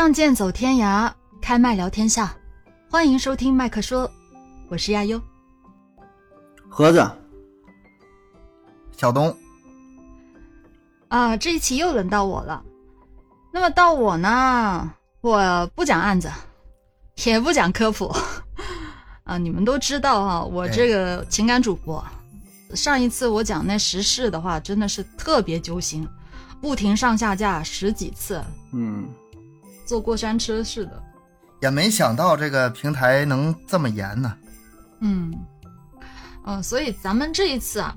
[0.00, 2.34] 仗剑走天涯，开麦聊天下。
[2.88, 4.10] 欢迎收听麦克说，
[4.70, 5.20] 我是亚优。
[6.70, 7.06] 盒子，
[8.96, 9.36] 小东，
[11.08, 12.64] 啊，这一期又轮到我了。
[13.52, 14.90] 那么到我呢，
[15.20, 16.30] 我不讲案子，
[17.26, 18.10] 也不讲科普。
[19.24, 22.02] 啊，你们都知道哈，我这个情感主播，
[22.74, 26.08] 上一次我讲那时事的话，真的是特别揪心，
[26.58, 29.06] 不停上下架十几次，嗯，
[29.90, 31.02] 坐过山车似的。
[31.60, 34.32] 也没想到这个平台能这么严呢。
[35.00, 35.34] 嗯，
[36.44, 37.96] 呃，所以咱们这一次啊，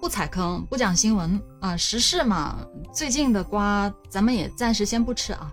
[0.00, 2.58] 不踩坑，不讲新闻啊，时事嘛，
[2.94, 5.52] 最近的瓜咱们也暂时先不吃啊。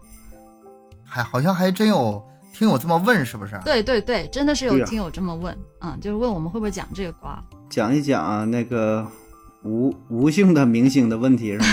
[1.04, 3.60] 还好像还真有听友这么问，是不是？
[3.66, 7.44] 对对对，真的是有听友这么问，啊，就是问我们会不会讲这个瓜。
[7.68, 9.08] 讲一讲啊那个
[9.64, 11.66] 无无性的明星的问题是吗？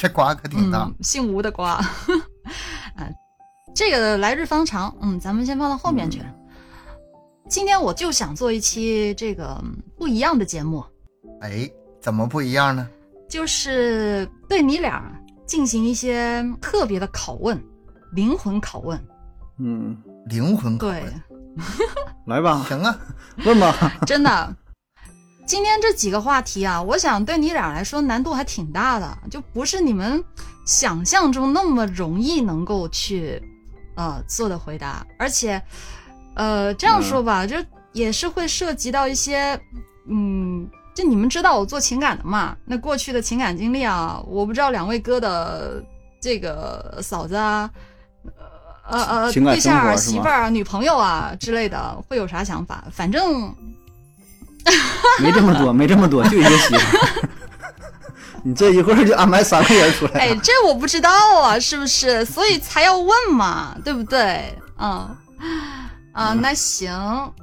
[0.00, 0.84] 这瓜可挺大。
[0.84, 1.84] 嗯，姓吴的瓜，啊，
[3.76, 6.22] 这个来日方长，嗯，咱们先放到后面去。
[7.50, 10.82] 今天我就想做一期这个嗯不一样的节目，
[11.42, 12.88] 哎，怎么不一样呢？
[13.28, 15.04] 就是对你俩
[15.44, 17.62] 进行一些特别的拷问，
[18.12, 18.98] 灵魂拷问。
[19.58, 21.22] 嗯，灵魂拷对，问。
[22.26, 22.98] 来吧，行啊，
[23.44, 23.74] 问吧。
[24.06, 24.56] 真的，
[25.50, 30.22] 今天这几个话题啊，我想对你俩来说难度还挺大的，就不是你们
[30.64, 33.42] 想象中那么容易能够去
[33.96, 35.60] 呃做的回答，而且
[36.36, 37.56] 呃这样说吧，就
[37.90, 39.60] 也是会涉及到一些
[40.08, 40.70] 嗯。
[40.94, 42.56] 就你们知道我做情感的嘛？
[42.64, 45.82] 那过去的情感经历啊，我不知道两位哥的
[46.20, 47.68] 这个嫂子啊，
[48.88, 52.84] 呃呃对象媳妇儿啊、女朋友啊之类的，会有啥想法？
[52.92, 53.52] 反正
[55.22, 57.28] 没这么多，没这么多，就一个媳妇儿。
[58.42, 61.10] 你这一会儿就安排三个人出来哎，这我不知道
[61.42, 62.24] 啊，是不是？
[62.24, 64.56] 所以才要问嘛，对不对？
[64.78, 65.14] 嗯，
[66.12, 66.90] 啊，那行，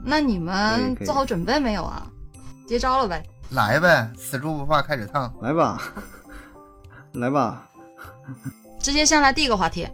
[0.04, 2.08] 那你们做好准备没有啊？
[2.68, 3.24] 接招了呗。
[3.52, 5.32] 来呗，死猪不怕开水烫。
[5.42, 5.80] 来吧，
[7.14, 7.64] 来吧。
[8.80, 9.88] 直接先来第一个话题，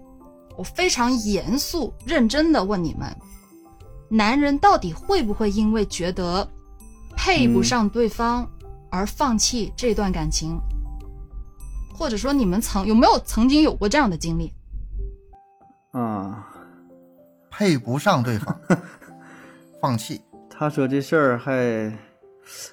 [0.56, 3.14] 我非常严肃认真的问你们：
[4.10, 6.48] 男人到底会不会因为觉得
[7.16, 8.50] 配不上对方
[8.92, 10.60] 而放弃这段感情？
[11.96, 14.52] 或者说你们曾有没有曾经有过这样的经历？
[15.92, 16.44] 啊，
[17.52, 18.60] 配不上对方，
[19.80, 20.20] 放弃。
[20.50, 21.96] 他说这事儿还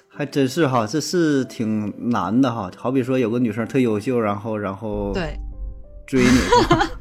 [0.09, 2.69] 还真是哈，这是挺难的哈。
[2.75, 5.39] 好比说有个女生特优秀，然后然后对，
[6.07, 6.39] 追你，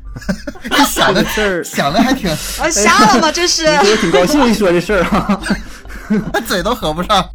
[0.86, 3.32] 想的事儿想的还挺，啊，瞎了吗？
[3.32, 3.64] 这是。
[3.64, 5.40] 我挺高兴一说这事儿哈。
[6.47, 7.31] 嘴都合不上。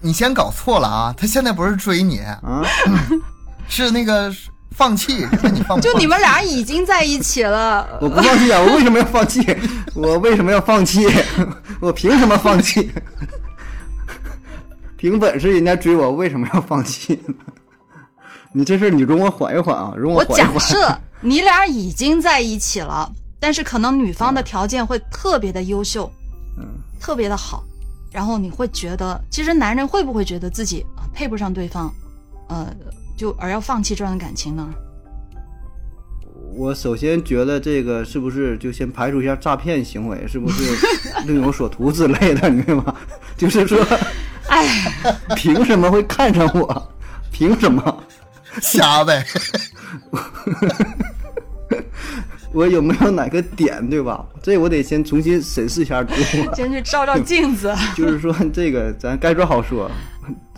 [0.00, 1.14] 你先搞错了啊！
[1.16, 2.40] 他现在不是追你，啊，
[3.68, 4.34] 是那个
[4.70, 8.60] 放弃，问你放弃就你们俩已经在一起了，我不放弃啊！
[8.60, 9.44] 我为什么要放弃？
[9.94, 11.06] 我为什么要放弃？
[11.80, 12.90] 我凭什么放弃？
[14.96, 17.34] 凭本事人家追我，为什么要放弃呢？
[18.52, 20.60] 你这事你容我缓一缓啊，容我假缓一缓。
[20.60, 26.12] 设你俩已经在一起了，但是可能女方的条件会特别的优秀，
[26.58, 26.66] 嗯，
[27.00, 27.64] 特别的好，
[28.12, 31.92] 然后你会觉得，其实男人会不会觉得自己啊配不上对方，
[32.48, 32.66] 呃，
[33.16, 34.68] 就而要放弃这段感情呢？
[36.52, 40.62] 我首先觉得这个是不是就先排除一下诈骗行为，是不是
[41.24, 42.96] 另有所图之类的，你明白吗？
[43.38, 43.78] 就是说，
[44.48, 44.66] 哎，
[45.36, 46.92] 凭什么会看上我？
[47.30, 48.04] 凭什么？
[48.60, 49.24] 瞎呗。
[52.52, 54.24] 我有没有哪个点，对吧？
[54.42, 56.52] 这我得先重新审视一下自我。
[56.56, 57.72] 先去照照镜子。
[57.96, 59.90] 就是说，这个咱该说好说，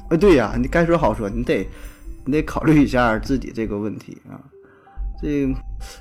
[0.08, 1.68] 啊，对呀，你该说好说，你得
[2.24, 4.40] 你得考虑一下自己这个问题啊。
[5.20, 5.54] 这个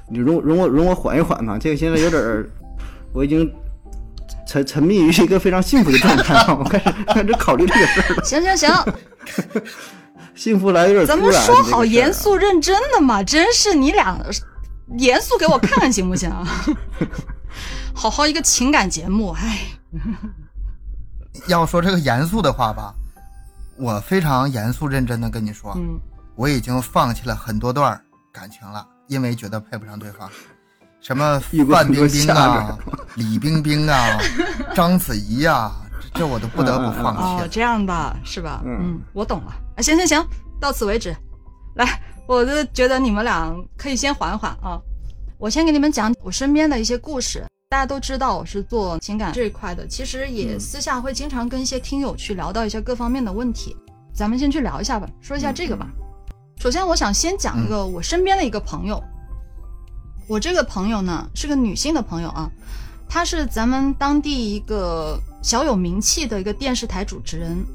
[0.10, 2.50] 你容容我容我缓一缓吧，这个现在有点儿，
[3.14, 3.52] 我已经
[4.48, 8.94] 沉沉迷于一个非常幸福的状态啊，我开始开始考虑这个事儿了，行行行，
[10.34, 11.34] 幸福来得有点突然。
[11.34, 14.18] 咱们说好严肃认真的嘛，真是你俩
[14.98, 16.32] 严肃给我看看行不行？
[17.94, 19.60] 好好一个情感节目，哎，
[21.48, 22.94] 要说这个严肃的话吧，
[23.78, 26.00] 我非常严肃认真的跟你说，嗯，
[26.36, 28.00] 我已经放弃了很多段
[28.32, 30.30] 感情了，因为觉得配不上对方。
[31.02, 32.78] 什么范冰冰啊、
[33.16, 34.20] 李冰冰啊、
[34.76, 35.72] 章子怡啊，
[36.14, 37.48] 这这我都不得不放弃哦，。
[37.50, 38.62] 这样吧，是吧？
[38.66, 39.52] 嗯我懂了。
[39.76, 40.24] 啊，行行行，
[40.60, 41.16] 到此为止。
[41.76, 44.80] 来，我就觉得你们俩可以先缓缓啊。
[45.38, 47.46] 我先给你们讲我身边的一些故事。
[47.70, 53.76] 大家都知道我是做情感这一块的，其实也私下会经常跟一些听友去聊到一些各方面的问题。
[54.14, 55.90] 咱们先去聊一下吧，说一下这个吧。
[56.62, 59.02] 首先我想先讲一个我身边的一个朋友，
[60.26, 62.50] 我这个朋友呢是个女性的朋友啊，
[63.10, 67.66] 她是咱们当地一个小有名气的一个电视台主持人，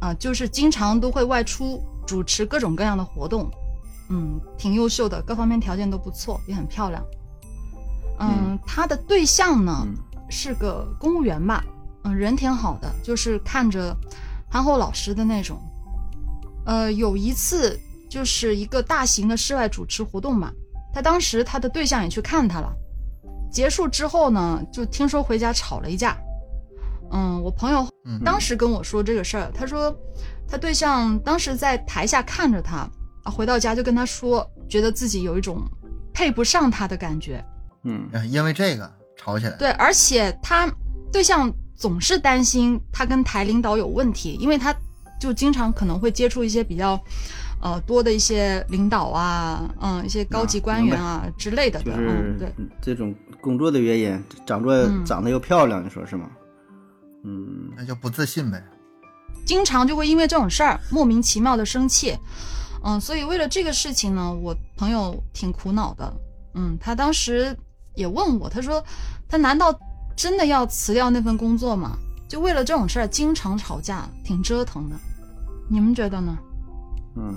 [0.00, 3.50] 啊，就是经常都会外出主持各种各样的活动，
[4.08, 7.04] 嗯，挺优秀的，各方面条件都不错，也很漂亮。
[8.18, 9.96] 嗯，他的对象呢嗯
[10.30, 11.64] 是个公务员吧，
[12.04, 13.96] 嗯，人挺好的，就是看着
[14.50, 15.58] 憨厚老实的那种。
[16.64, 20.50] 呃，有一次就是一个大型的室外主持活动嘛，
[20.92, 22.72] 他当时他的对象也去看他了。
[23.52, 26.16] 结束之后呢，就听说回家吵了一架。
[27.12, 29.94] 嗯，我朋友嗯当时跟我说这个事儿，他说
[30.48, 32.88] 他对象当时在台下看着他，
[33.26, 35.60] 啊，回到家就跟他说，觉得自己有一种
[36.14, 37.44] 配不上他的感觉。
[37.82, 39.56] 嗯呃因为这个吵起来。
[39.56, 40.72] 对，而且他
[41.12, 44.74] 对象总是担心他跟台领导有问题，因为他
[45.20, 47.00] 就经常可能会接触一些比较
[47.60, 56.30] 呃多的一些领导啊，嗯，一些高级官员啊之类的的，就是嗯，对，这种工作的原因，长着嗯长得又漂亮，你说是吗？
[57.24, 58.62] 嗯那就不自信呗。
[59.44, 62.16] 经常就会因为这种事儿莫名其妙的生气，
[62.86, 66.12] 嗯，所以为了这个事情呢，我朋友挺苦恼的，
[66.54, 67.56] 嗯，他当时
[67.96, 68.82] 也问我，他说
[69.28, 69.76] 他难道
[70.14, 71.98] 真的要辞掉那份工作吗？
[72.28, 74.96] 就为了这种事儿经常吵架，挺折腾的，
[75.68, 76.38] 你们觉得呢？
[77.16, 77.34] 嗯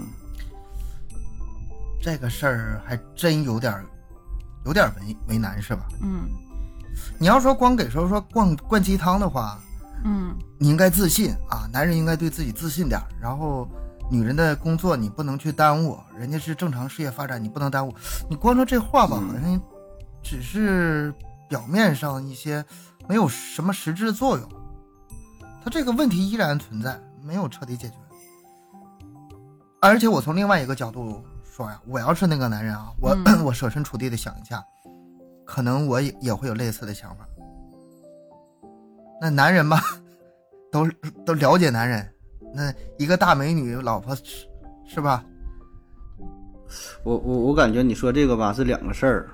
[2.01, 3.85] 这个事儿还真有点儿
[4.65, 5.87] 有点为为难，是吧？
[6.01, 6.29] 嗯
[7.17, 9.59] 你要说光给说说灌灌鸡汤的话，
[10.05, 13.01] 嗯你应该自信啊，男人应该对自己自信点。
[13.19, 13.67] 然后，
[14.09, 17.94] 女人的工作你不能去耽误，人家是正常事业发展，你不能耽误。
[18.29, 19.61] 你光说这话吧，嗯好像
[20.23, 21.13] 只是
[21.47, 22.63] 表面上一些
[23.07, 24.50] 没有什么实质作用。
[25.63, 27.95] 他这个问题依然存在，没有彻底解决。
[29.81, 34.63] 而且我从另外一个角度说呀，我要是那个男人啊，我、嗯 我设身处地的想一下，
[35.45, 37.27] 可能我也也会有类似的想法。
[39.21, 39.79] 那男人嘛，
[40.71, 40.89] 都
[41.25, 42.09] 都了解男人，
[42.53, 44.23] 那一个大美女老婆是
[44.87, 45.23] 是吧？
[47.03, 49.29] 我我我感觉你说这个吧是两个事儿，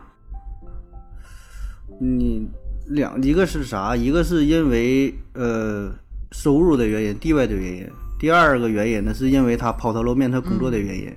[1.99, 2.49] 你
[2.87, 3.95] 两一个是啥？
[3.95, 5.91] 一个是因为呃
[6.31, 7.89] 收入的原因、地位的原因，
[8.19, 11.13] 第二个原因呢是因为他抛头露面，他工作的原因。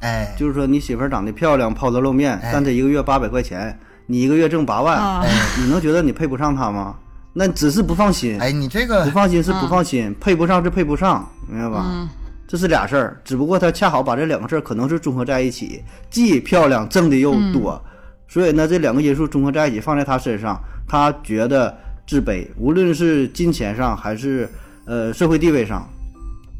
[0.00, 5.26] 哎，就是说你媳妇儿长得漂亮，抛头露面，哎但她一个月八百块钱，你一个月挣八万，
[5.58, 6.96] 你能觉得你配不上她吗？
[7.38, 11.84] 那只是不放心，哎，你这个不放心是不放心，配不上是配不上，明白吧？
[11.86, 12.08] 嗯
[12.48, 17.78] 这是俩事儿，只不过他恰好把这两个事儿可能是综合在一起，既漂亮，挣的又多，
[18.26, 20.58] 所以呢，这两个因素综合在一起放在他身上，
[20.88, 21.76] 他觉得
[22.06, 24.48] 自卑，无论是金钱上还是
[24.86, 25.86] 呃社会地位上，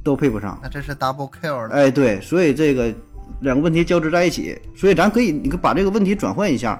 [0.04, 0.56] 都配不上。
[0.62, 1.74] 那这是 double kill 了。
[1.74, 2.94] 哎，对，所以这个
[3.40, 6.78] 两个问题交织在一起，所以咱可以你可把这个问题转换一下。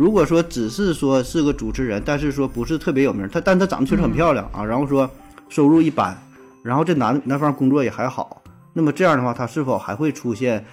[0.00, 5.08] 如果说只是说是个主持人，但是说不是特别有名，她但她长得确实很漂亮啊，然后说
[5.50, 6.16] 收入一般，
[6.62, 8.40] 然后这男男方工作也还好，
[8.72, 10.64] 那么这样的话，他是否还会出现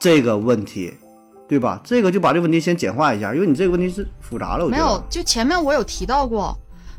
[0.00, 0.92] 这个问题，
[1.46, 1.80] 对吧？
[1.84, 6.52] 这个就把这个问题先简化一下，因为你这个问题是复杂了，我没有，就前面我有提到过，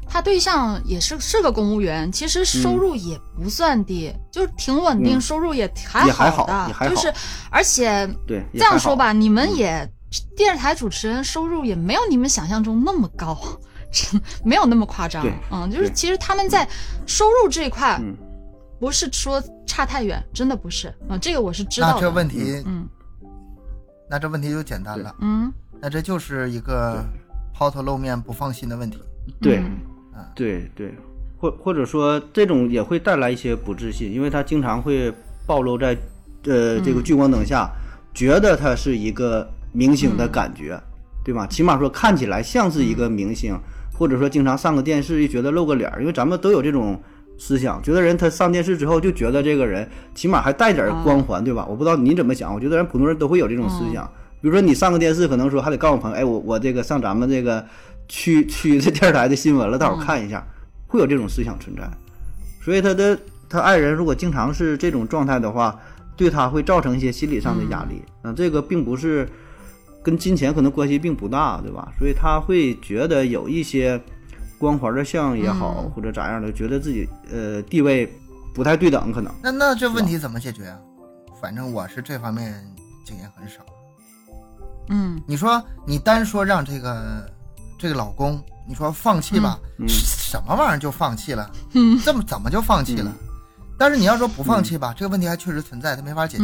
[0.07, 5.19] 他对象也是是个公务员，其实收入也不算低，就是挺稳定，嗯。
[5.19, 6.95] 收入也还也还好的，也还好。
[6.95, 7.13] 就是
[7.49, 9.85] 而且对，这样，说吧，你们也
[10.35, 13.37] 电视台主持人收入也没有你们想象中那么高，
[13.91, 15.25] 真没有那么夸张。
[15.51, 16.67] 嗯，就是其实他们在
[17.05, 18.15] 收入这一块嗯
[18.79, 20.93] 不是说差太远，真的不是。
[21.09, 21.93] 嗯，这个我是知道的。
[21.95, 22.87] 那这问题，嗯
[24.09, 27.03] 那这问题就简单了，嗯，那这就是一个
[27.53, 29.01] 抛头露面不放心的问题。
[29.41, 29.57] 对。
[29.57, 29.77] 嗯
[30.33, 30.95] 对对，
[31.39, 35.13] 或或者说这种也会带来一些不自信，因为他经常会
[35.45, 35.95] 暴露在
[36.45, 37.69] 呃这个聚光灯下，
[38.15, 40.79] 觉得他是一个明星的感觉，
[41.23, 41.45] 对吧？
[41.47, 43.57] 起码说看起来像是一个明星，
[43.93, 47.01] 或者说经常上个电视，就觉得露个脸儿，因为咱们都有这种
[47.37, 51.65] 思想，觉得人他上电视之后就觉得这个人起码还带点儿光环，对吧？
[51.69, 54.09] 我不知道你怎么想，我觉得人普通人都会有这种思想。
[54.39, 57.65] 比如说你上个电视，可能说还得告诉朋友，哎，我我这个上咱们这个
[58.07, 60.45] 区区这电视台的新闻了，到时候看一下，
[60.85, 61.81] 会有这种思想存在。
[62.63, 63.17] 所以他的
[63.49, 65.79] 他爱人如果经常是这种状态的话，
[66.15, 68.01] 对他会造成一些心理上的压力。
[68.23, 69.27] 嗯、这个并不是
[70.03, 71.91] 跟金钱可能关系并不大，对吧？
[71.97, 74.01] 所以他会觉得有一些
[74.57, 78.11] 光环的像也好，嗯或者咋样的，觉得自己呃地位
[78.53, 79.33] 不太对等，可能。
[79.43, 80.79] 那那这问题怎么解决啊？
[81.41, 82.65] 反正我是这方面
[83.05, 83.57] 经验很少。
[84.89, 87.29] 嗯你说你单说让这个
[87.77, 91.51] 这个老公，你说放弃吧，嗯什么玩意儿就放弃了？
[91.73, 93.13] 嗯这么怎么就放弃了？
[93.77, 96.43] 但是你要说不放弃吧，这个问题还确实存在，他没法解决。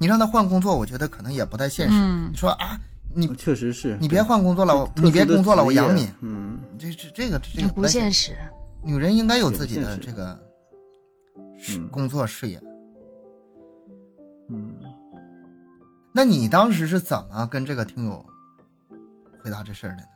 [0.00, 1.94] 嗯你让他换工作，我觉得可能也不太现实。
[1.94, 2.80] 嗯你说啊，
[3.14, 6.10] 你确实是你别换工作了，你别工作了，我养你。
[6.20, 8.34] 嗯，这这这个这个不现实。
[8.82, 10.38] 女人应该有自己的这个
[11.90, 12.58] 工作事业。
[14.48, 14.74] 嗯，
[16.14, 18.24] 那你当时是怎么跟这个听友
[19.44, 20.08] 回答这事儿的呢？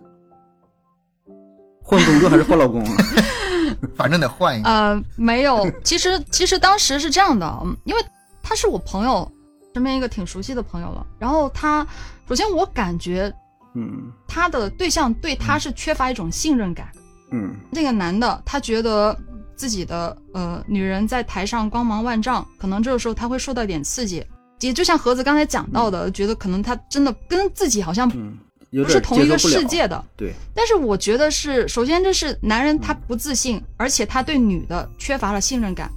[1.84, 2.96] 换工作还是换老公啊？
[3.94, 4.68] 反正得换一个。
[4.70, 8.02] 呃，没有，其实其实当时是这样的，嗯，因为
[8.42, 9.30] 他是我朋友
[9.74, 11.04] 身边一个挺熟悉的朋友了。
[11.18, 11.86] 然后他，
[12.28, 13.32] 首先我感觉
[13.74, 16.88] 嗯他的对象对他是缺乏一种信任感。
[17.32, 19.16] 嗯这个男的他觉得
[19.56, 24.24] 自己的呃女人在台上光芒万丈，可能这个时候他会受到一点刺激。
[24.60, 30.02] 也就像盒子刚才讲到的，觉得可能他真的跟自己好像不是同一个世界的。
[30.16, 35.90] 对，但是我觉得是，首先这是男人他不自信，而且他对女的缺乏了信任感。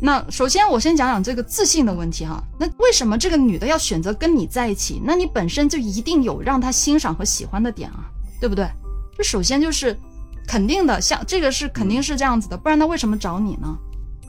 [0.00, 2.42] 那首先我先讲讲这个自信的问题哈。
[2.58, 5.00] 那为什么这个女的要选择跟你在一起？
[5.04, 8.06] 那你本身就一定有让她欣赏和喜欢的点啊，
[8.40, 8.68] 对不对？
[9.16, 9.98] 就首先就是
[10.46, 13.76] 肯定的，像这个是肯定是这样子的，不然她为什么找你呢？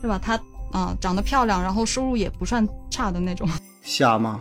[0.01, 0.19] 对吧？
[0.21, 0.39] 她
[0.71, 3.47] 啊、长得漂亮，然后收入也不算差的那种。
[3.81, 4.39] 瞎吗？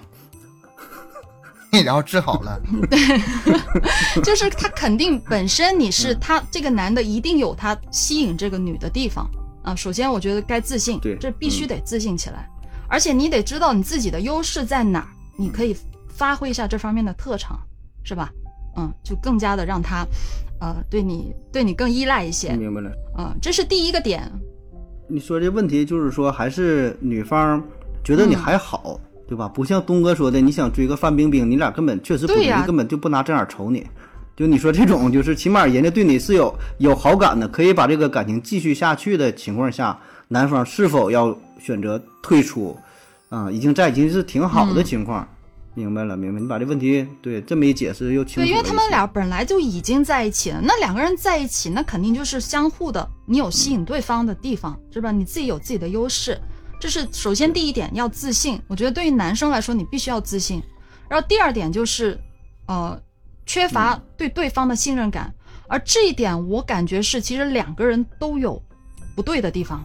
[1.85, 2.59] 然后治好了，
[2.91, 2.99] 对
[4.25, 9.29] 就是他肯定本身你是他这个男的一定有他吸引这个女的地方
[9.69, 9.75] 啊。
[9.77, 12.49] 首先，我觉得该自信，对这必须得自信起来，
[12.89, 15.77] 而且你得知道你自己的优势在哪儿，你可以
[16.09, 17.59] 发挥一下这方面的特长，
[18.03, 18.31] 是吧？
[18.77, 20.07] 嗯，就更加的让他，
[20.61, 22.91] 呃，对你对你更依赖一些，明白了。
[23.19, 24.31] 嗯，这是第一个点，
[25.09, 27.61] 你说这问题就是说，还是女方
[28.05, 29.49] 觉得你嗯还好，对吧？
[29.49, 33.85] 不像东哥说的，你想追个范冰冰，你俩根本确实不对呀根本就不拿正眼瞅你。
[34.39, 42.79] 就你说这种，就是起码人家对你是有有好感的，可以把这个感情继续下去的情况下，男方是否要选择退出？
[43.31, 45.27] 啊、已经在一起是挺好的情况。
[45.75, 46.41] 明白了，明白。
[46.41, 55.11] 你把这问题对这么一解释又清楚了对，因为他们俩本来就已经在一起了，那两个人在一起，那肯定就是相互的，你有吸引对方的地方，是吧？
[55.11, 56.41] 你自己有自己的优势，
[56.79, 58.61] 这是首先第一点要自信。
[58.69, 60.63] 我觉得对于男生来说，你必须要自信。
[61.09, 62.19] 然后第二点就是，
[62.67, 63.01] 呃，
[63.49, 65.35] 缺乏对对方的信任感，
[65.69, 68.63] 而这一点我感觉是其实两个人都有
[69.17, 69.83] 不对的地方，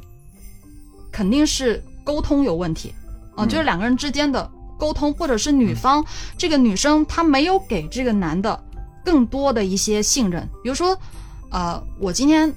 [1.10, 2.94] 肯定是沟通有问题。
[3.36, 6.06] 啊、嗯就是两个人之间的沟通，或者是女方、
[6.38, 8.62] 这个女生她没有给这个男的
[9.04, 10.96] 更多的一些信任，比如说，
[11.50, 12.54] 呃，我今天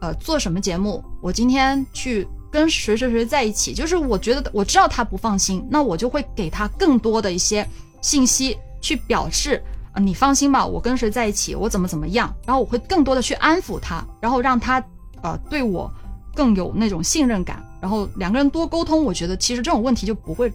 [0.00, 7.68] 呃做什么节目，我今天去跟谁谁谁在一起，就是我觉得我知道他不放心，那我就会给他更多的一些
[8.00, 9.60] 信息去表示。
[9.94, 14.84] 啊，你放心吧，我跟谁在一起，我怎么怎么样，然后我会更多的去安抚他，然后让他
[15.22, 15.90] 呃对我
[16.34, 20.50] 更有那种信任感，然后两个人多沟通，我觉得其实这种问题就不会，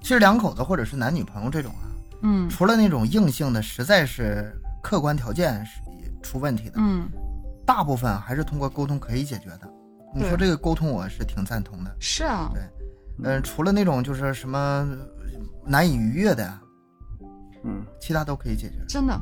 [0.00, 1.86] 其实两口子或者是男女朋友这种啊，
[2.22, 2.48] 嗯。
[2.48, 5.80] 除了那种硬性的，实在是客观条件是
[6.20, 7.08] 出问题的，嗯，
[7.64, 9.60] 大部分还是通过沟通可以解决的。
[10.14, 11.96] 你说这个沟通，我是挺赞同的。
[12.00, 12.62] 是啊，对。
[13.24, 14.88] 嗯、除了那种就是什么
[15.64, 16.52] 难以逾越的，
[17.64, 18.76] 嗯其他都可以解决。
[18.88, 19.20] 真的，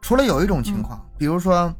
[0.00, 1.72] 除了有一种情况，比如说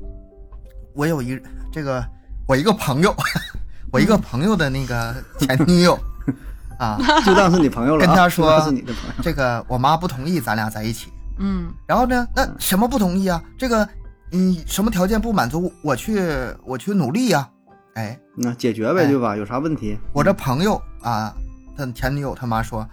[0.95, 1.41] 我有一
[1.73, 2.05] 这个
[2.47, 3.15] 我一个朋友，
[3.93, 5.99] 我一个朋友的那个前女友
[6.79, 9.23] 啊，就当是你朋友了、啊，跟他说是你的朋友。
[9.23, 11.13] 这个我妈不同意咱俩在一起。
[11.41, 13.41] 嗯然后呢，那什么不同意啊？
[13.57, 13.89] 这个
[14.31, 16.21] 你什么条件不满足，我去
[16.65, 17.49] 我去努力呀、
[17.95, 19.37] 哎，那解决呗，哎对吧？
[19.37, 19.97] 有啥问题？
[20.13, 21.33] 我这朋友啊，
[21.77, 22.87] 他前女友他妈说，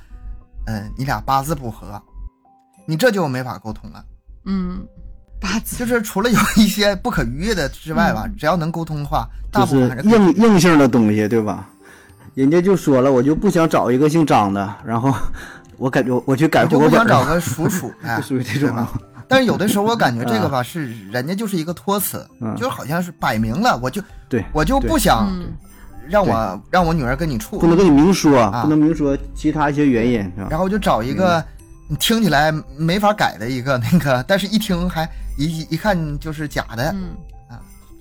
[0.67, 1.99] 嗯，你俩八字不合，
[2.85, 4.03] 你这就没法沟通了。
[4.45, 4.85] 嗯，
[5.39, 11.67] 八字就是除了有一些不可逾越的之外吧，只要能沟通的话，大部分还是硬硬性的东西，对吧？
[12.35, 15.13] 人家就说了，我就不想找一个姓张的，然后
[15.77, 18.87] 我感觉我去改我就户口本儿，不想找个属鼠， 哎，就属于这种。
[19.27, 25.53] 但是有的时候我感觉这个 吧，是人家就是一个托词，嗯就是好像是摆明了，我就对，我就不想嗯
[26.07, 30.47] 让我让我女儿跟你处不，能跟你明说，啊不能明说其他一些原因，是吧？
[30.51, 31.43] 然后就找一个
[31.87, 37.15] 你听起来没法改的一个那个，但是一听还一一看就是假的，嗯。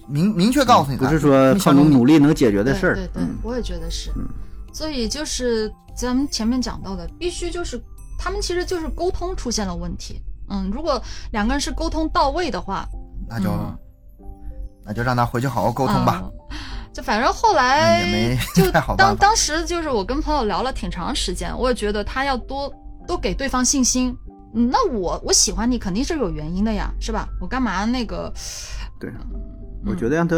[0.07, 4.11] 明明确告诉你，不是说靠你努力能解决的事儿对，对对，嗯我也觉得是。
[4.17, 4.29] 嗯
[4.71, 7.81] 所以就是咱们前面讲到的，必须就是
[8.19, 10.21] 他们其实就是沟通出现了问题。
[10.51, 12.87] 嗯，如果两个人是沟通到位的话，
[13.27, 13.79] 那就嗯
[14.85, 16.21] 那就让他回去好好沟通吧。
[16.23, 16.33] 嗯
[16.93, 22.71] 就反正后来也没就 当当时就是我跟朋友聊了挺长时间，我也觉得他要多
[23.07, 24.17] 多给对方信心。
[24.55, 27.29] 嗯，那我我喜欢你肯定是有原因的呀，是吧？
[27.41, 28.33] 我干嘛那个？
[29.01, 29.41] 对，嗯
[29.87, 30.35] 我觉得让他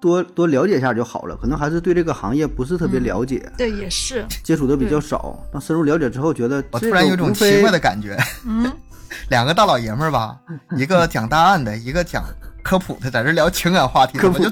[0.00, 1.36] 多多了解一下就好了。
[1.36, 5.38] 可能还是对这个行业不是特别嗯了解，对，也是，接触的比较少。
[5.52, 8.70] 当深入了解之后，觉得我突然有种奇怪的感觉，嗯，
[9.30, 10.36] 两个大老爷们儿吧，
[10.76, 12.22] 一个讲大案的，一个讲
[12.62, 14.50] 科普的，在这聊情感话题，科普我就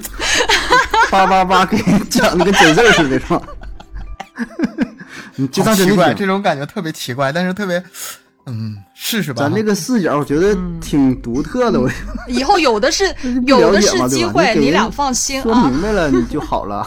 [1.10, 3.42] 叭叭叭给你讲的跟真事儿似的，是吧？
[5.36, 7.82] 你就好奇怪，这种感觉特别奇怪，但是特别，
[8.46, 9.42] 嗯，试试吧。
[9.42, 11.80] 咱这个视角，我觉得挺独特的。
[11.80, 11.90] 我
[12.28, 13.04] 以后有的是
[13.46, 15.68] 有的是机会，你俩放心说啊。
[15.68, 16.86] 明白了，你就好了，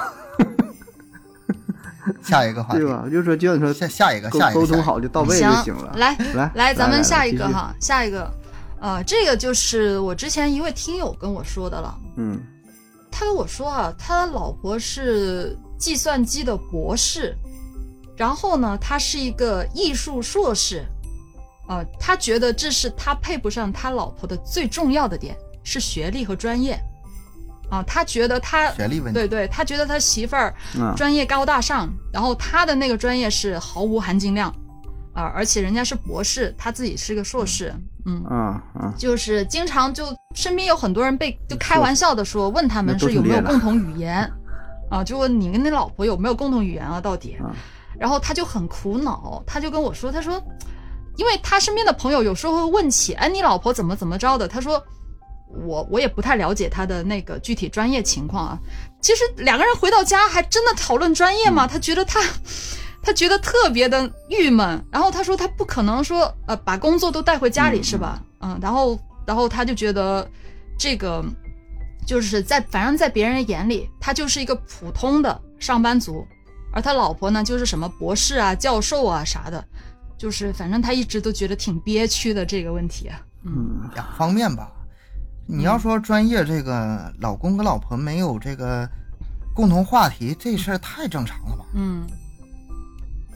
[2.22, 3.06] 下一个话题对，吧？
[3.12, 5.94] 就是说，就像你说下下一个，沟下一个，沟通好就到位就行行了。
[5.98, 8.32] 来来来，咱们下一个哈，下一个，
[8.80, 11.96] 呃，这个就是我之前一位听友跟我说的了。
[12.18, 12.40] 嗯
[13.18, 17.36] 他跟我说啊，他老婆是计算机的博士，
[18.16, 20.86] 然后呢，他是一个艺术硕士，
[21.68, 26.80] 呃，他觉得这是他配不上他老婆的最重要的点，是学历和专业。
[27.72, 29.20] 啊，他觉得他学历问题。
[29.20, 30.94] 对对，他觉得他媳妇儿嗯。
[30.96, 34.54] 专业高大上，然后他的那个专业是毫无含金量，
[35.14, 37.74] 啊，而且人家是博士，他自己是个硕士，
[38.06, 38.62] 嗯，嗯。
[38.80, 40.06] 嗯，就是经常就
[40.36, 44.32] 身边有很多人被就开玩笑的说，问他们是有没有共同语言，
[44.90, 47.56] 啊，就问你跟你老婆有没有共同语言啊，到底啊？
[48.00, 50.42] 然后他就很苦恼，他就跟我说，他说，
[51.18, 54.48] 因为他身边的朋友有时候会问起，哎，你老婆怎么怎么着的？
[54.48, 54.82] 他说，
[55.66, 58.60] 我我也不太了解他的那个具体专业情况啊。
[59.02, 62.22] 其实两个人回到家还真的讨论专业吗，他觉得他。
[63.08, 68.20] 他觉得特别的郁闷，然后他说他不可能说呃把工作都带回家里、嗯是吧？
[68.40, 70.28] 嗯，然后然后他就觉得
[70.76, 71.24] 这个
[72.06, 76.26] 就是在反正在别人眼里，他就是一个普通的上班族，
[76.72, 79.64] 而他老婆呢就是什么博士啊、教授啊啥的，
[80.18, 83.20] 就是反正他一直都觉得挺憋屈的这个问题啊。
[83.44, 84.72] 嗯嗯两方面吧。
[85.48, 88.90] 你要说专业这个老公跟老婆没有这个
[89.54, 91.66] 共同话题，这事儿太正常了吧？
[91.76, 92.08] 嗯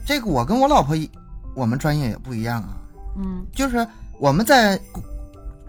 [0.04, 1.08] 这个我跟我老婆一，
[1.54, 2.76] 我们专业也不一样啊。
[3.16, 3.86] 嗯就是
[4.18, 4.80] 我们在，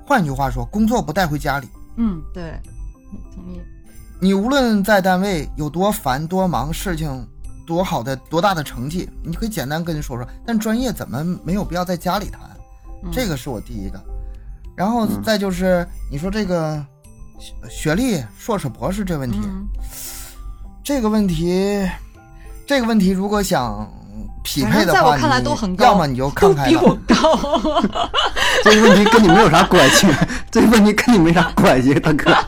[0.06, 1.68] 换句话说，工作不带回家里。
[1.98, 2.60] 嗯，对，
[3.34, 3.62] 同意。
[4.20, 7.28] 你无论在单位有多烦多忙，事情
[7.66, 10.28] 多好的多大的成绩，你可以简单跟人说说。
[10.46, 12.42] 但专业怎么没有必要在家里谈？
[13.04, 14.00] 嗯这个是我第一个。
[14.76, 16.86] 然后嗯再就是你说这个
[17.40, 19.68] 学学历，硕士博士这问题，嗯
[20.84, 21.90] 这个问题，
[22.68, 23.92] 这个问题如果想
[24.44, 26.70] 匹配的话，正在我看来你都很高，要么你就看都开了。
[26.70, 27.16] 比我高。
[28.64, 30.08] 这个问题跟你没有啥关系，
[30.52, 32.36] 这个问题跟你没啥关系，大哥。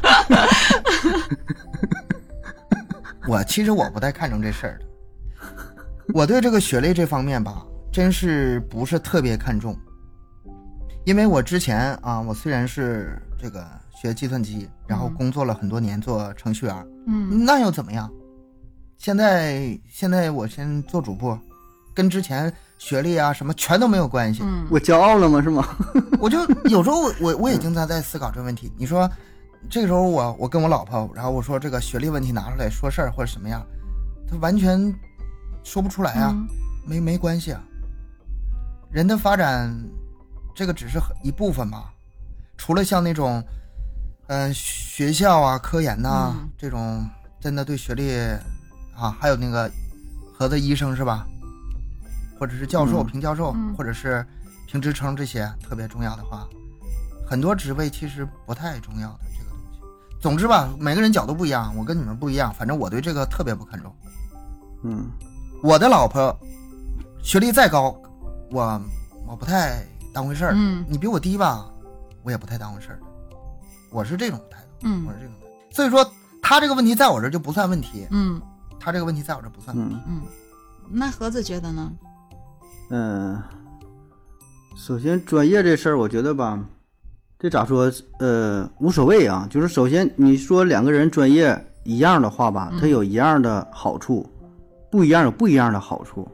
[3.27, 4.85] 我其实我不太看重这事儿的，
[6.13, 9.75] 我对这个学历这方面吧，真是不是特别看重。
[11.05, 16.75] 因为我之前啊，我虽然是这个学计算机，然后嗯工作了很多年做程序员，
[17.07, 18.09] 嗯那又怎么样？
[18.97, 21.37] 现在现在我先做主播，
[21.93, 24.41] 跟之前学历啊什么全都没有关系。
[24.43, 25.41] 嗯我骄傲了吗？
[25.41, 25.67] 是吗？
[26.19, 28.71] 我就有时候我我我也经常在思考这个问题。
[28.77, 29.09] 你说
[29.69, 33.65] 这个时候我我跟我老婆，然后我说这个学历问题拿出来说事儿或者什么样，
[34.29, 34.93] 她完全
[35.63, 36.47] 说不出来啊，嗯
[36.85, 37.61] 没没关系啊。
[38.91, 39.73] 人的发展，
[40.53, 41.91] 这个只是一部分吧。
[42.57, 43.43] 除了像那种，
[44.27, 47.07] 呃，学校啊、科研呐、嗯这种，
[47.39, 48.13] 真的对学历
[48.95, 49.69] 啊，还有那个
[50.37, 51.25] 合的医生是吧？
[52.43, 54.25] 或者是教授、嗯评教授，嗯或者是
[54.67, 56.45] 评职称这些特别重要的话，
[57.25, 59.79] 很多职位其实不太重要的这个东西。
[60.19, 63.95] 总之吧，每个人角度不一样，我跟你们不一样，反正我对这个特别不看重。
[64.83, 65.09] 嗯
[65.61, 66.37] 我的老婆
[67.21, 67.97] 学历再高，
[68.51, 68.81] 我
[69.25, 69.81] 我不太
[70.13, 70.51] 当回事儿。
[70.53, 71.65] 嗯你比我低吧，
[72.23, 72.99] 我也不太当回事儿。
[73.89, 75.73] 我是这种态度，嗯我是这种态度。
[75.73, 76.05] 所以说，
[76.41, 78.41] 他这个问题在我这儿就不算问题，嗯
[78.81, 79.95] 他这个问题在我这儿不算问题。
[80.05, 80.27] 嗯嗯，
[80.91, 81.89] 那盒子觉得呢？
[82.89, 83.41] 嗯，
[84.75, 86.59] 首先专业这事儿，我觉得吧，
[87.39, 87.91] 这咋说？
[88.19, 89.47] 呃，无所谓啊。
[89.49, 94.29] 就是首先你说两个人专业一样的话吧，它嗯有一样的好处，
[94.91, 96.27] 不一样有不一样的好处。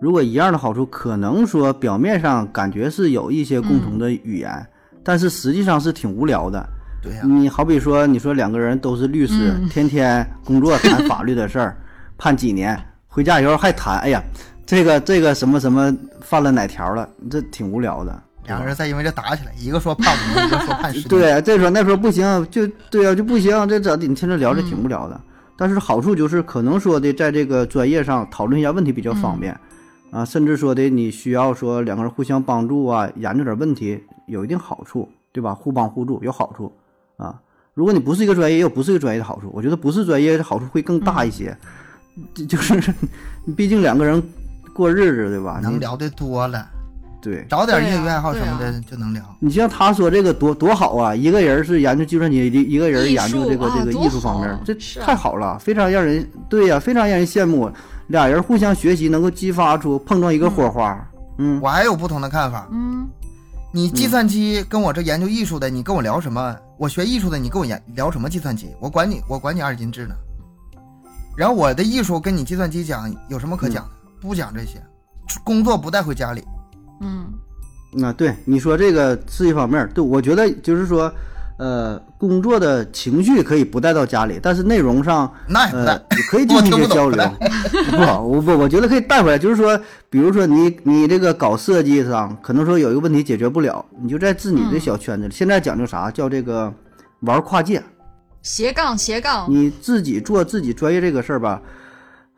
[0.00, 4.66] 如果一样的好处，可能说表面上感觉是有一些共同的语言，
[5.02, 6.66] 但是实际上是挺无聊的。
[7.02, 11.76] 对呀、你好比说，你说两个人都是律师，嗯天天工作谈法律的事儿，
[12.16, 14.22] 判几年，回家以后还谈，哎呀，
[14.66, 18.22] 这个这个什么什么犯了哪条了，这挺无聊的。
[18.46, 21.08] 两个人再因为这打起来，一个说判五年，一个说判十年。
[21.10, 24.06] 对，这说那说不行，就对啊，就不行，这咋的？
[24.06, 25.20] 你听着聊着挺无聊的。
[25.56, 29.56] 但是好处就是可能说的，在这个专业上讨论一下问题比较方便，
[30.10, 35.54] 啊，甚至说的你需要说两个人互相帮助啊，研究点问题有一定好处，对吧？
[35.54, 36.72] 互帮互助有好处
[37.18, 37.38] 啊。
[37.74, 39.50] 如果你不是一个专业，也有不是一个专业的好处。
[39.52, 41.56] 我觉得不是专业的好处会更大一些，
[42.34, 42.92] 这就是
[43.56, 44.20] 毕竟两个人
[44.80, 45.60] 过日子，对吧？
[45.62, 46.66] 能聊的多了，
[47.20, 47.46] 对。
[47.50, 49.22] 找点业余爱好什么的就能聊。
[49.38, 51.14] 你像他说这个多多好啊！
[51.14, 57.70] 一个人是研究计算机，一一个人研究这个啊这个艺术方面，这太好了，非常让人对呀、非常让人羡慕。
[58.08, 60.98] 俩人互相学习，能够激发出碰撞一个火花。
[61.38, 62.66] 嗯，我还有不同的看法。
[62.72, 63.06] 嗯
[63.72, 66.56] 你计算机跟我这研究艺术的，你跟我聊什么？
[66.76, 68.74] 我学艺术的，你跟我研聊什么计算机？
[68.80, 70.14] 我管你，我管你二进制呢。
[71.36, 73.90] 然后我的艺术跟你计算机讲有什么可讲的？
[74.20, 74.82] 不讲这些，
[75.42, 76.42] 工作不带回家里。
[77.00, 77.26] 嗯
[77.92, 81.12] 那对你说这个是一方面，对我觉得就是说，
[81.58, 87.18] 呃，工作的情绪可以不带到家里，但是内容上，那也不带呃，也可以进行一些交流。
[87.90, 87.96] 不，
[88.30, 89.76] 我不，我觉得可以带回来，就是说，
[90.08, 95.34] 比如说你你这个搞设计上，可能说有一个问题解决不了，你就在自己的小圈子里。
[95.34, 96.72] 现在讲究啥叫这个
[97.22, 97.82] 玩跨界，
[98.40, 101.60] 斜杠斜杠，你自己做自己专业这个事儿吧，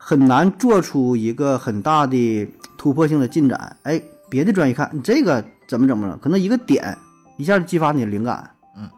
[0.05, 2.45] 很难做出一个很大的
[2.77, 3.77] 突破性的进展。
[3.83, 6.97] 哎，别的专业看你这个怎么怎么了，可能一个点
[7.37, 8.51] 一下就激发你的灵感。
[8.77, 8.89] 嗯，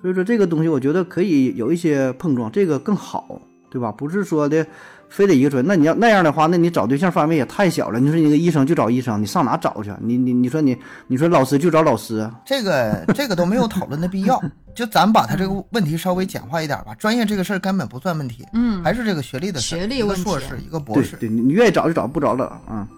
[0.00, 3.92] 所以说这个东西我觉得可以有一些碰撞，这个更好，对吧？
[3.92, 4.66] 不是说的
[5.12, 8.00] 非得一个专业，那你要那样的话，那你找对象范围也太小了。
[8.00, 9.92] 你说你个医生就找医生，你上哪找去？
[10.00, 10.74] 你你你说你
[11.06, 14.42] 你说老师就找老师，这个这个都没有讨论的必要。
[14.74, 16.94] 就咱把他这个问题稍微简化一点吧。
[16.94, 21.16] 专业这个事儿根本不算问题，嗯，还是这个学历的事儿学历一个问题硕士，一个博士。
[21.16, 22.88] 对对，你你愿意找就找，不找了啊。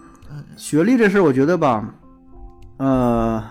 [0.55, 1.83] 学历这事儿，我觉得吧，
[2.77, 3.43] 呃，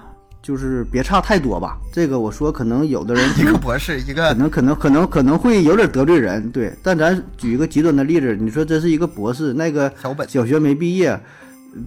[0.44, 1.78] 就是别差太多吧。
[1.90, 6.70] 这个我说，可能有的人 一个博士，一个可能可能可能可能会有点得罪人，对。
[6.82, 10.28] 但咱举一个极端的例子，你说这是一个博士，那个小本。
[10.28, 11.18] 小学没毕业，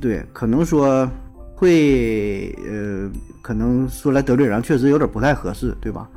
[0.01, 1.07] 对，可能说
[1.53, 3.07] 会呃，
[3.43, 6.09] 可能说来得罪人，确实有点不太合适，对吧？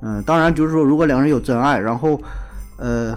[0.00, 2.18] 嗯、当然就是说，如果两个人有真爱，然后
[2.78, 3.14] 呃，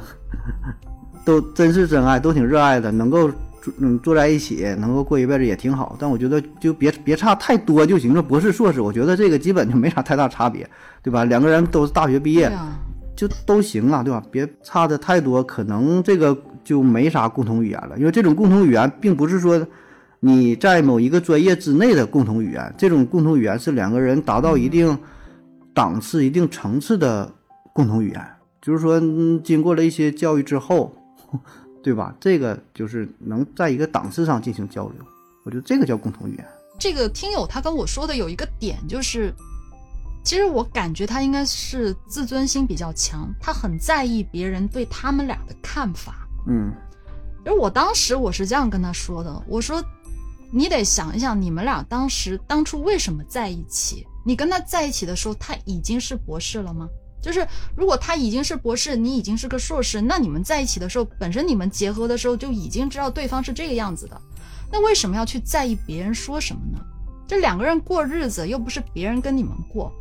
[1.26, 3.32] 都真是真爱，都挺热爱的，能够
[3.80, 5.96] 嗯坐在一起，能够过一辈子也挺好。
[6.00, 8.22] 但我觉得就别别差太多就行了。
[8.22, 10.68] 博士、硕士，我觉得这个基本就没啥太大差别，
[11.02, 11.26] 对吧？
[11.26, 12.78] 两个人都是大学毕业，啊，
[13.16, 14.24] 就都行了，对吧？
[14.32, 17.98] 别差的太多，可能这个就没啥共同语言了。
[17.98, 19.66] 因为这种共同语言，并不是说
[20.20, 24.98] 你在某一个专业之内的共同语言，这种共同语言是两个人达到一定
[25.74, 27.32] 档次、一定层次的
[27.74, 28.22] 共同语言。
[28.62, 30.92] 就是说，嗯经过了一些教育之后，
[31.86, 32.16] 对吧？
[32.20, 35.06] 这个就是能在一个档次上进行交流，
[35.44, 36.44] 我觉得这个叫共同语言。
[36.80, 39.32] 这个听友他跟我说的有一个点就是，
[40.24, 46.28] 其实我感觉他应该是自尊心比较强，他很在意别人对他们俩的看法。
[46.48, 46.74] 嗯
[47.46, 49.80] 而我当时我是这样跟他说的，我说
[50.52, 54.04] 你得想一想，你们俩当时当初为什么在一起？
[54.26, 56.90] 你跟他在一起的时候，他已经是博士了吗？
[57.26, 64.22] 就是如果他已经是博士，你已经是个硕士，那你们在一起的时候，本身你们结合的时候就已经知道对方是这个样子的，
[64.72, 66.80] 那为什么要去在意别人说什么呢？
[67.28, 69.92] 这两个人过日子又不是别人跟你们过，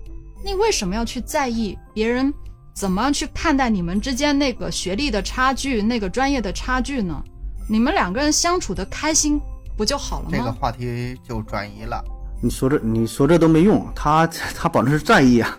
[0.45, 2.31] 你为什么要去在意别人
[2.75, 7.25] 怎么样去看待你们之间那个学历的差距、那个专业的差距呢？
[7.67, 9.41] 你们两个人相处的开心
[9.79, 10.31] 不就好了吗？
[10.37, 12.05] 这个话题就转移了。
[12.43, 15.59] 你说这你说这都没用，他 他保证是在意啊，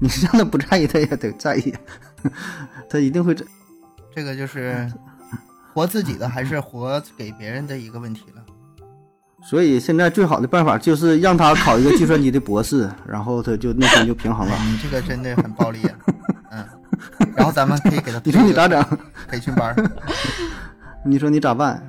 [0.00, 1.74] 你让他不在意，他也得在意，
[2.88, 3.44] 他一定会在。
[4.14, 4.90] 这个就是
[5.74, 8.42] 活自己的还是活给别人的一个问题了。
[9.42, 14.56] 所以现在最好的办法就是让他考一个计算机的博士， 然后他就内心就平衡了。
[14.64, 15.98] 你这个真的很暴力啊，
[16.50, 16.66] 嗯。
[17.36, 18.82] 然后咱们可以给他你说你咋整？
[19.28, 19.74] 培训班？
[21.04, 21.82] 你说你咋办？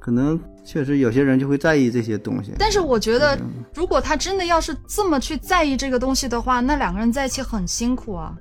[0.00, 2.52] 可能确实有些人就会在意这些东西。
[2.58, 3.38] 但是我觉得，
[3.74, 8.32] 如果他真的要是这么去在意这个东西的话，那两个人在一起很辛苦啊。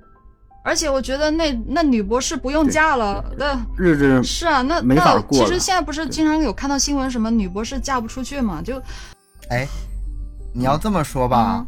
[0.63, 8.62] 而且我觉得那那女博士不用嫁了，那日子是啊，那没法那过其实现在不是经常有看到新闻，什么女博士嫁不出去嘛？
[8.62, 8.79] 就
[9.49, 9.67] 哎，
[10.53, 11.67] 你要这么说吧嗯，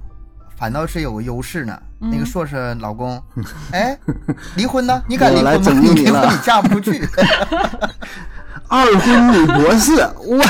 [0.56, 1.76] 反倒是有个优势呢。
[2.02, 3.20] 嗯那个硕士老公，
[3.72, 3.98] 哎，
[4.58, 5.02] 离婚呢？
[5.08, 7.02] 你敢离婚你离婚你嫁不出去。
[8.74, 9.94] 二婚女博士，
[10.26, 10.44] 我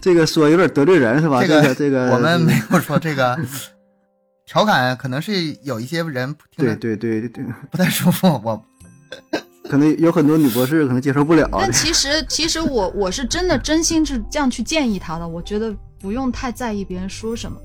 [0.00, 1.42] 这个说有点得罪人是吧？
[1.42, 3.38] 这个这个我们没有说这个
[4.46, 8.26] 调侃，可能是有一些人听对着对对对对，不太舒服。
[8.42, 8.64] 我
[9.68, 11.46] 可能有很多女博士可能接受不了。
[11.52, 17.58] 但其实其实我我是真的真心是这样去建议他的，我觉得不用太在意别人说什么，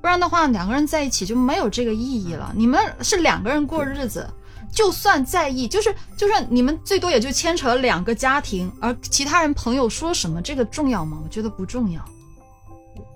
[0.00, 2.52] 不然的话两个人在一起就没有这个意义了。
[2.54, 4.24] 你们是两个人过日子。
[4.72, 11.18] 就算在意，就是就是你们最多也就牵扯了两个家庭，而其他人朋友说什么，这个重要吗？
[11.22, 12.04] 我觉得不重要。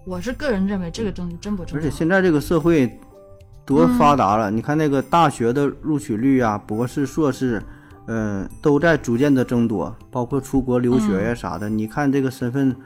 [0.06, 1.80] 我是个人认为这个东西真不重要。
[1.80, 2.98] 而且现在这个社会
[3.64, 7.62] 多发达了，你看那个大学的录取率啊，博士、硕士，
[8.06, 12.76] 嗯、都在逐渐的增多，包括出国留学呀啥的，你看这个身份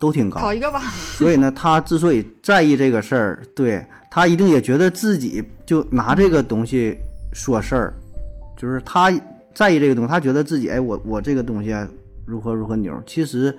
[0.00, 0.52] 都挺高考。
[0.52, 6.98] 一个吧，所以呢，他之所以在意这个事儿，对他一定也觉得自己就拿这个东西
[7.32, 7.94] 说事儿，
[8.64, 9.12] 就是他
[9.52, 11.86] 在意这个东西，他觉得自己哎，我我这个东西啊
[12.24, 13.54] 如何如何牛，其实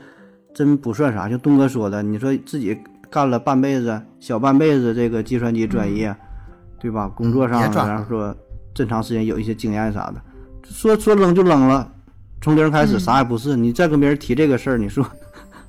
[0.51, 1.29] 真不算啥。
[1.29, 2.75] 就东哥说的，你说自己
[3.07, 6.15] 干了半辈子、小半辈子这个计算机专业，
[6.79, 7.07] 对吧？
[7.09, 8.35] 工作上然后说
[8.73, 10.15] 这长时间有一些经验啥的，
[10.63, 11.87] 说说扔就扔了，
[12.41, 13.55] 从零开始嗯啥也不是。
[13.55, 15.05] 你再跟别人提这个事儿，你说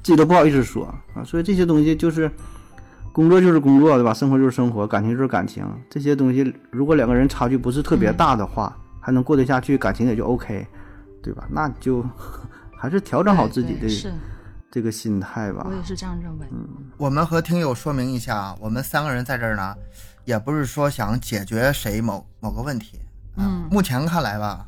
[0.02, 1.22] 自己都不好意思说啊。
[1.22, 2.30] 所以这些东西就是
[3.12, 4.14] 工作就是工作，对吧？
[4.14, 5.62] 生活就是生活，感情就是感情。
[5.90, 8.74] 这些东西如果两个人差距不是特别大的话，
[9.06, 10.66] 还能过得下去，感情也就 OK，
[11.22, 11.46] 对吧？
[11.48, 12.04] 那就
[12.76, 13.88] 还是调整好自己的
[14.68, 15.72] 这个心态吧我。
[15.72, 16.46] 也是这样认为。
[16.50, 16.66] 嗯
[16.96, 19.76] 我们和听友说明一下，我们三个人在这儿呢，
[20.24, 22.98] 也不是说想解决谁某某个问题。
[23.36, 24.66] 啊嗯目前看来吧，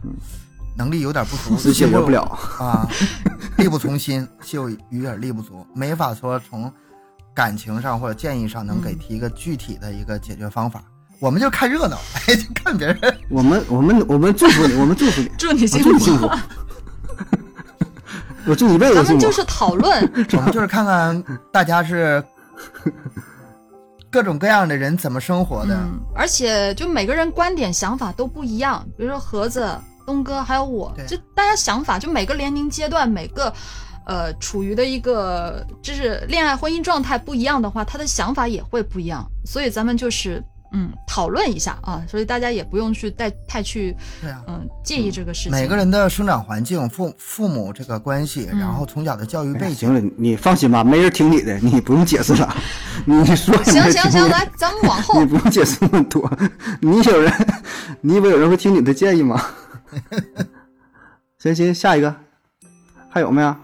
[0.76, 2.22] 能力有点不足，是解决不了，
[2.60, 2.88] 啊，
[3.58, 6.72] 力不从心，就有点力不足，没法说从
[7.34, 10.84] 感情上或者建议上能给提一个具体的一个解决方法。
[11.20, 13.18] 我们就看热闹，哎， 就看别人。
[13.28, 15.88] 我们我们我们祝福你，我们祝福你，祝你幸福。
[15.90, 16.30] 我祝你幸福，
[18.46, 19.32] 我祝你一辈子幸福咱们就。
[19.32, 20.02] 是讨论，
[20.32, 22.22] 我们就是看看大家是
[24.10, 25.74] 各种各样的人怎么生活的。
[25.74, 29.76] 嗯，而且就每个人观点想法都不一样，比如说盒子、
[30.06, 33.52] 东哥还有我对，就大家想法，就每个年龄阶段、每个
[34.06, 45.52] 呃处于的一个就是恋爱婚姻状态不一样的话，他的想法也会不一样，所以咱们就是嗯讨论一下啊，所以大家也不用去太太去对啊，嗯介意这个事情。
[45.52, 48.58] 每个人的生长环境、父父母这个关系，嗯。
[48.58, 52.56] 然后从小的教育背景，行了，你放心吧，没人听你的，你不用解释了，
[53.06, 55.18] 你说行行行，来咱们往后。
[55.20, 56.30] 你不用解释那么多，
[56.80, 57.32] 你有人，
[58.00, 59.42] 你以为有人会听你的建议吗？
[61.38, 62.14] 行行，下一个，
[63.08, 63.54] 还有没有？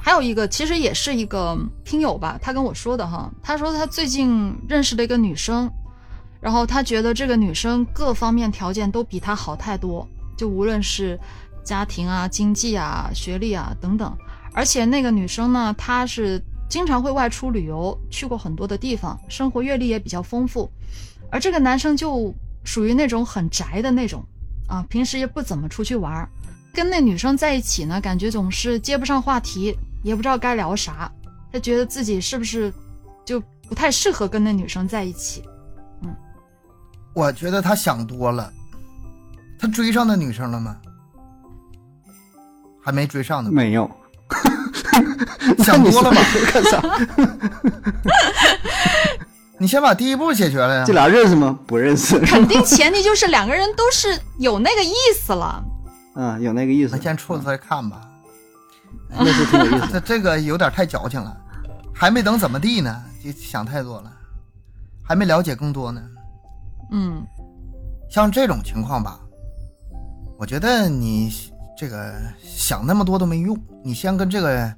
[0.00, 5.70] 还有一个，其实也是一个听友吧，他跟我说的哈，他说他最近认识了一个女生，
[6.40, 11.18] 然后他觉得这个女生各方面条件都比他好太多，就无论是
[11.64, 14.16] 家庭啊、经济啊、学历啊等等，
[14.52, 20.70] 而且那个女生呢，她是经常会外出旅游，去过很多的地方，生活阅历也比较丰富，
[21.30, 22.32] 而这个男生就
[22.64, 24.24] 属于那种很宅的那种
[24.66, 26.28] 啊，平时也不怎么出去玩儿。
[26.72, 31.10] 跟那女生在一起呢，感觉总是接不上话题，也不知道该聊啥。
[31.52, 32.72] 他觉得自己是不是
[33.24, 35.42] 就不太适合跟那女生在一起？
[37.14, 38.52] 我觉得他想多了。
[39.58, 40.76] 他追上那女生了吗？
[42.80, 43.90] 还没追上呢，没有，
[45.58, 46.16] 想多了吧？
[46.52, 46.80] 干啥？
[49.60, 50.92] 你先把第一步解决了呀这。
[50.92, 51.58] 俩认识吗？
[51.66, 52.18] 不认识。
[52.20, 55.62] 肯定前提就是两个人都是有那个意思了。
[56.14, 58.00] 嗯，有那个意思那，先处着再看吧。
[59.10, 59.88] 那是挺有意思。
[59.92, 61.36] 这这个有点太矫情了，
[61.92, 64.12] 还没等怎么地呢，就想太多了，
[65.02, 66.00] 还没了解更多呢。
[66.90, 67.26] 嗯
[68.10, 69.20] 像这种情况吧，
[70.38, 71.30] 我觉得你
[71.76, 74.74] 这个想那么多都没用，你先跟这个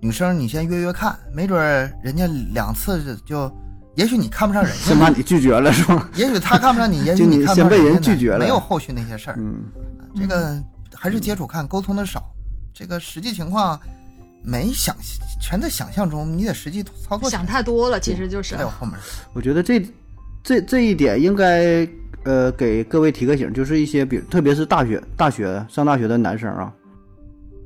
[0.00, 1.60] 女生你先约约看，没准
[2.02, 3.50] 人家两次就，
[3.94, 6.10] 也许你看不上人家先，把你拒绝了是吧？
[6.16, 9.36] 也许他看不上你， 也许你看不上先被人家拒绝了没有后续那些事儿。
[9.38, 9.62] 嗯，
[10.16, 10.60] 这个
[10.94, 12.24] 还是接触看，沟通的少，
[12.74, 13.80] 这个实际情况
[14.42, 14.96] 没想，
[15.40, 18.96] 全在想象中，你得实际操作想太多了，其实就是还有后面。
[19.32, 19.80] 我觉得这
[20.42, 21.86] 这这一点应该
[22.24, 26.72] 呃给各位提个醒，就是一些比特别是大学大学上大学的男生啊，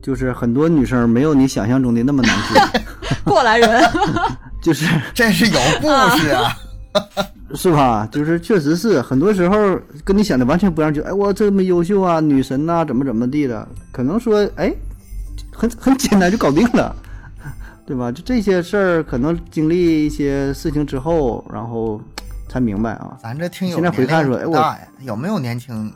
[0.02, 2.80] 就是很多女生没有你想象中的那么难追
[3.24, 3.82] 过来人。
[4.62, 4.84] 就是
[5.14, 6.52] 这是有故事啊！
[7.54, 8.08] 是吧？
[8.10, 14.74] 就是确实是很多时候跟你想的完全不一样，就哎我这么优秀啊，女神呐、怎么怎么地的，可能说哎
[15.52, 16.94] 很很简单就搞定了。
[17.86, 18.10] 对吧？
[18.10, 22.00] 就这些事儿，可能经历一些事情之后，然后
[22.56, 23.18] 才明白啊。
[23.22, 25.92] 咱这听友现在回看说哎我有没有年轻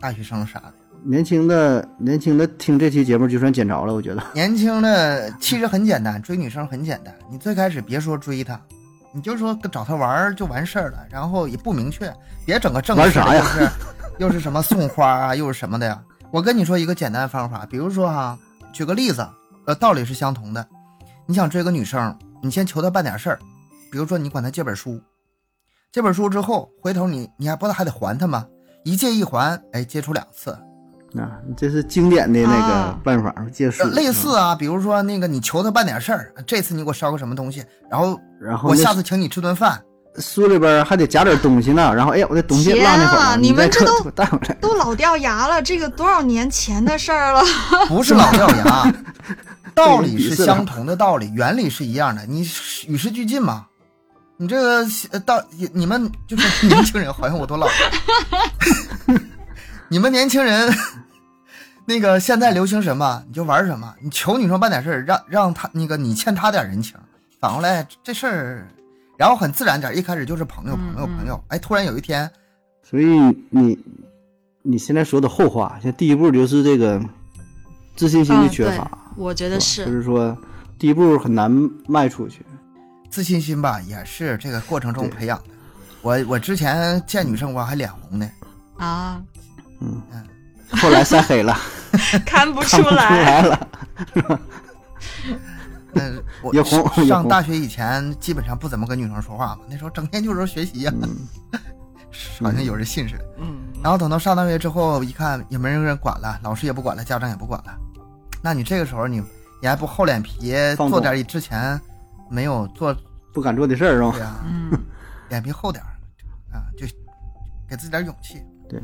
[0.00, 0.74] 大学生啥的？
[1.02, 4.22] 年轻的年轻的听这期节目就算捡着了，我觉得。
[4.34, 7.12] 年轻的其实很简单，追女生很简单。
[7.30, 8.60] 你最开始别说追她，
[9.12, 12.12] 你就说找她玩就完事儿了，然后也不明确，
[12.46, 13.70] 别整个正式的玩啥呀又是
[14.18, 16.00] 又是什么送花啊，又是什么的呀。
[16.30, 18.38] 我跟你说一个简单的方法，比如说哈，
[18.72, 19.26] 举个例子，
[19.64, 20.64] 呃，道理是相同的。
[21.26, 23.38] 你想追个女生，你先求她办点事儿，
[23.90, 25.00] 比如说你管她借本书，
[25.92, 28.46] 借本书之后，回头你你还不还得还他吗？
[28.84, 30.52] 一借一还，哎，接触两次，
[31.18, 39.82] 啊，这是经典的那个啊办法，借书呃类似啊，比如说那个你求他办点事儿，这次你给我捎个什么东西，然后然后我下次请你吃顿饭。
[40.18, 44.54] 书里边还得夹点东西呢，然后哎呀，我这东西落那会儿你们这都带回来。
[44.60, 47.42] 都老掉牙了，这个多少年前的事儿了。
[47.88, 48.92] 不是老掉牙，
[49.74, 52.42] 道理是相同的道理，原理是一样的，你
[52.86, 53.66] 与时俱进嘛。
[54.40, 55.38] 你这个呃道，
[55.74, 57.72] 你们就是 年轻人，好像我都老了。
[59.88, 60.74] 你们年轻人，
[61.84, 66.96] 那个现在流行什么你就玩什么，你求女生办点事儿，让让她那个你欠她点人情，
[67.38, 68.66] 反过来这事儿，
[69.18, 72.30] 然后很自然点，一开始就是朋友嗯朋友朋友，哎，突然有一天，
[72.82, 73.04] 所以
[73.50, 73.78] 你
[74.62, 76.98] 你现在说的后话，像第一步就是这个
[77.94, 80.34] 自信心的缺乏，我觉得是就是说
[80.78, 81.50] 第一步很难
[81.86, 82.40] 迈出去。
[83.10, 85.44] 自信心吧，也是这个过程中培养的。
[86.02, 88.30] 我我之前见女生我还脸红呢，
[88.78, 89.20] 啊，
[89.80, 90.00] 嗯，
[90.70, 91.54] 后来晒黑了，
[92.24, 93.68] 看不看不出来了。
[95.94, 96.54] 嗯，我
[97.04, 100.92] 上大学以前基本上不怎么跟女生说话嘛，那时候整天就是学习呀、
[102.40, 103.24] 好像有人信似的。
[103.38, 107.76] 嗯，然后等到上大学之后，一看也没人管了，老师也不管了，家长也不管了，
[108.40, 109.20] 那你这个时候你
[109.60, 111.78] 你还不厚脸皮做点之前
[112.30, 112.96] 没有做
[113.34, 114.20] 不敢做的事儿是吧对？
[114.20, 114.78] 呀、嗯，
[115.28, 115.90] 脸皮厚点儿
[116.56, 116.86] 啊，就
[117.68, 118.42] 给自己点勇气。
[118.68, 118.80] 对，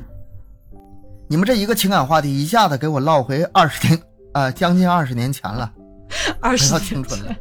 [1.29, 5.73] 你们这一个情感话题一下子给我唠回二十年啊、将近二十年前了，
[6.41, 7.37] 二十青春了。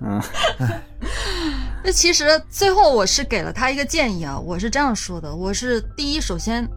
[0.00, 0.22] 嗯，
[1.82, 6.68] 那其实最后我是给了他一个建议啊，我是这样说的：我是第一，首先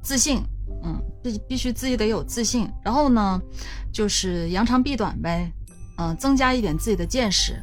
[0.00, 0.42] 自信，
[0.84, 2.70] 嗯，必必须自己得有自信。
[2.84, 3.40] 然后呢，
[3.92, 5.52] 就是扬长避短呗，
[5.98, 7.62] 嗯、增加一点自己的见识。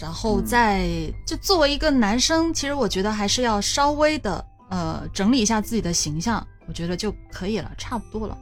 [0.00, 0.88] 然后再
[1.26, 8.38] 就作为一个男生，其实我觉得还是要稍微的呃整理一下自己的形象，我觉得就可以了，差不多了。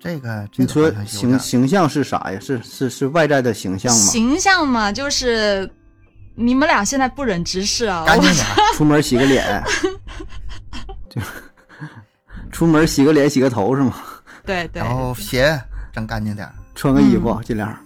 [0.00, 2.38] 这个这个你说形形象是啥呀？
[2.40, 3.98] 是是是外在的形象吗？
[3.98, 5.68] 形象嘛，就是
[6.34, 8.46] 你们俩现在不忍直视啊，我干净点。
[8.74, 9.62] 出门洗个脸，
[11.08, 11.20] 就
[12.52, 13.94] 出门洗个脸洗个头是吗？
[14.44, 15.60] 对对然后鞋
[15.92, 16.48] 整干净点。
[16.74, 17.76] 穿个衣服嗯尽量。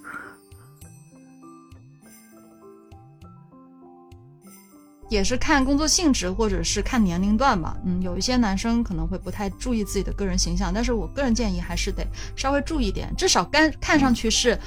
[5.12, 7.76] 也是看工作性质或者是看年龄段吧。
[7.84, 12.02] 嗯，有一些男生可能会不太注意自己的个人形象，但是我个人建议还是得
[12.34, 14.58] 稍微注意点，至少干看上去是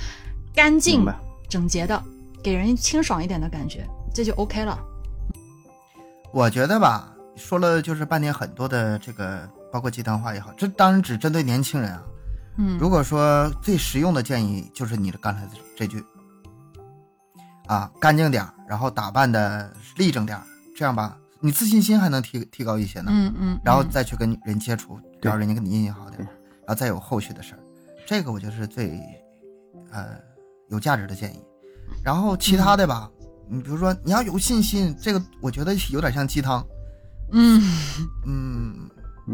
[0.54, 1.04] 干净
[1.50, 2.02] 整洁的，
[2.44, 4.80] 给人清爽一点的感觉，这就 OK 了。
[6.32, 12.04] 我觉得吧，说了就是半天很多的这个，包括鸡汤话也好，这当然只针对年轻人啊。
[12.58, 16.02] 嗯，如果说最实用的建议就是你的刚才这句，
[17.68, 20.44] 啊，干净点儿，然后打扮的立正点儿，
[20.76, 23.12] 这样吧，你自信心还能提提高一些呢。
[23.14, 27.60] 嗯嗯，然后嗯再去跟人接触，对让人家跟你印象好点对，然后再有后续的事儿，
[28.06, 29.00] 这个我觉得是最
[29.92, 30.10] 呃
[30.70, 31.40] 有价值的建议。
[32.04, 33.10] 然后其他的吧，
[33.48, 36.66] 你比如说你要有信心，这个我觉得有点像鸡汤，
[37.32, 37.62] 嗯
[38.26, 38.90] 嗯，嗯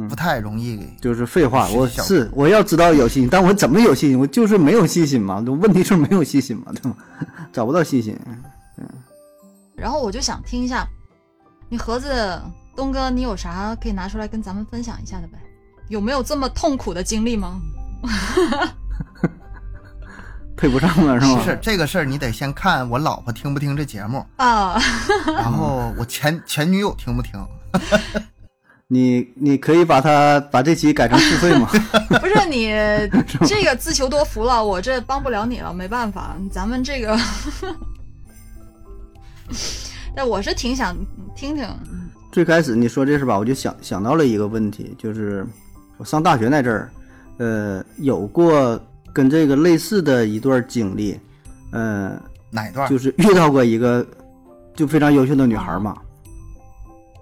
[0.10, 0.86] 不太容易。
[1.01, 4.19] 就是废话，我是我要知道有信心，但我怎么有信心？
[4.19, 6.95] 我就是没有信心嘛，问题是没有信心嘛，对吗？
[7.51, 8.17] 找不到信心。
[8.25, 8.88] 嗯
[9.75, 10.88] 然后我就想听一下，
[11.67, 12.39] 你盒子
[12.75, 15.39] 东哥，你有啥可以拿出来跟咱们分享一下的呗？
[15.88, 17.60] 有没有这么痛苦的经历吗？
[20.56, 21.41] 配不上了是吗？
[21.43, 24.80] 是这个事儿，你得先看我老婆听不听这节目，啊，
[25.25, 27.43] 然后我前前女友听不听。
[28.93, 31.69] 你你可以把它把这期改成付费吗？
[32.19, 32.67] 不是你
[33.47, 37.17] 这个自求多福了，我这帮不了你了，没办法，咱们这个，
[40.13, 40.93] 但我是挺想
[41.34, 41.65] 听听，
[42.34, 45.47] 最开始你说这事吧，我就想想到了一个问题，就是
[45.95, 46.91] 我上大学那阵儿，
[47.38, 48.77] 呃，有过
[49.13, 51.17] 跟这个类似的一段经历，
[51.71, 52.89] 呃，哪一段？
[52.89, 54.06] 就是遇到过一个
[54.75, 55.95] 就非常优秀的女孩嘛，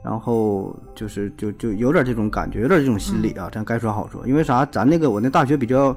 [0.03, 4.65] 然后就是就就有点这种感觉，有点这种心理啊，咱该说好说，因为啥？
[4.67, 5.95] 咱那个我那大学比较，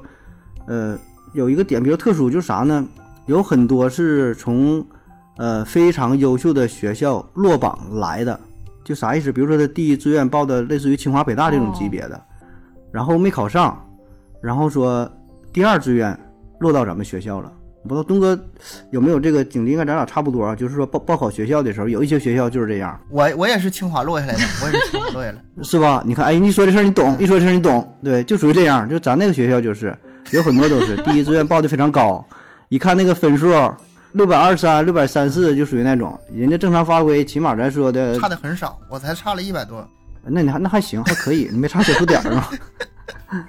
[0.67, 0.99] 呃，
[1.33, 2.85] 有一个点比较特殊，就是啥呢？
[3.27, 4.85] 有很多是从
[5.37, 8.39] 呃非常优秀的学校落榜来的，
[8.83, 9.31] 就啥意思？
[9.31, 12.21] 比如说他第一志愿报的类似于清华北大这种级别的，
[12.91, 13.81] 然后没考上，
[14.41, 15.09] 然后说
[15.53, 16.19] 第二志愿
[16.59, 17.53] 落到咱们学校了。
[17.83, 18.39] 不知道东哥
[18.91, 19.73] 有没有这个经历？
[19.73, 20.55] 应该咱俩差不多啊。
[20.55, 25.43] 就是说报报考学校的时候，有一些学校就是这样，我我也是清华落下来的，我也是清华落下来。
[25.63, 26.03] 是吧？
[26.07, 28.89] 你看，哎，你说这事儿你懂，一说这事儿你懂，对，就属于这样。
[28.89, 29.97] 就咱那个学校就是
[30.31, 32.25] 有很多都是第一志愿报的非常高，
[32.69, 33.53] 一看那个分数
[34.13, 39.87] 六百二三、六百三四，就属于那种人家正常发挥，起码咱说的差的很少，我才差了一百多。
[40.25, 42.49] 那你还那还行，还可以，你没差小数点儿吗？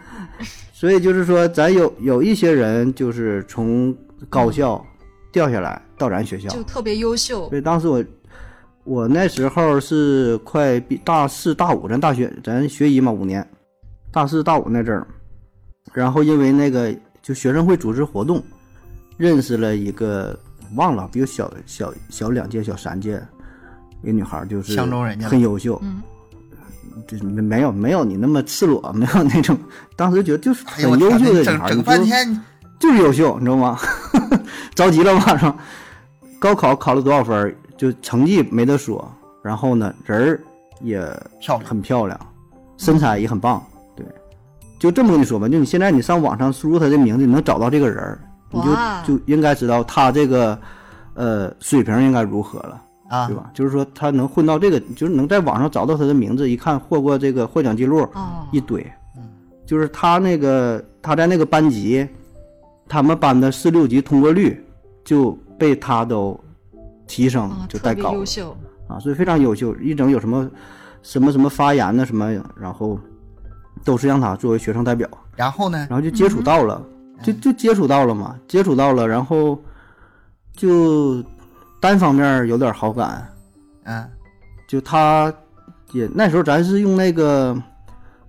[0.73, 3.95] 所以就是说，咱有有一些人就是从
[4.29, 4.83] 高校
[5.31, 7.49] 掉下来到咱学校，就特别优秀。
[7.49, 8.03] 所以当时我
[8.83, 13.47] 我那时候是快毕大四大五，咱大学咱学医嘛五年，
[14.11, 15.07] 大四大五那阵儿，
[15.93, 18.43] 然后因为那个就学生会组织活动，
[19.17, 20.37] 认识了一个
[20.75, 23.21] 忘了比我小小小两届小三届
[24.01, 26.01] 一个女孩儿，就是相中人家很优秀，嗯，
[27.07, 29.57] 就是没没有没有你那么赤裸，没有那种，
[29.95, 32.41] 当时觉得就是很优，秀的女孩儿，整天，
[32.83, 33.79] 就是优秀，你知道吗？
[34.75, 35.57] 着急了晚上，
[36.37, 39.09] 高考考了多少分，就成绩没得说，
[39.41, 40.41] 然后呢，人儿
[40.81, 40.99] 也
[41.39, 42.19] 漂亮，很漂亮，
[42.75, 43.63] 身材也很棒，
[43.95, 44.05] 对，
[44.77, 48.19] 就这么跟你说吧，就你现在你上网上输入他的名字，你能找到这个人儿，
[48.51, 50.59] 你就就应该知道他这个
[51.13, 52.81] 呃水平应该如何了。
[53.09, 53.27] 啊。
[53.27, 53.49] 对，吧？
[53.53, 59.23] 就是说他能混到这个，就是能在网上找到他的名字，一看获过这个获奖记录哦，一堆嗯，
[59.65, 62.05] 就是他那个他在那个班级，
[62.93, 64.63] 他们班的四六级通过率
[65.03, 66.39] 就被他都
[67.07, 68.19] 提升啊，就带高了。
[68.19, 68.55] 优秀，
[68.87, 69.75] 啊，所以非常优秀。
[69.77, 70.47] 一整有什么
[71.01, 72.99] 什么什么发言呢什么，然后
[73.83, 76.85] 都是让他作为学生代表，然后呢，然后就接触到了，
[77.23, 79.59] 就就接触到了嘛，接触到了，然后
[80.55, 81.23] 就
[81.79, 83.27] 单方面有点好感。
[83.85, 84.07] 嗯，
[84.67, 85.33] 就他
[85.93, 87.57] 也那时候咱是用那个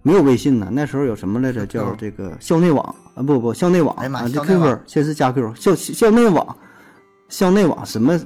[0.06, 1.66] 没有微信呢，那时候有什么来着？
[1.66, 6.56] 叫这个校内网啊，不不校内网啊，这 QQ 先是加 QQ 校校内网，
[7.30, 8.20] 校内网什么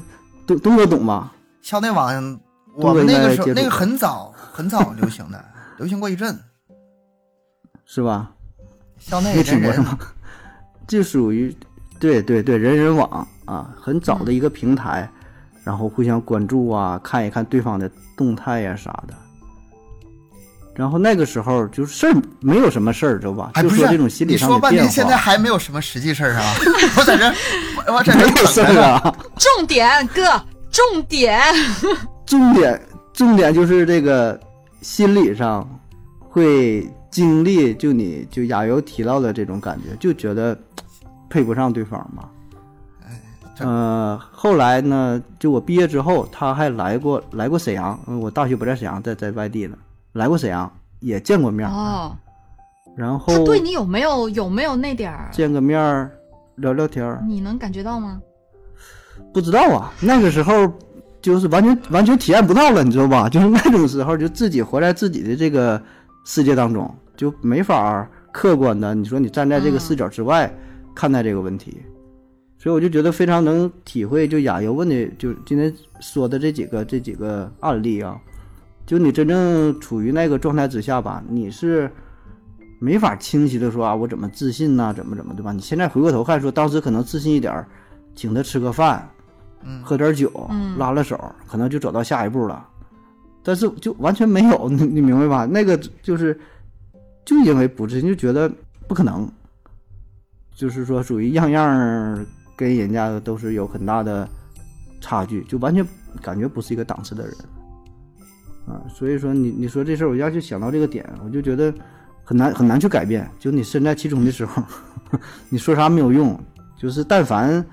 [0.44, 1.30] 东东哥懂吗？
[1.62, 2.40] 校内网，
[2.74, 5.44] 我们那个时候那个很早很早流行的，
[5.78, 6.36] 流行过一阵。
[7.84, 8.32] 是吧？
[8.98, 9.96] 校内没听过是吗？
[10.88, 11.56] 就属于
[12.00, 15.08] 对对对人人网啊，很早的一个平台，
[15.62, 19.14] 然后互相关注啊，看一看对方的动态呀、啥的。
[20.78, 23.50] 然后那个时候就是事儿没有什么事儿，知道吧？
[23.54, 24.86] 哎，不是就说这种心理你说上的变化。
[24.86, 26.54] 半天，现在还没有什么实际事儿啊！
[26.96, 27.34] 我在这儿，
[27.88, 29.16] 我我在这没有事儿啊。
[29.36, 30.22] 重点哥，
[30.70, 31.42] 重点，
[32.24, 32.80] 重点
[33.12, 34.38] 重点就是这个
[34.80, 35.68] 心理上
[36.20, 40.56] 会经历，就你就亚游提到的这种感觉，就觉得
[41.28, 42.22] 配不上对方嘛。
[43.56, 49.76] 这呃，后来呢，就我毕业之后，他还来过来过沈阳，嗯我大学不在沈阳，在在外地呢，
[50.12, 52.16] 来过沈阳，也见过面儿，哦，
[52.96, 56.10] 然后他对你有没有有没有那点儿，见个面儿
[56.56, 58.20] 聊聊天儿，你能感觉到吗？
[59.32, 60.72] 不知道啊，那个时候
[61.20, 63.28] 就是完全完全体验不到了，你知道吧？
[63.30, 65.80] 就是那种时候，就自己活在自己的这个
[66.24, 70.52] 世界当中，就没法儿客观的，你说你站在这个视角之外
[70.94, 71.82] 看待这个问题，
[72.58, 78.16] 所以我就觉得非常能体会，就亚游问的，就今天说的这几个这几个案例啊，
[78.88, 81.90] 就你真正处于那个状态之下吧，你是。
[82.80, 85.50] 没法清晰的说啊，我怎么自信呐、怎么怎么对吧？
[85.50, 87.66] 你现在回过头看说，当时可能自信一点儿，
[88.14, 89.10] 请他吃个饭，
[89.64, 91.18] 嗯，喝点酒，嗯拉拉手，
[91.48, 92.64] 可能就走到下一步了。
[93.42, 95.44] 但是就完全没有，你你明白吧？
[95.44, 96.38] 那个就是
[97.24, 98.48] 就因为不自信，就觉得
[98.86, 99.28] 不可能，
[100.54, 102.24] 就是说属于样样儿
[102.54, 104.28] 跟人家都是有很大的
[105.00, 105.84] 差距，就完全
[106.22, 107.34] 感觉不是一个档次的人
[108.68, 108.82] 啊。
[108.88, 111.72] 所以说你你说这事儿，我要去想到这个点，我就觉得
[112.24, 113.28] 很难很难去改变。
[113.38, 114.62] 就你身在其中的时候，
[115.48, 116.38] 你说啥没有用，
[116.76, 117.64] 就是但凡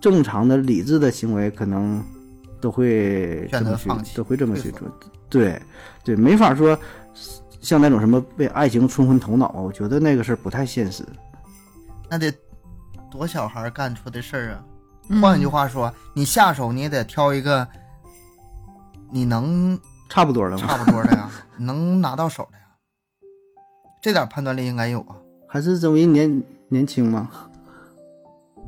[0.00, 2.02] 正常的理智的行为，可能
[2.60, 4.88] 都会这么去选择放，弃都会这么去做。
[5.28, 5.60] 对
[6.04, 6.78] 对，没法说
[7.60, 11.04] 像那种什么被爱情冲昏头脑，我觉得那个事儿不太现实。
[12.08, 12.32] 那得
[13.10, 14.64] 多小孩儿干出的事儿啊！
[15.08, 17.66] 嗯换一句话说，你下手你也得挑一个
[19.10, 19.78] 你能
[20.08, 22.64] 差不多了嘛，差不多的呀， 能拿到手的呀。
[24.02, 25.16] 这点判断力应该有啊。
[25.48, 27.28] 还是因为年年轻吗。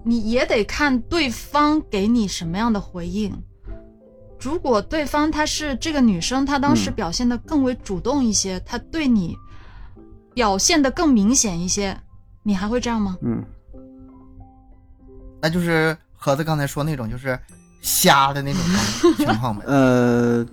[0.05, 3.33] 你也得看对方给你什么样的回应。
[4.41, 9.37] 如果对方她是这个女生，她当时嗯表现的更为主动一些，她对你
[10.33, 11.99] 表现的更明显一些，
[12.45, 13.19] 你还会这样吗？
[13.23, 13.45] 嗯，
[15.43, 17.39] 那就是盒子刚才说那种，就是
[17.83, 18.63] 瞎的那种
[19.19, 19.65] 情况呗。
[19.67, 20.47] 呃，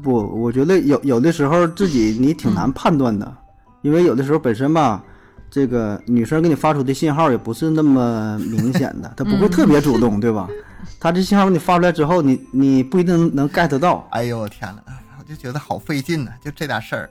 [0.00, 3.36] 不，我觉得有有的时候自己你挺难判断的，
[3.82, 5.02] 因为有的时候本身吧，
[5.50, 10.48] 这个女生给你发出的信号也不是那么明显的，她不会特别主动，对吧？
[10.98, 14.06] 她这信号给你发出来之后，你你不一定能 get 到。
[14.10, 14.82] 哎呦我天呐，
[15.18, 17.10] 我就觉得好费劲呢，就这点事儿。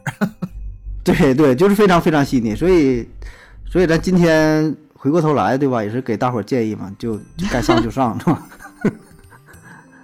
[1.03, 3.07] 对对，就是非常非常细腻，所以
[3.69, 5.83] 所以咱今天回过头来，对吧？
[5.83, 8.47] 也是给大伙儿建议嘛，就就该上就上，是吧？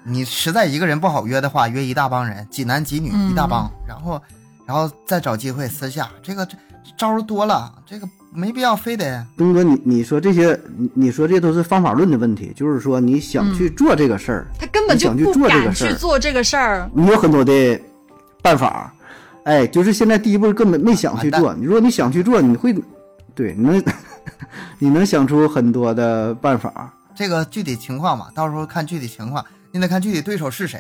[0.08, 4.22] 你实在一个人不好约的话，约一大帮人，几男几女嗯一大帮，然后
[4.66, 6.56] 然后再找机会私下，这个这
[6.98, 16.90] 招儿多了，这个没必要非得东哥，你你说这些，你你说这都是方法论的问题，就是说你想去做这个事儿，他根本就想去不敢做这个事儿去做这个事儿。
[16.94, 17.80] 你有很多的
[18.42, 18.94] 办法，
[19.44, 21.54] 哎，就是现在第一步根本没想去做。
[21.54, 22.74] 你如果你想去做，你会，
[23.36, 23.84] 对，你能
[24.80, 26.94] 你能想出很多的办法。
[27.14, 30.80] 这个具体情况嘛，到时候看具体情况，你得看具体对手是谁。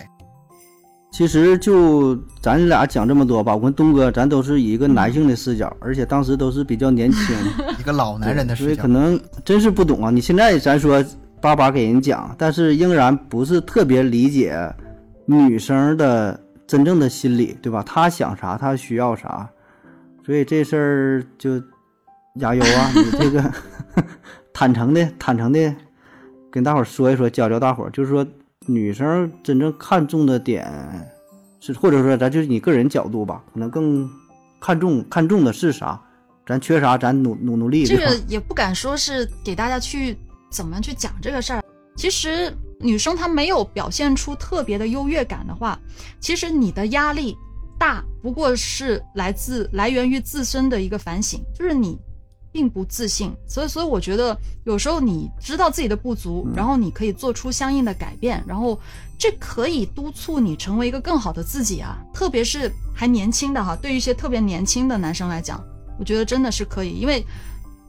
[1.10, 7.36] 其实就咱俩讲这么多吧，我跟东哥咱都是以一个男性的视角，而且当时都是比较年轻，
[7.80, 10.12] 一个老男人的视角所以可，能真是不懂啊。
[10.12, 11.04] 你现在咱说
[11.42, 14.60] 叭叭给人讲，但是仍然不是特别理解
[15.26, 17.82] 女生的真正的心理，对吧？
[17.84, 19.50] 她想啥，她需要啥，
[20.26, 21.60] 所以这事儿就
[22.40, 22.92] 加油啊！
[22.94, 23.52] 你这个
[24.54, 25.74] 坦诚的、坦诚的
[26.52, 28.28] 跟大伙儿说一说，教教大伙儿，就是说
[28.68, 30.72] 女生真正看重的点
[31.59, 34.07] 是，或者说咱就是你个人角度吧，可能更
[34.59, 35.99] 看重看重的是啥，
[36.45, 37.86] 咱缺啥，咱努努努力。
[37.86, 40.18] 这个也不敢说是给大家去
[40.51, 41.63] 怎么去讲这个事儿。
[41.95, 45.80] 其实女生她没有表现出特别的优越感的话，
[46.20, 47.36] 其实你的压力
[47.80, 51.97] 大不过是来自来源于自身的一个反省，就是你
[52.52, 53.34] 并不自信。
[53.48, 58.80] 所以，所以我觉得有时候你知道自己的不足，然后你可以做出相应的改变，然后
[59.18, 61.98] 这可以督促你成为一个更好的自己啊。
[62.14, 65.64] 特别是还年轻的哈，对于一些特别年轻的男生来讲，
[66.00, 67.26] 我觉得真的是可以，因为。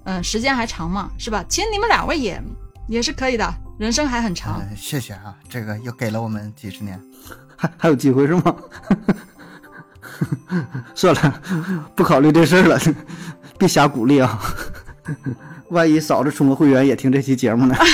[0.05, 1.45] 嗯，时间还长嘛，是吧？
[1.51, 2.43] 其实你们两位也
[2.89, 4.59] 也是可以的，人生还很长。
[4.59, 6.99] 呃谢谢啊，这个又给了我们几十年。
[7.55, 8.57] 还还有机会是吗？
[10.95, 11.43] 算了，
[11.95, 12.81] 不考虑这事儿了，
[13.59, 14.41] 别瞎鼓励啊！
[15.71, 17.75] 万一嫂子充个会员也听这期节目呢？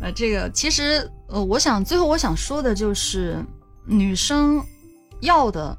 [0.00, 3.42] 呃，这个其实呃，我想最后我想说的就是，
[3.86, 4.62] 女生
[5.20, 5.76] 要的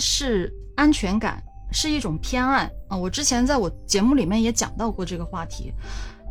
[0.00, 1.42] 是安全感，
[1.72, 5.72] 是一种偏爱啊、我之前在我节目里面也讲到过这个话题，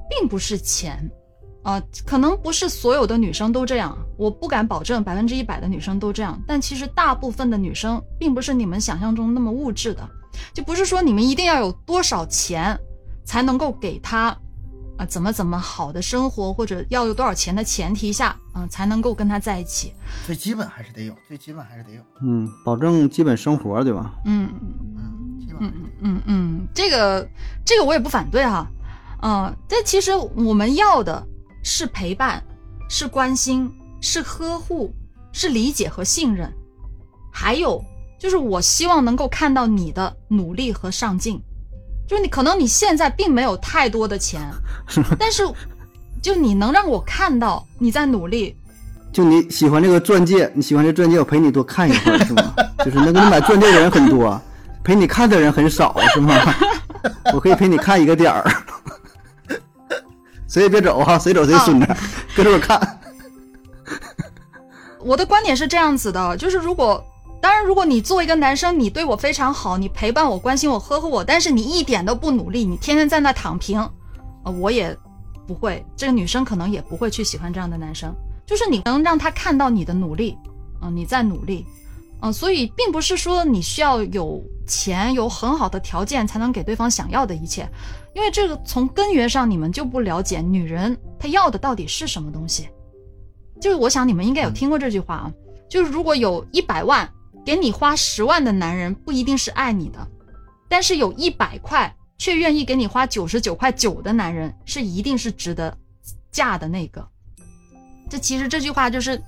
[0.09, 1.09] 并不是钱。
[1.64, 10.07] 啊、可能不是所有的女生都这样，我不敢保证百分之一百的女生都这样，但其实大部分的女生并不是你们想象中那么物质的，
[10.53, 12.78] 就不是说你们一定要有多少钱
[13.24, 14.38] 才能够给他
[14.95, 19.91] 啊、怎么怎么好的生活，或者要有多少钱的前提下，啊、才能够跟他在一起。
[20.24, 22.01] 最基本还是得有，最基本还是得有。
[22.22, 24.14] 嗯，保证基本生活，对吧？
[24.26, 27.28] 嗯嗯，基本还是得有嗯嗯，这个
[27.66, 28.68] 这个我也不反对哈，
[29.24, 31.26] 嗯、但其实我们要的
[31.64, 32.43] 是陪伴，
[32.89, 34.93] 是关心，是呵护，
[35.32, 36.51] 是理解和信任，
[37.32, 37.84] 还有
[38.20, 41.41] 就是我希望能够看到你的努力和上进，
[42.07, 44.41] 就是你可能你现在并没有太多的钱，
[45.18, 45.43] 但是
[46.22, 48.55] 就你能让我看到你在努力，
[49.11, 52.53] 就你喜欢这个钻戒，你喜欢这钻戒，我陪你多看一会儿，是吗？
[52.84, 54.39] 就是能给你买钻戒的人很多，
[54.84, 56.36] 陪你看的人很少，是吗？
[57.34, 58.43] 我可以陪你看一个点儿，
[60.53, 61.87] 谁也别走哈，谁走谁孙子，
[62.37, 62.79] 跟着我看。
[65.01, 67.03] 我的观点是这样子的，就是如果，
[67.41, 73.79] 当然，如果你作为一个男生，你对我非常好，你陪伴我、关心我、呵护我，但是你一点都不努力，你天天在那躺平，
[74.43, 74.95] 呃，我也
[75.47, 78.13] 不会，这个女生可能也不会去喜欢这样的男生。
[78.45, 80.37] 就是你能让他看到你的努力，
[80.79, 81.65] 啊、你在努力，
[82.26, 87.69] 嗯、所以并不是说你需要有钱、有很好的条件才能给对方想要的一切，
[88.15, 92.69] 因为这个从根源上你们就不了解女人她要的到底是什么东西。
[93.59, 95.34] 就是我想你们应该有听过这句话啊，
[95.69, 97.09] 就是如果有一百万
[97.45, 100.07] 给你花十万的男人，不一定是爱你的，
[100.69, 105.78] 但是有一百块却愿意给你花九十九块九的男人，是一定是值得
[106.32, 107.05] 嫁的那个。
[108.09, 109.21] 这其实这句话就是，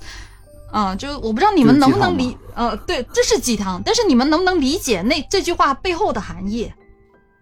[0.76, 6.70] 啊、就我不知道你们能不能理，呃，对，这是鸡汤，但是你们能不能理解那这句话背后的含义？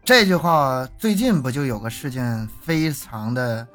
[0.06, 3.68] 这句话最近不就有个事件，非常的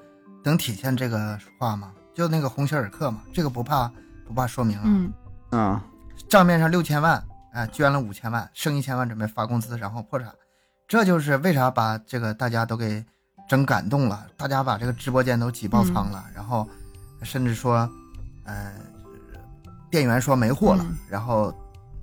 [0.45, 1.91] 能体现这个话吗？
[2.15, 3.91] 就那个鸿星尔克嘛，这个不怕
[4.29, 4.83] 不怕说明啊。
[4.85, 5.13] 嗯
[5.51, 5.85] 啊，
[6.29, 7.21] 账面上六千万，
[7.53, 10.33] 哎，捐了五千万，剩一千万准备发工资，然后破产。
[10.87, 13.05] 这就是为啥把这个大家都给
[13.49, 16.65] 整感动了，大家把这个直播间都挤爆仓了，然后
[17.25, 17.91] 甚至说，
[18.45, 18.73] 呃，
[19.91, 21.53] 店员说没货了，嗯然后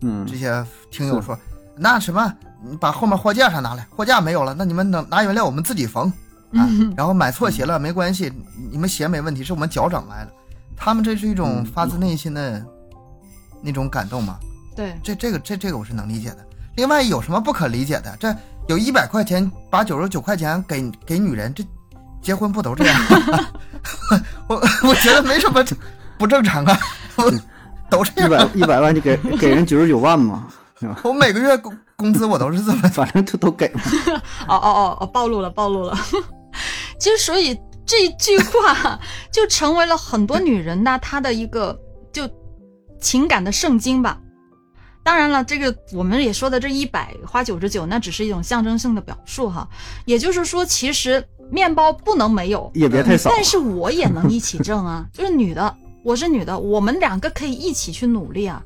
[0.01, 1.37] 嗯这，些听友说，
[1.75, 2.33] 那什么，
[2.63, 6.07] 你把后面货架上拿来，货架没有了，那你们能拿原料我们自己缝
[6.53, 8.31] 啊，嗯然后买错鞋了没关系，
[8.71, 10.29] 你们鞋没问题，是我们脚长歪了。
[10.77, 12.63] 他们这是一种嗯发自内心的
[13.61, 14.37] 那种感动嘛？
[14.75, 16.45] 对，这这个这这个我是能理解的。
[16.75, 18.15] 另外有什么不可理解的？
[18.19, 18.35] 这
[18.67, 21.63] 有一百块钱把九十九块钱给给女人，这
[22.21, 23.01] 结婚不都这样？
[24.47, 24.55] 我
[24.89, 25.63] 我觉得没什么
[26.17, 26.77] 不正常啊，
[27.15, 27.31] 我
[27.89, 28.47] 都这一百。
[28.55, 30.47] 一百万就给给人九十九万嘛？
[31.03, 33.81] 我每个月工工资我都是这么 反正就都给嘛。
[34.47, 35.97] 哦哦哦哦，暴露了，暴露了。
[36.99, 38.99] 其实，所以这句话
[39.31, 41.77] 就成为了很多女人呢，她的一个
[42.11, 42.29] 就
[42.99, 44.19] 情感的圣经吧。
[45.03, 49.67] 当然了，这个我们也说的这一百花九十九，那只是一种象征性的表述哈。
[50.05, 55.05] 也就是说，其实面包不能没有，也别太少但是我也能一起挣啊。
[55.13, 55.75] 就是女的，
[56.05, 58.63] 我是女的，我们两个可以一起去努力啊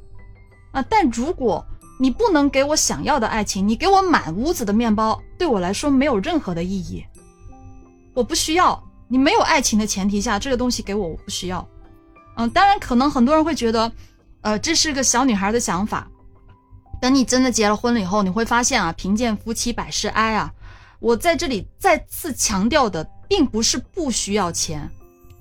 [0.73, 0.85] 啊！
[0.89, 1.65] 但如果
[1.97, 7.01] 你不能给我想要的爱情，你给我满屋子的面包，对我来说没有任何的意义。
[8.13, 11.65] 我不需要你没有爱情的前提下，这个东西给我我不需要。
[12.35, 13.89] 嗯，当然可能很多人会觉得，
[14.41, 16.09] 呃，这是个小女孩的想法。
[17.01, 20.51] 等你真的结了婚了以后，你会发现啊，贫贱夫妻百事哀啊。
[20.99, 24.91] 我在这里再次强调的，并不是不需要钱，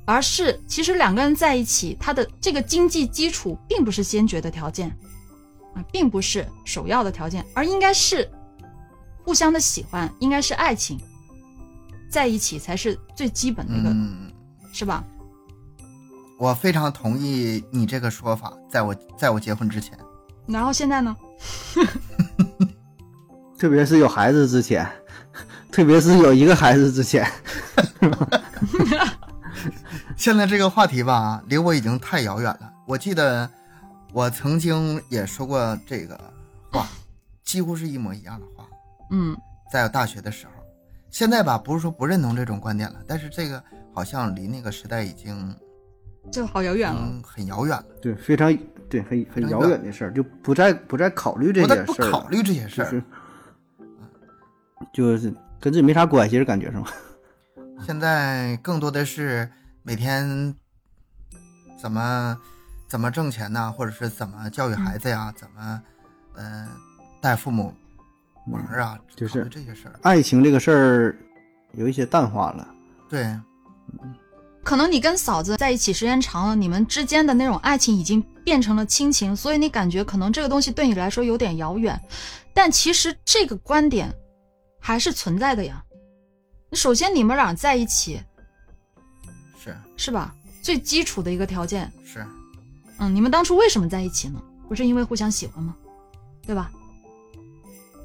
[0.09, 4.89] 而是其实两个人在一起，他的这个经济基础并不是先决的条件。
[5.75, 8.27] 啊，并不是首要的条件，而应该是
[9.23, 10.99] 互相的喜欢，应该是爱情，
[12.09, 14.33] 在一起才是最基本的一个，嗯，
[14.73, 15.05] 是吧？
[16.39, 19.93] 我非常同意你这个说法，在我在我结婚之前，
[20.47, 21.15] 然后现在呢？
[23.59, 24.89] 特别是有孩子之前，
[25.71, 27.31] 特别是有一个孩子之前，
[30.19, 32.73] 现在这个话题吧，离我已经太遥远了。
[32.89, 33.49] 我记得
[34.13, 36.19] 我曾经也说过这个
[36.73, 36.89] 话，
[37.45, 38.67] 几乎是一模一样的话，
[39.13, 39.37] 嗯，
[39.71, 40.53] 在大学的时候。
[41.09, 43.63] 现在吧，不是说不认同这种观点了，但是这个
[43.95, 45.55] 好像离那个时代已经
[46.33, 47.01] 这好遥远了。
[47.01, 48.53] 嗯很遥远了，对，非常
[48.91, 52.91] 对，很很遥远的事儿，就不再不再考虑这不些事儿不考虑这些事儿。
[52.91, 53.05] 就是
[54.93, 56.89] 就是跟自己没啥关系，是感觉是吗？
[57.87, 59.49] 现在更多的是
[59.89, 60.55] 每天
[61.81, 62.39] 怎么
[62.87, 65.83] 怎么挣钱呐，或者是怎么教育孩子呀，怎么
[66.35, 66.69] 嗯、呃
[67.23, 67.73] 带父母
[68.49, 69.99] 玩儿啊，就是这些事儿。
[70.03, 71.19] 爱情这个事儿
[71.73, 72.69] 有一些淡化了，
[73.09, 73.35] 对，
[74.63, 81.99] 可能你跟嫂子在一起时间长了，你们之间的那种爱情已经变成了亲情，所以你感觉可能这个东西对你来说有点遥远。
[82.53, 84.15] 但其实这个观点
[84.79, 85.83] 还是存在的呀。
[86.75, 88.23] 首先，你们俩在一起
[89.69, 90.35] 是是吧？
[90.63, 92.27] 最基础的一个条件，是，
[92.99, 94.41] 嗯，你们当初为什么在一起呢？
[94.69, 95.75] 不是因为互相喜欢吗？
[96.47, 96.71] 对吧？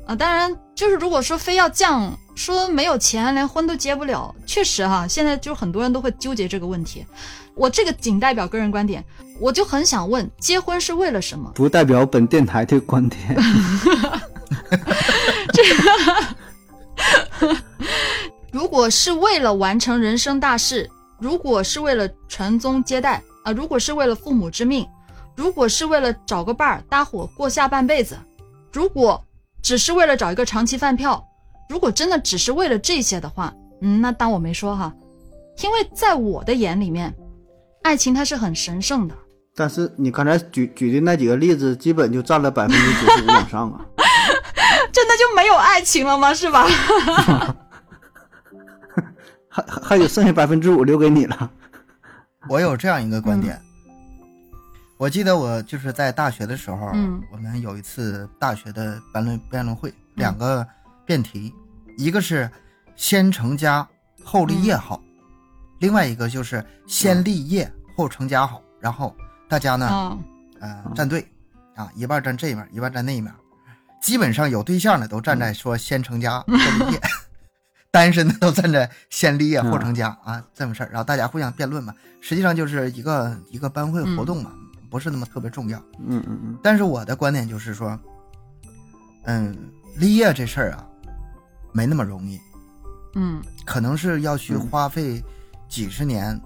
[0.06, 7.06] 啊，当然，就是如果说非要犟，说没有钱连婚都结不了，确实哈，现在就很多人都会纠结这个问题。
[7.56, 9.04] 我这个仅代表个人观点，
[9.40, 11.52] 我就很想问，结婚是为了什么？
[11.56, 13.36] 不代表本电台的观点。
[15.54, 15.82] 这个
[18.52, 20.90] 如果是为了完成人生大事，
[21.24, 24.86] 如果是为了传宗接代啊，如果是为了父母之命，
[25.38, 28.18] 如果是为了找个伴儿搭伙过下半辈子，
[28.74, 29.24] 如果
[29.62, 31.26] 只是为了找一个长期饭票，
[31.70, 34.94] 如果真的只是为了这些的话，嗯，那当我没说哈，
[35.64, 37.16] 因为在我的眼里面，
[37.84, 39.16] 爱情它是很神圣的。
[39.56, 43.80] 但是你刚才举举的那几个例子，基本就占了百分之九十五以上啊。
[44.92, 46.34] 真的就没有爱情了吗？
[46.34, 46.68] 是吧？
[49.54, 51.52] 还还还有剩下百分之五留给你了。
[52.50, 53.62] 我有这样一个观点。
[54.98, 60.66] 我记得我就是在大学的时候，嗯我们有一次大学的辩论辩论会，两个
[61.06, 61.54] 辩题，
[61.98, 62.50] 一个是
[62.96, 63.88] 先成家
[64.24, 65.00] 后立业好，
[65.80, 68.60] 另外一个就是先立业后成家好。
[68.80, 69.16] 然后
[69.48, 70.18] 大家呢，啊，
[70.62, 71.28] 呃，站队
[71.76, 73.32] 啊，一半站这一面，一半站那一面。
[74.02, 77.02] 基本上有对象的都站在说先成家后立业，
[77.94, 80.90] 单身的都站在先立业后成家啊，这么事儿。
[80.90, 84.52] 然后大家互相辩论嘛，实际上就是一个一个班会活动嘛，
[84.90, 85.78] 不是那么特别重要。
[86.00, 87.98] 嗯嗯嗯，但是我的观点就是说，
[89.26, 89.56] 嗯，
[89.98, 90.84] 立业这事儿啊，
[91.72, 92.42] 没那么容易，
[93.14, 95.24] 嗯，可能是要去嗯花费
[95.70, 96.42] 几十年，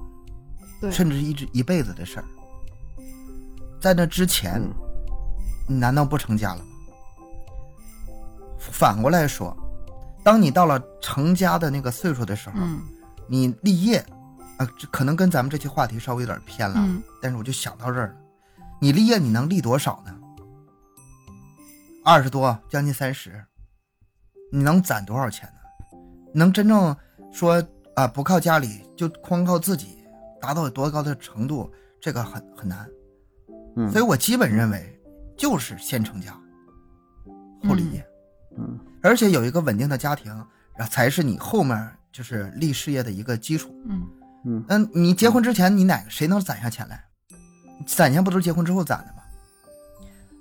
[0.81, 2.25] 对，甚至一直一辈子的事儿。
[3.79, 4.73] 在那之前，嗯
[5.65, 6.65] 你难道不成家了吗？
[8.59, 9.55] 反过来说，
[10.27, 12.81] 当你到了成家的那个岁数的时候，嗯。
[13.29, 13.97] 你立业，
[14.57, 17.01] 啊、这可能跟咱们这期话题稍微有点偏了，嗯。
[17.21, 18.15] 但是我就想到这儿了，
[18.81, 20.13] 你立业你能立多少呢？
[22.03, 23.41] 二十多，将近三十，
[24.51, 25.97] 你能攒多少钱呢？
[26.33, 26.93] 能真正
[27.31, 27.65] 说
[27.95, 30.03] 啊，不靠家里，就光靠自己，
[30.41, 31.71] 达到多高的程度，
[32.01, 32.85] 这个很很难。
[33.77, 33.89] 嗯。
[33.89, 34.99] 所以我基本认为，
[35.37, 36.37] 就是先成家，
[37.63, 38.05] 后立业，
[38.57, 38.77] 嗯
[39.07, 40.31] 而且有一个稳定的家庭，
[40.75, 43.73] 然后才是你后面就是立事业的一个基础。
[43.85, 44.07] 嗯
[44.45, 47.03] 嗯嗯，你结婚之前，你哪个谁能攒下钱来？
[47.85, 49.23] 攒钱不都是结婚之后攒的吗？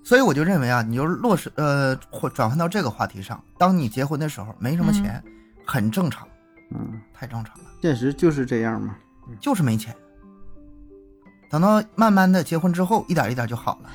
[0.05, 5.23] 所以我就认为啊，你就落实呃，或转换到这个话题上，当你结婚的时候没什么钱，
[5.65, 6.27] 很正常，
[6.71, 8.97] 嗯，太正常了，现实就是这样嘛。
[9.41, 9.95] 就是没钱。
[11.51, 13.91] 等到慢慢的结婚之后，一点一点就好了。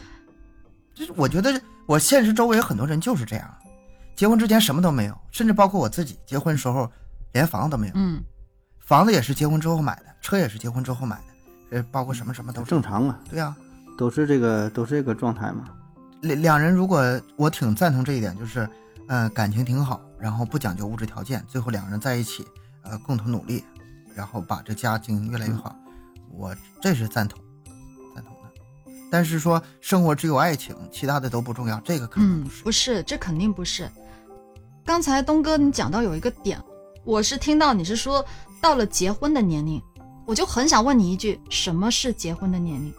[0.93, 3.57] 就是我觉得我现实周围有很多人就是这样，
[4.15, 6.91] 结婚之前什么都没有，甚至包括我自己，结婚时候
[7.31, 8.23] 连房子都没有，嗯
[8.79, 12.81] 房子也是结婚之后买的，车也是结婚之后买的，呃，包括什么什么都是正。
[12.81, 13.55] 常啊，对呀、
[13.97, 15.69] 都是这个都是这个状态嘛。
[16.21, 18.69] 两两人如果我挺赞同这一点，就是，
[19.07, 22.45] 呃，感情挺好，然后不讲究物质条件，最后两人在一起，
[22.83, 23.63] 呃，共同努力，
[24.13, 25.75] 然后把这家经营越来越好，
[26.29, 27.39] 我这是赞同，
[28.13, 28.93] 赞同的。
[29.09, 33.89] 但是说生活只有爱情，其他的都不重要，这个肯定嗯不是。，不是，这肯定不是。
[34.91, 36.61] 刚才东哥你讲到有一个点，
[37.05, 38.25] 我是听到你是说
[38.59, 39.81] 到了结婚的年龄，
[40.25, 42.93] 我就很想问你一句：什么是结婚的年龄？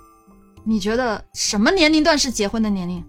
[0.65, 3.05] 你觉得什么年龄段是结婚的年龄？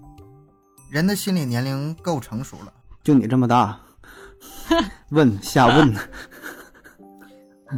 [0.90, 3.80] 人的心理年龄够成熟了，就你这么大，
[5.12, 5.96] 问瞎问，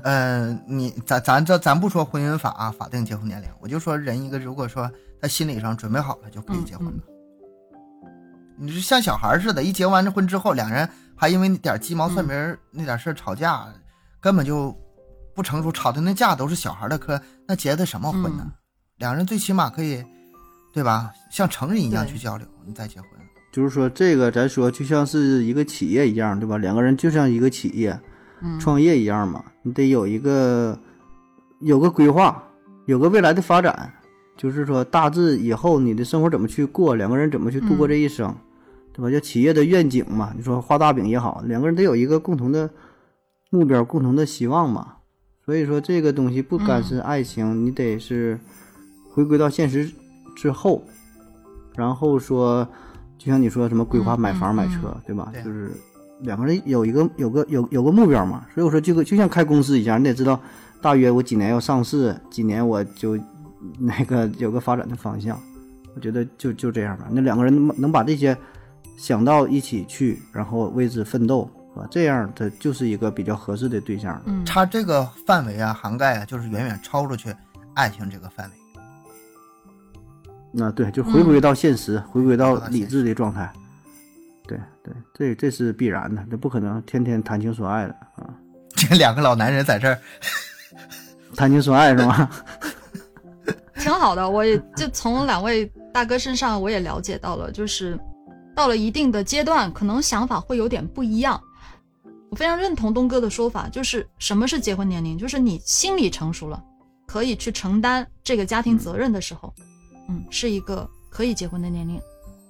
[0.02, 4.92] 呃，你咱咱这咱不说婚姻法啊，法定结婚年龄，我就说人一个，如果说
[5.22, 6.94] 他心理上准备好了，就可以结婚了。
[8.58, 13.66] 你是像小孩似的，一结完这婚之后，两人还因为那点鸡毛蒜皮儿那点事儿吵架，
[14.20, 14.76] 根本就
[15.34, 18.44] 不成熟，吵的那架都是小孩的嗑，那结的什么婚呢？
[18.44, 18.52] 嗯
[18.98, 20.02] 两人最起码可以，
[20.72, 21.12] 对吧？
[21.30, 23.10] 像成人一样去交流，你再结婚。
[23.52, 26.58] 就是说这个咱说就像是一个企业一样，对吧？
[26.58, 28.00] 两个人就像一个企业
[28.40, 30.80] 嗯，创业一样嘛，你得有一个
[31.60, 32.42] 有个规划，
[32.86, 33.94] 有个未来的发展，
[34.38, 38.36] 就是说大致以后你的生活怎么去过，两个人怎么去度过这一生，
[38.94, 39.10] 对吧？
[39.10, 40.34] 叫企业的愿景嘛。
[40.36, 42.70] 你说画大饼也好，两个人得有一个共同的
[43.50, 44.94] 目标、共同的希望嘛。
[45.46, 48.40] 所以说这个东西不单是爱情，你得是
[49.12, 49.90] 回归到现实
[50.36, 50.84] 之后，
[51.76, 52.68] 然后说，
[53.18, 55.30] 就像你说什么规划嗯买房、嗯买车，对吧？
[55.32, 55.72] 对就是
[56.22, 58.46] 两个人有一个有个有有个目标嘛。
[58.54, 60.40] 所以我说这个就像开公司一样，你得知道
[60.82, 63.16] 大约我几年要上市，几年我就
[63.80, 65.40] 那个有个发展的方向。
[65.96, 67.08] 我觉得就就这样吧。
[67.10, 68.38] 那两个人能能把这些
[68.98, 71.88] 想到一起去，然后为之奋斗，是吧？
[71.90, 74.22] 这样他就是一个比较合适的对象。
[74.26, 77.34] 嗯，他这个范围啊，涵盖啊，就是远远超出去
[77.76, 78.54] 爱情这个范围。
[80.52, 83.50] 那对，就回归到现实，回归到回到现理智的状态。
[84.48, 88.30] 对对，这这是必然的，这不可能天天谈情说爱的啊！
[88.76, 89.98] 这两个老男人在这儿，
[91.36, 92.30] 谈情说爱是吗？
[93.80, 94.30] 挺好的。
[94.30, 98.00] 我也就从两位大哥身上，我也了解到了，就是
[98.56, 101.42] 到了一定的阶段，可能想法会有点不一样。
[102.30, 105.18] 我非常认同东哥的说法，就是什么是结婚年龄？
[105.18, 106.62] 就是你心理成熟了，
[107.06, 109.54] 可以去承担这个家庭责任的时候，
[110.10, 112.02] 嗯，是一个可以结婚的年龄。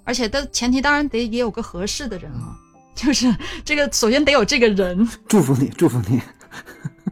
[0.04, 2.56] 而且的前提当然得也有个合适的人啊，
[2.96, 5.08] 就是这个首先得有这个人。
[5.28, 6.22] 祝福你，祝福你，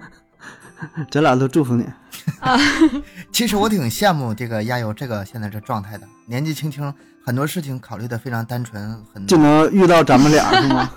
[1.11, 1.85] 咱俩都祝福你。
[3.33, 6.93] 其实我挺羡慕这个亚优这个现在这状态的，年纪轻轻，
[7.25, 10.91] 很多事情考虑的非常单纯，很就能遇到咱们俩是吗？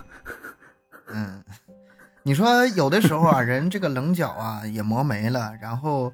[1.08, 1.42] 嗯。
[2.22, 6.12] 你说有的时候啊，人这个棱角啊也磨没了，然后，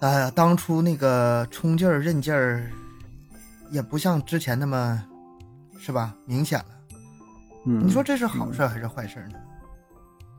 [0.00, 2.68] 呃，当初那个冲劲儿、韧劲儿，
[3.70, 5.02] 也不像之前那么，
[5.78, 6.12] 是吧？
[6.26, 6.66] 明显了。
[7.66, 9.38] 嗯，你说这是好事还是坏事呢？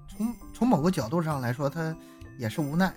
[0.09, 1.95] 从从某个角度上来说，他
[2.38, 2.93] 也是无奈，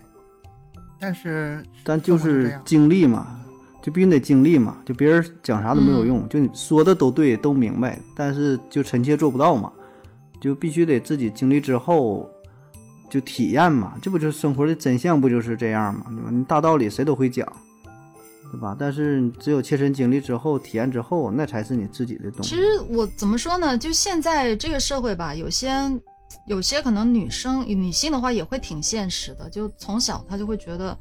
[1.01, 3.41] 但是但就是经历嘛，
[3.83, 9.73] 就必须得经历嘛，就别人讲啥都没有用，就你说的都对，都明白，但是就臣妾做不到嘛，
[10.41, 12.29] 就必须得自己经历之后
[13.09, 16.29] 就体验嘛，这不就是生活的真相不就是这样嘛，对吧？
[16.31, 17.51] 你大道理谁都会讲，
[18.53, 18.77] 对吧？
[18.79, 22.51] 但是只有切身经历之后、体验之后，那才是你自己的东西。
[22.51, 23.79] 其实我怎么说呢？
[23.79, 25.71] 就现在这个社会吧，有些
[26.47, 30.97] 有些可能女生女性的话也会挺现实的，就从小她就会觉得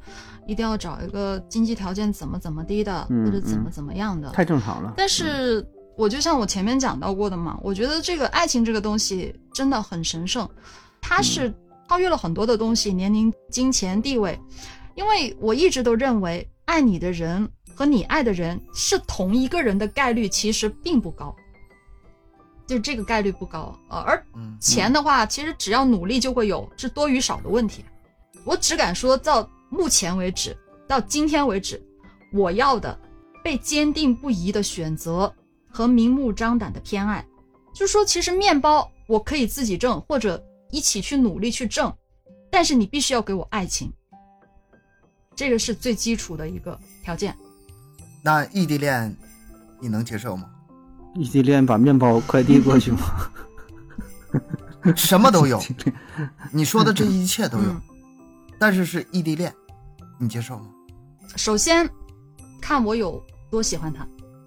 [0.46, 4.30] 一定要找一个经济条件怎么怎么低的，嗯或者怎么嗯怎么样的。
[4.30, 4.94] 太正常了。
[4.96, 5.66] 但是
[5.96, 10.48] 我就像我前面讲到过的嘛，我觉得这个爱情这个东西真的很神圣，
[11.00, 11.52] 它是
[11.88, 14.38] 超越了很多的东西，年龄、金钱、地位。
[14.94, 21.34] 因为我一直都认为，爱你的人和你爱的人是同一个人的概率其实并不高，
[22.70, 23.76] 就这个概率不高。
[23.88, 27.84] 呃，而嗯，钱的话，其实只要努力就会有，是多与少的问题。
[28.44, 30.56] 我只敢说到目前为止，
[30.86, 31.82] 到今天为止，
[32.32, 32.96] 我要的
[33.42, 35.34] 被坚定不移的选择
[35.68, 37.26] 和明目张胆的偏爱，
[37.74, 40.40] 就是说，其实面包我可以自己挣，或者
[40.70, 41.92] 一起去努力去挣，
[42.50, 43.92] 但是你必须要给我爱情，
[45.34, 47.36] 这个是最基础的一个条件。
[48.22, 49.16] 那异地恋
[49.80, 50.48] 你能接受吗？
[51.14, 53.00] 异地恋把面包快递过去吗？
[54.96, 55.62] 什么都有，
[56.52, 57.80] 你说的这一切都有，嗯
[58.58, 59.52] 但是是异地恋，
[60.18, 60.66] 你接受吗？
[61.36, 61.88] 首先
[62.60, 64.06] 看我有多喜欢他。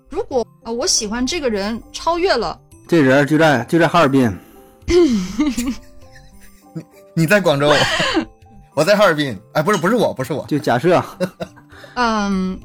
[0.10, 4.32] 如果呃我喜欢这个人超越了，这人就在就在哈尔滨，
[6.74, 6.86] 你
[7.16, 7.74] 你在广州，
[8.76, 9.36] 我在哈尔滨。
[9.54, 11.04] 哎，不是不是我，不是我，就假设
[11.96, 12.60] 嗯，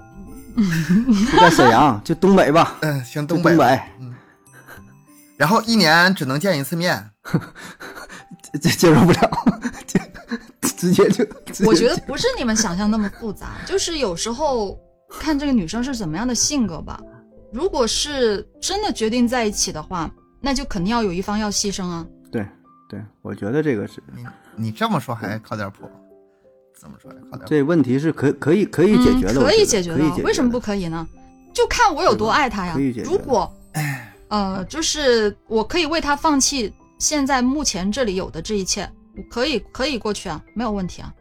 [1.32, 3.50] 就 在沈阳，就东北吧，嗯，行，东北。
[3.50, 3.80] 东北，
[5.36, 7.10] 然后一年只能见一次面，
[8.52, 9.30] 这这接受不了，
[9.86, 14.78] 这直接就，接我觉得不是你们想象那么复杂，就是有时候
[15.08, 17.00] 看这个女生是怎么样的性格吧。
[17.52, 22.06] 如果是真的决定在一起的话，那就肯定要有一方要牺牲啊。
[22.30, 22.46] 对
[22.88, 25.88] 对，我觉得这个是你你这么说还靠点谱，
[26.80, 27.46] 怎么说还靠点谱？
[27.48, 31.06] 这问题是可可以可以解决的，嗯、可以解决的为什么不可以呢？
[31.52, 33.02] 就看我有多爱他呀可以解。
[33.02, 33.52] 决如果，
[34.28, 41.12] 呃，就是我可以为他放弃现在目前这里有的这一切，我可以可以过去啊，没有问题啊。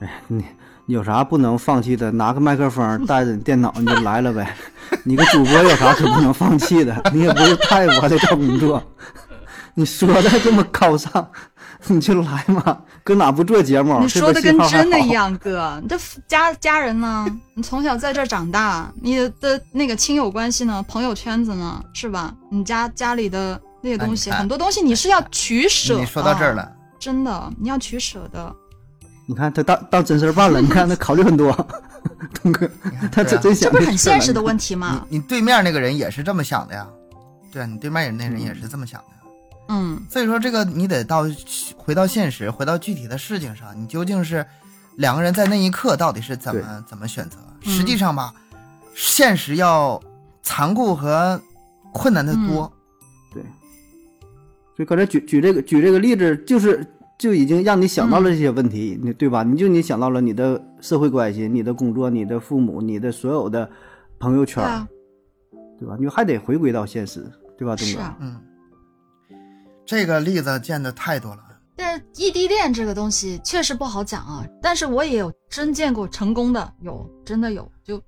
[0.00, 0.44] 哎，你
[0.84, 2.10] 你有啥不能放弃的？
[2.12, 4.54] 拿个麦克风，带着你电脑你就来了呗。
[5.04, 6.94] 你个主播有啥可不能放弃的？
[7.14, 8.82] 你也不是派我来找工作，
[9.74, 11.30] 你说的这么高尚，
[11.86, 12.78] 你就来嘛。
[13.04, 13.98] 搁哪不做节目？
[14.00, 15.08] 你说的跟真的一。
[15.08, 17.26] 样，哥，你这家家人呢？
[17.54, 20.84] 你从小在这长大，你的那个亲友关系呢？
[20.86, 21.82] 朋友圈子呢？
[21.94, 22.34] 是吧？
[22.50, 26.00] 你家家里的那些东西，很多东西你是要取舍的。
[26.00, 28.54] 你说到这儿，了，真的，你要取舍的。
[29.26, 31.50] 你看他当当真事儿办了，你看他考虑很多，
[32.42, 32.68] 东哥，
[33.10, 35.06] 他对啊真真想这不是很现实的问题吗？
[35.08, 36.86] 你你对面那个人也是这么想的呀？
[37.50, 39.17] 对啊，你对面那人也是这么想的。
[39.68, 41.24] 嗯，所以说，这个你得到
[41.76, 44.44] 回到现实，回到具体的事情上，你究竟是
[44.96, 47.38] 两个人在那一刻到底是怎么怎么选择？
[47.42, 48.32] 嗯实际上吧，
[48.94, 50.00] 现实要
[50.42, 51.40] 残酷和
[51.92, 52.72] 困难的多。
[53.32, 53.42] 对，
[54.76, 56.86] 所以刚才举举这个举这个例子，就是
[57.18, 59.42] 就已经让你想到了这些问题，你对吧？
[59.42, 63.68] 你就你想到了你的社会关系、你的工作、你的父母、你的所有的
[64.20, 64.64] 朋友圈，
[65.78, 65.96] 对吧？
[65.98, 67.20] 你还得回归到现实，
[67.58, 67.92] 对吧，东哥？
[67.92, 68.16] 是啊。
[68.20, 68.40] 嗯，
[69.88, 71.42] 这个例子见的太多了。
[71.74, 78.02] 但是异地恋这个东西确实不好讲啊，但是我也有真见过成功的，有真的有，就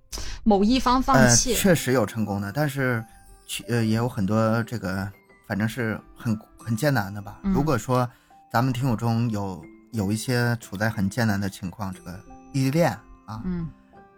[0.44, 3.02] 某一方放呃，弃，确实有成功的，但是
[3.46, 5.10] 去呃也有很多这个，
[5.48, 7.40] 反正是很很艰难的吧。
[7.44, 8.06] 嗯如果说
[8.52, 12.20] 咱们听友中有有一些处在很艰难的情况，这个
[12.52, 12.90] 异地恋
[13.24, 13.66] 啊，嗯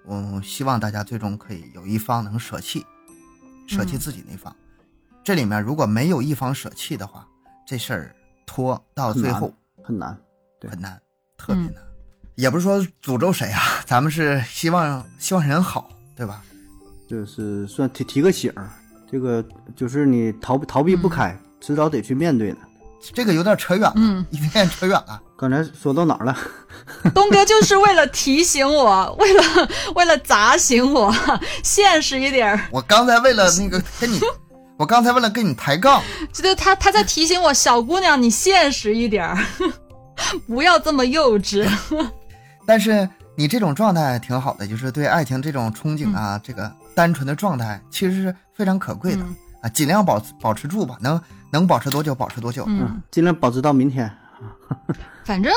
[0.05, 2.85] 我希望大家最终可以有一方能舍弃，
[3.69, 4.53] 舍弃嗯自己那方。
[5.23, 7.25] 这里面如果没有一方舍弃的话，
[7.73, 8.15] 这事儿
[8.45, 9.51] 拖到最后
[9.83, 10.15] 很难，
[10.61, 11.01] 对很难，
[11.39, 11.77] 特别难。
[12.35, 16.43] 也不是说诅咒谁啊，咱们是希望希望人好，对吧？
[17.09, 18.69] 就是算提提个醒儿，
[19.11, 19.43] 这个
[19.75, 22.59] 就是你逃逃避不开，迟早得去面对的。
[23.15, 25.19] 这个有点扯远了，嗯有点扯远了。
[25.35, 26.37] 刚才说到哪儿了？
[27.15, 29.43] 东哥就是为了提醒我，为了
[29.97, 31.11] 为了砸醒我，
[31.65, 32.69] 现实一点。
[32.71, 34.21] 我刚才为了那个跟你，
[34.83, 36.03] 我刚才为了跟你抬杠，
[36.35, 39.39] 觉得他他在提醒我，小姑娘你现实一点儿，
[40.49, 41.65] 不要这么幼稚。
[42.67, 51.21] 但是你这种状态挺好的，就是对爱情这种憧憬啊，这个单纯的状态其实是非常可贵的、嗯啊，尽量保保持住吧，能
[51.53, 52.65] 能保持多久保持多久。
[52.67, 54.11] 嗯，尽量保持到明天。
[55.25, 55.53] 反正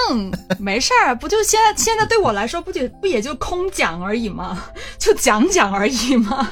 [0.60, 4.56] 没事儿，不就现在现在对我来说，不就不也就空讲而已吗？
[5.00, 6.48] 就讲讲而已嘛，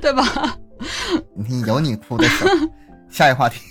[0.00, 0.56] 对吧？
[1.34, 2.50] 你有你哭的时候。
[3.10, 3.62] 下一话题，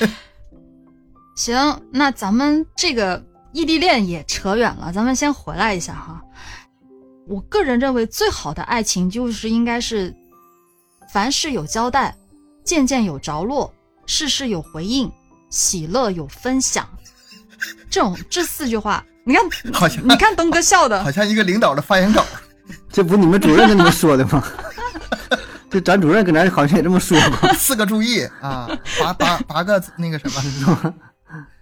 [1.34, 6.22] 行，那咱们这个异地恋也扯远了，咱们先回来一下哈。
[7.26, 10.14] 我个人认为，最好的爱情就是应该是
[11.10, 12.14] 凡事有交代，
[12.62, 13.72] 件件有着落，
[14.04, 15.10] 事事有回应，
[15.48, 16.86] 喜乐有分享。
[17.88, 22.22] 这种这四句话，你看，好像你看东哥笑的好，像一个领导的发言稿。
[22.92, 24.44] 这不你们主任跟你们说的吗？
[25.70, 27.52] 这咱主任跟咱好像也这么说过。
[27.54, 28.68] 四个注意啊，
[29.00, 30.94] 八八八个那个什么，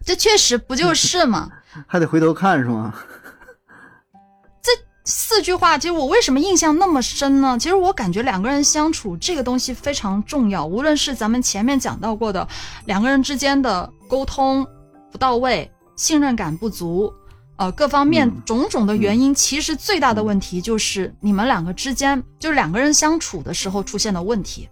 [0.05, 1.51] 这确实不就是吗？
[1.87, 2.95] 还得回头看是吗？
[4.63, 4.73] 这
[5.05, 7.59] 四句话，其实我为什么印象那么深呢？
[7.61, 12.49] 其实我感觉两个人相处这个东西非常重要，无论是咱们前面讲到过的
[12.87, 14.67] 两个人之间的沟通
[15.13, 17.13] 不到位、信任感不足，
[17.59, 24.69] 呃，各方面嗯种种的原因，其实最大的问题就是你们两个之间，就是两个人相处的时候出现的问题。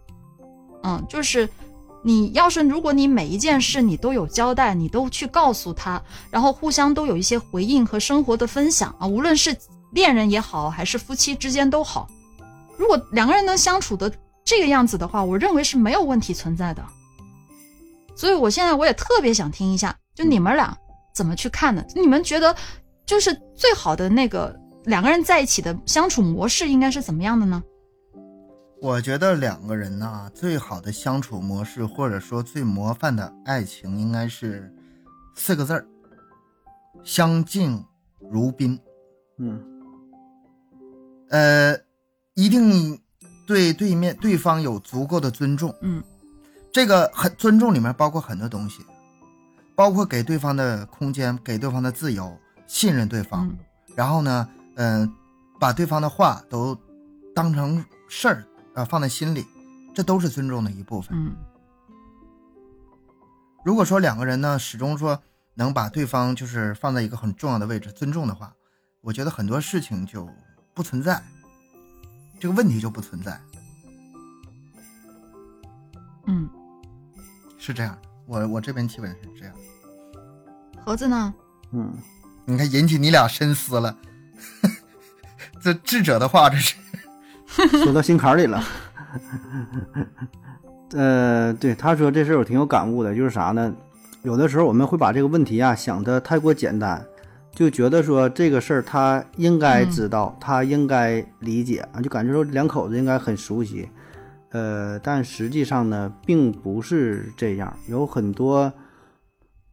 [0.85, 1.49] 嗯，就是
[2.05, 9.57] 你要是如果你每一件事你都有交代，你都去告诉他，然后互相都有一些回应和生活的分享啊，无论是
[9.91, 12.09] 恋人也好，还是夫妻之间都好。
[12.77, 14.13] 如果两个人能相处的
[14.45, 16.85] 这个样子的话，我认为是没有问题存在的。
[18.15, 20.77] 所以我现在我也特别想听一下，就你们俩
[21.17, 21.83] 怎么去看呢？
[21.95, 22.55] 你们觉得
[23.07, 24.55] 就是最好的那个
[24.85, 27.63] 两个人在一起的相处模式应该是怎么样的呢？
[28.83, 34.71] 我觉得两个人呢，最好的相处模式，或者说最模范的爱情，应该是
[35.35, 35.87] 四个字儿：
[37.03, 37.83] 相敬
[38.31, 38.79] 如宾。
[39.39, 39.59] 嗯
[41.31, 41.75] 呃，
[42.35, 43.01] 一定
[43.47, 45.75] 对对面对方有足够的尊重。
[45.81, 46.05] 嗯
[46.71, 48.85] 这个很尊重里面包括很多东西，
[49.77, 53.47] 包括给对方的空间，给对方的自由，信任对方。
[53.47, 53.59] 嗯
[53.95, 55.11] 然后呢，嗯、
[55.59, 56.77] 把对方的话都
[57.35, 59.47] 当成事儿啊、放在心里，
[59.95, 61.17] 这都是尊重的一部分。
[61.17, 61.35] 嗯
[63.65, 65.19] 如果说两个人呢，始终说
[65.55, 68.53] 能把对方就是放在一个很重要的位置，尊重的话，
[69.01, 70.29] 我觉得很多事情就
[70.75, 71.23] 不存在，
[72.39, 73.41] 这个问题就不存在，
[76.27, 76.49] 嗯，
[77.57, 78.03] 是这样的。
[78.27, 79.56] 我我这边基本是这样。
[80.87, 81.35] 盒子呢？
[81.73, 81.93] 嗯，
[82.45, 83.97] 你看，引起你俩深思了，
[85.61, 86.77] 这智者的话，这是。
[87.83, 88.63] 说到心坎儿里了。
[90.93, 93.75] 呃，对，他说这事儿我挺有感悟的，就是啥呢？
[94.23, 97.05] 有的时候我们会把这个问题啊想的太过简单，
[97.51, 103.89] 就觉得说这个事儿他应该知道，他应该理解啊，就感觉说两口子应该很熟悉。
[104.53, 108.73] 呃，但实际上呢，并不是这样，有很多，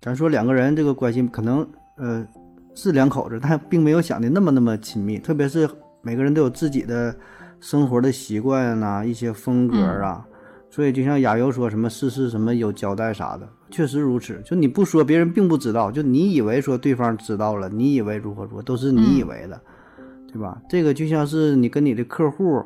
[0.04, 2.28] 咱说两个人这个关系可能呃
[2.76, 5.70] 是两口子，但并没有想的那么那么亲密，特别是
[6.02, 7.16] 每个人都有自己的
[7.62, 10.26] 生活的习惯呐、一些风格啊。
[10.70, 14.42] 所以就像亚优说什么事事什么有交代啥的，确实如此。
[14.44, 19.62] 就你不说，别人并不知道；就你以为说对方知道了，你以为如何如何，都是你以为的，
[20.30, 20.60] 对吧？
[20.68, 22.62] 这个就像是你跟你的客户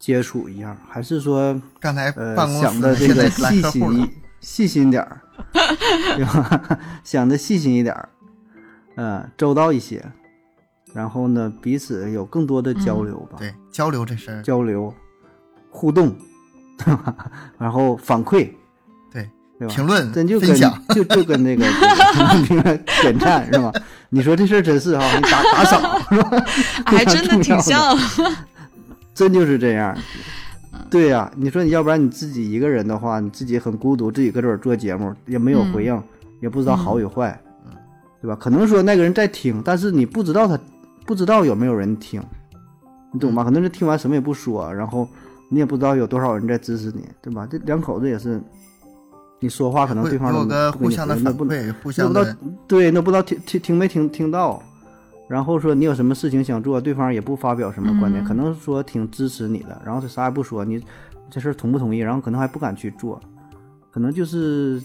[0.00, 4.08] 接触一样，还是说刚才呃办公想的这个细心，
[4.40, 5.20] 细心点儿，
[6.16, 6.78] 对吧？
[7.04, 8.08] 想的细心一点儿，
[8.96, 10.04] 嗯，周到一些，
[10.94, 14.92] 然后呢，彼此有更多的交流吧，对交流这事儿，交流、
[15.70, 16.16] 互动，
[16.78, 17.14] 对吧？
[17.58, 18.50] 然后反馈，
[19.12, 19.28] 对
[19.58, 19.74] 对吧？
[19.74, 20.54] 评论真就跟
[20.94, 21.64] 就就跟那个
[22.48, 23.72] 那个点赞是吧？
[24.08, 26.44] 你说这事儿真是哈，你打打赏是吧？
[26.86, 27.96] 还真的挺像。
[29.12, 29.96] 真就是这样。
[30.88, 36.02] 对呀、你说你要不然你自己一个人的话，你自己很孤独，自己搁这儿做节目也没有回应，
[36.40, 37.38] 也不知道好与坏，
[38.22, 38.36] 对吧？
[38.40, 40.58] 可能说那个人在听，但是你不知道他
[41.06, 42.22] 不知道有没有人听，
[43.12, 43.44] 你懂吗？
[43.44, 45.06] 可能是听完什么也不说，然后
[45.48, 47.46] 你也不知道有多少人在支持你，对吧？
[47.50, 48.40] 这两口子也是，
[49.38, 54.62] 你说话可能对方都有个不给你互相的那不反馈，互那不知道相的对，那不知道听听听没听听到，
[55.30, 60.84] 然后说你有什么事情想做，对方也不发表什么观点，嗯可能说挺支持你的，然后他啥也不说，你
[61.30, 63.20] 这事儿同不同意，然后可能还不敢去做，
[63.92, 64.82] 可能就是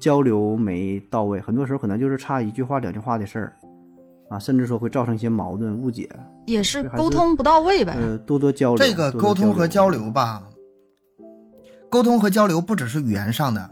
[0.00, 3.52] 交流没到位，很多时候可能就是差一句话两句话的事儿，
[4.28, 6.10] 啊，甚至说会造成一些矛盾误解，
[6.46, 7.96] 也是沟通不到位呗。
[7.96, 8.84] 呃，多多交流。
[8.84, 10.42] 这个沟通和交交流吧，
[11.88, 13.70] 沟通和交流不只是语言上的，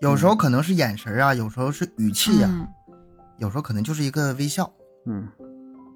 [0.00, 2.66] 有时候可能是眼神啊，有时候是语气呀、嗯
[3.40, 4.70] 有时候可能就是一个微笑，
[5.06, 5.26] 嗯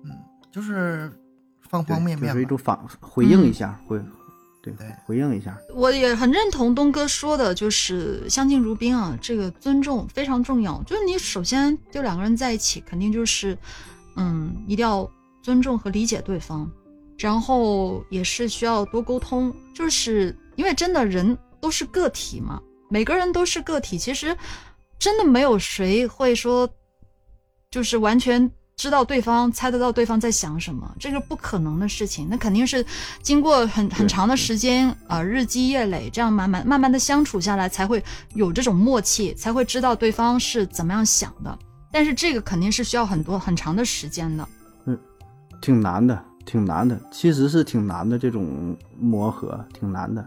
[0.03, 0.11] 嗯，
[0.51, 1.13] 就是
[1.61, 2.33] 方方面面吧。
[2.33, 4.01] 就是一种反回应一下，回
[4.63, 10.83] 对对回应一下，我也很认同东哥说的，就是相敬如宾啊，这个尊重非常重要。
[10.85, 13.57] 就是你首先就两个人在一起，肯定就是，
[14.17, 15.09] 嗯，一定要
[15.43, 16.67] 尊重和理解对方，
[17.19, 19.55] 然后也是需要多沟通。
[19.75, 24.35] 就是因为真的人都是个体嘛，每个人都是个体，其实
[24.99, 26.67] 真的没有谁会说，
[27.75, 32.29] 就是完全知道对方猜得到对方在想什么，这个不可能的事情。
[32.31, 32.87] 那肯定是
[33.21, 38.01] 经过很很长的时间啊、呃日积月累，这样慢慢慢慢的相处下来，才会
[38.35, 41.59] 有这种默契，才会知道对方是怎么样想的。
[41.91, 44.49] 但是这个肯定是需要很多很长的时间的。
[44.87, 44.97] 嗯
[45.61, 50.25] 挺难的，挺难的，其实是挺难的，这种磨合挺难的。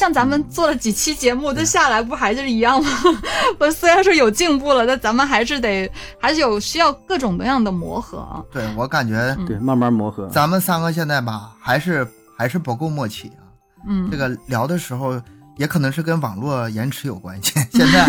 [0.00, 2.90] 像咱们做了几期节目，这下来不还是一样吗？
[3.60, 8.42] 我虽然说有进步了，但咱们还是得还是有需要各种各样的磨合啊。
[8.50, 10.26] 对我感觉嗯对，慢慢磨合。
[10.28, 13.44] 咱们三个现在吧，还是还是不够默契啊。
[13.86, 15.20] 嗯这，个聊的时候，
[15.58, 17.52] 也可能是跟网络延迟有关系。
[17.70, 18.06] 现在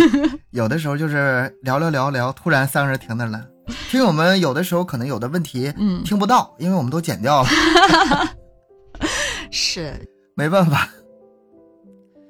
[0.52, 3.46] 有的时候就是聊聊聊聊，突然三个人停那了。
[3.90, 7.50] 听友们有的时候可能有的问题嗯听不到，因为我们都剪掉了，
[9.52, 9.94] 是
[10.38, 10.88] 没办法。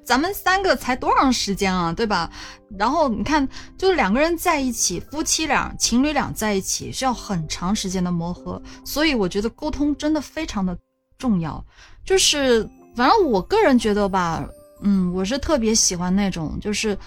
[0.04, 2.30] 咱们三个才多长时间啊，对吧？
[2.78, 3.48] 然后你看，
[3.78, 10.76] 就两个人在一起，夫妻俩、情侣俩在一起，需要很长时间的磨合，所以我觉得沟通真的非常的
[11.18, 11.64] 重要。
[12.04, 14.44] 就是反正我个人觉得吧，
[14.82, 16.98] 嗯，我是特别喜欢那种，就是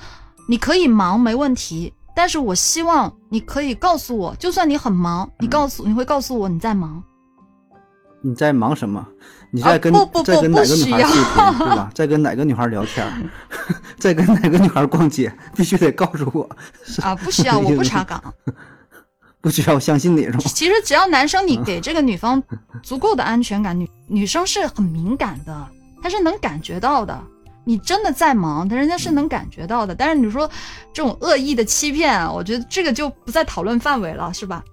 [0.47, 7.03] 你可以忙没问题，但是我希望你可以告诉我，就算你很忙，你告诉你会告诉我你在忙。
[8.25, 9.05] 你在忙什么？
[9.51, 11.91] 你在跟、啊不不不在跟哪个不需要女孩视频，对吧？
[11.93, 13.29] 在跟哪个女孩聊天，
[13.99, 16.49] 在跟哪个女孩逛街，必须得告诉我，
[17.03, 18.21] 啊，不需要，我不查岗。
[19.41, 20.39] 不需要我相信你是吗？
[20.39, 22.41] 其实只要男生你给这个女方
[22.81, 25.67] 足够的安全感，女女生是很敏感的，
[26.01, 27.17] 她是能感觉到的。
[27.63, 29.93] 你真的在忙，但人家是能感觉到的。
[29.93, 30.49] 但是你说
[30.91, 34.63] 这种恶意的欺骗啊，我觉得这个就不在讨论范围了，是吧？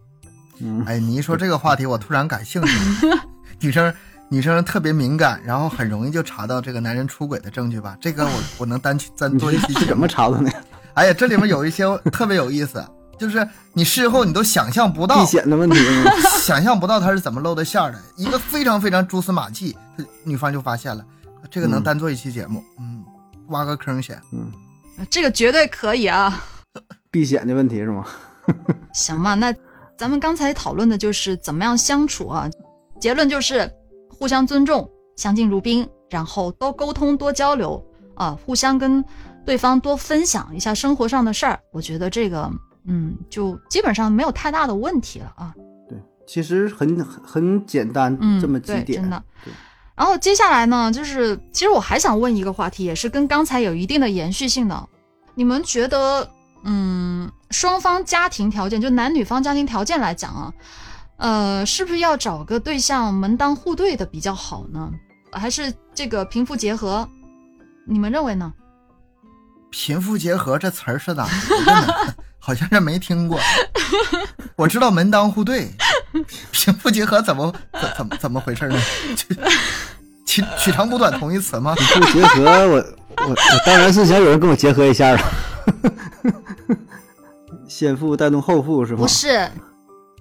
[0.61, 3.19] 嗯，哎，你一说这个话题，我突然感兴趣了。
[3.63, 3.95] 女生
[4.29, 7.97] 女生特别敏感，然后很容易就查到这个男人出轨的证据吧？
[8.01, 10.51] 这个我我能单去单做一期是怎么查的呢？
[10.95, 12.85] 哎呀，这里面有一些特别有意思，
[13.19, 15.79] 就是你事后你都想象不到避，险的问题？
[16.43, 21.05] 想象不到他是怎么露的馅儿的，一个非常非常蛛丝马迹，他女方就发现了，
[21.51, 23.03] 这个能嗯单做一期节目，嗯，
[23.49, 24.21] 挖个坑先。
[24.33, 24.51] 嗯，
[25.09, 26.43] 这个绝对可以啊。
[27.11, 28.05] 避险的问题是吗？
[28.93, 29.55] 行吧，那
[29.97, 32.49] 咱们刚才讨论的就是怎么样相处啊，
[33.03, 33.69] 结论就是
[34.09, 37.85] 互相尊重，相敬如宾，然后多沟通、多交流
[38.15, 39.05] 啊，互相跟
[39.45, 41.59] 对方多分享一下生活上的事儿。
[41.73, 42.49] 我觉得这个，
[42.87, 45.53] 嗯，就基本上没有太大的问题了啊。
[45.89, 45.99] 对，
[46.29, 49.03] 其实很很很简单，嗯，这么几对，点。
[49.03, 49.53] 真的对。
[49.97, 54.89] 然后接下来呢，就是其实我还想问一个话题，也是跟刚才有一定的延续性的。
[55.35, 56.31] 你们觉得，
[56.63, 60.55] 嗯，双方家庭条件，就男女方家庭条件来讲啊，
[61.23, 64.91] 呃，是不是要找个对象门当户对的比较好呢？
[65.31, 67.09] 还是这个贫富结合？
[67.87, 68.53] 你们认为呢？
[69.71, 72.15] 贫富结合这词儿是咋来的呢？
[72.41, 73.39] 好像是没听过。
[74.57, 75.71] 我知道门当户对，
[76.51, 78.77] 贫富结合怎么怎怎么怎么回事呢？
[79.15, 79.37] 就
[80.27, 81.73] 取取长补短同义词吗？
[81.77, 82.85] 贫富结合，我
[83.19, 85.21] 我我当然是想有人跟我结合一下了。
[87.69, 88.99] 先富带动后富是吗？
[89.03, 89.49] 不是，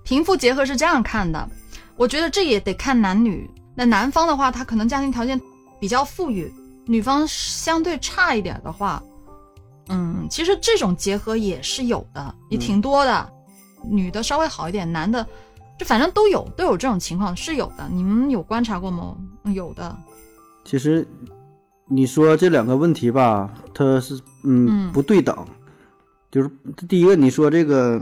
[0.04, 1.50] 贫富结合是这样看的。
[1.98, 3.50] 我觉得这也得看男女。
[3.76, 5.40] 那男方的话，他可能家庭条件
[5.80, 6.52] 比较富裕；
[6.86, 9.02] 女方相对差一点的话，
[9.88, 13.30] 嗯，其实这种结合也是有的，也挺多的。
[13.84, 15.26] 女的稍微好一点，男的
[15.80, 17.88] 就反正都有，都有这种情况是有的。
[17.92, 19.16] 你们有观察过吗？
[19.44, 19.98] 嗯有的。
[20.64, 21.08] 其实
[21.88, 25.36] 你说这两个问题吧，它是嗯嗯不对等。
[26.30, 26.50] 就是
[26.88, 28.00] 第一个，你说这个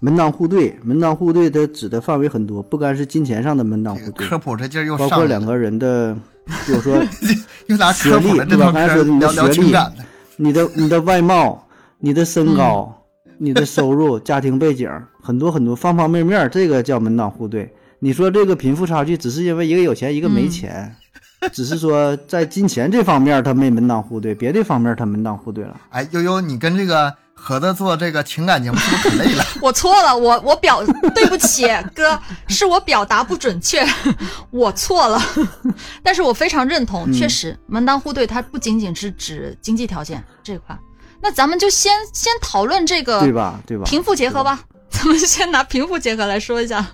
[0.00, 6.14] 门当户对，门当户对它指的范围很多，不单是金钱上的门当户对科，普这劲儿又包括两个人的，
[6.66, 7.02] 比 如说
[7.66, 9.74] 又拿科普这套学历对吧刚才说的你的学历。
[10.38, 11.66] 你的你的外貌、
[11.98, 12.94] 你的身高、
[13.38, 14.86] 你的收入、家庭背景，
[15.22, 17.74] 很多很多方方面面，这个叫门当户对。
[18.00, 20.94] 你说这个贫富差距，只是因为一个有钱，一个没钱，
[21.54, 25.80] 只是说在金钱这方面他没门当户对，别的方面他门当户对了。
[25.88, 29.44] 哎，悠悠，你跟这个盒子做这个情感节目是不是可累了？
[29.62, 30.82] 我错了，我我表
[31.14, 31.64] 对不起
[31.94, 32.18] 哥，
[32.48, 33.86] 是我表达不准确，
[34.50, 35.22] 我错了。
[36.02, 40.76] 但是我非常认同，嗯确实门当户对，它不仅仅是指经济条件这一块。
[41.22, 43.60] 那咱们就先先讨论这个对吧？
[43.66, 43.84] 对吧？
[43.84, 44.60] 贫富结合吧，
[44.90, 46.84] 咱们先拿贫富结合来说一下。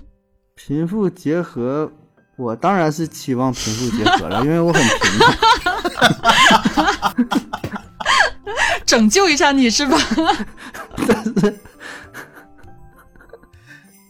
[0.55, 1.91] 贫富结合，
[2.37, 5.25] 我当然是期望贫富结合了，因为我很贫嘛。
[8.85, 9.97] 拯救一下你是吧？
[11.07, 11.59] 但是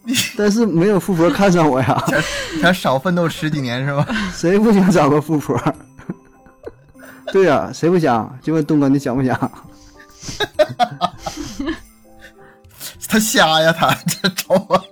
[0.36, 2.04] 但是没有富婆看上我呀，
[2.60, 4.06] 想少奋斗十几年是吧？
[4.34, 5.58] 谁不想找个富婆？
[7.32, 8.38] 对呀、谁不想？
[8.42, 9.50] 就问东哥，你想不想？
[13.08, 14.84] 他瞎呀，他这找我。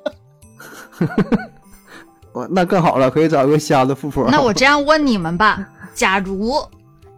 [2.32, 4.30] 我那更好了，可以找个瞎的富婆。
[4.30, 5.58] 那我这样问你们吧：
[5.94, 6.56] 假如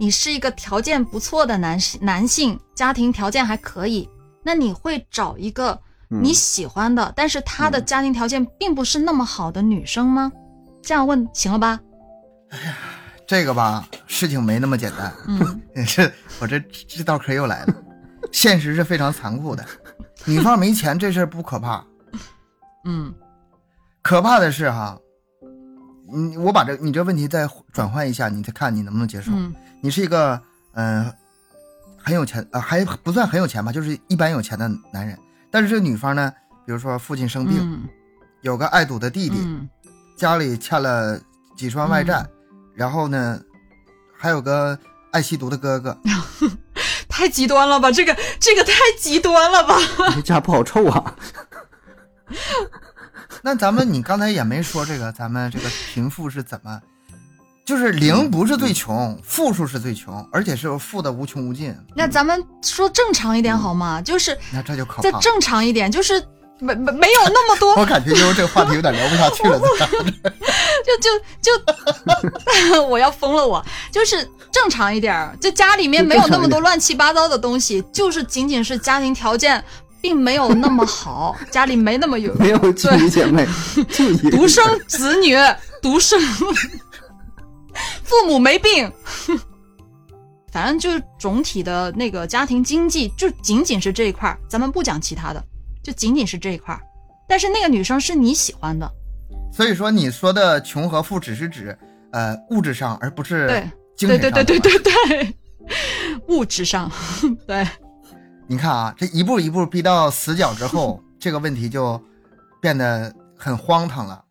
[0.05, 4.07] 你是一个条件不错的男性，男性家庭条件还可以，
[4.43, 10.31] 那你会找一个你喜欢的，但是他的家庭条件并不是那么好的女生吗？
[10.83, 11.81] 这样问行了吧？
[12.51, 12.77] 哎呀
[13.27, 15.11] 这个吧，事情没那么简单。
[15.27, 17.75] 嗯， 这我这这道嗑又来了。
[18.31, 19.65] 现实是非常残酷的，
[20.27, 21.83] 女方没钱这事儿不可怕，
[22.85, 23.15] 嗯
[24.03, 24.99] 可怕的是哈，
[26.13, 29.33] 你我把这你这问题再转换一下，你再看你能不能接受。
[29.33, 30.41] 嗯你是一个
[30.73, 31.15] 嗯、呃
[32.03, 35.19] 很有钱呃还不算很有钱吧，就是一般有钱的男人，
[35.51, 36.33] 但是这个女方呢，
[36.65, 37.87] 比如说父亲生病，嗯
[38.41, 39.69] 有个爱赌的弟弟，嗯
[40.17, 41.21] 家里欠了
[41.55, 42.27] 几十万外债，
[42.75, 43.39] 然后呢
[44.19, 44.79] 还有个
[45.13, 45.99] 爱吸毒的哥哥，
[47.09, 47.93] 太极端了吧？
[47.93, 49.77] 这个这个太极端了吧？
[50.17, 51.15] 这家不好臭啊。
[53.43, 56.81] 那咱们你刚才也没说这个，咱们这个贫富是怎么
[57.65, 61.75] 就是零不是最穷，负数是最穷，而且是负的无穷无尽。
[61.95, 64.03] 那咱们说正常一点好吗？
[64.03, 65.03] 就是那这就可怕。
[65.03, 66.23] 再正常一点，就是
[66.59, 69.59] 没没没有那么多， 我感觉因为这个话题有点聊不下去了。
[70.85, 71.55] 就就
[72.71, 73.47] 就， 我要疯了！
[73.47, 74.17] 我就是
[74.53, 79.65] 正常一点儿，就家里面没有那么多乱七八糟的东西，就是仅仅是家庭条件
[80.03, 83.49] 并没有那么好，家里没那么有没有兄弟姐妹，
[83.89, 85.35] 就一个独生子女，
[85.81, 86.21] 独生，
[88.05, 88.91] 父母没病，
[90.53, 95.45] 反正就是总体的那个家庭经济，就仅仅是这一块儿，咱们不讲其他的，
[95.83, 96.81] 就仅仅是这一块儿。
[97.29, 98.91] 但是那个女生是你喜欢的，
[99.53, 101.77] 所以说你说的穷和富只是指
[102.13, 104.31] 呃物质上，而不是对精神上。
[104.31, 105.35] 对对对对对对，
[106.29, 106.91] 物质上，
[107.47, 107.67] 对，
[108.47, 112.01] 你看啊，这一步一步逼到死角之后， 这个问题就
[112.61, 114.23] 变得很荒唐了。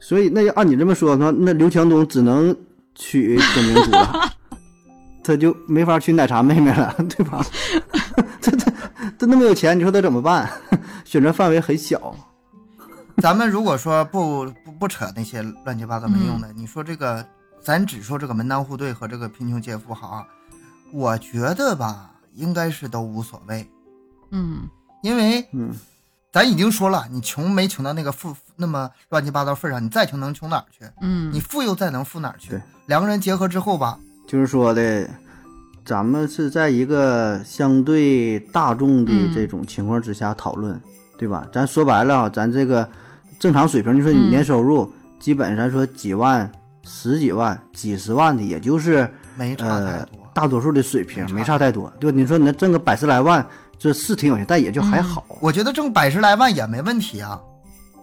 [0.00, 2.54] 所以那要按你这么说，那那刘强东只能
[2.94, 4.32] 娶董明珠了，
[5.24, 7.44] 他就没法娶奶茶妹妹了， 对吧？
[8.40, 8.70] 他他
[9.18, 10.48] 他那么有钱，你说他怎么办？
[11.04, 12.14] 选择范围很小。
[13.18, 17.24] 咱们如果说不不不扯那些乱七八糟没用的，你说这个，
[17.62, 20.26] 咱只说这个门当户对和这个贫穷借富豪，
[20.92, 23.66] 我觉得吧，应该是都无所谓，
[24.30, 24.68] 嗯
[25.02, 25.70] 因为嗯，
[26.32, 30.84] 咱已经说了，你穷没穷到那个富那么乱七八糟份上，你再穷能穷哪儿去？
[31.00, 32.60] 嗯，你富又再能富哪儿去对？
[32.86, 33.98] 两个人结合之后吧，
[34.28, 35.08] 就是说的，
[35.84, 40.80] 咱们是在一个相对大众的这种情况之下讨论，
[41.18, 41.46] 对吧？
[41.52, 42.88] 咱说白了啊，咱这个
[43.38, 46.50] 正常水平，你说你嗯年收入、基本咱说几万、
[46.84, 50.20] 十几万、几十万的，也就是没差太呃多。
[50.32, 51.92] 大多数的水平没差太多。
[51.98, 53.44] 对吧，你说你能挣个百十来万，
[53.78, 55.24] 这是挺有钱，但也就还嗯好。
[55.40, 57.40] 我觉得挣百十来万也没问题啊。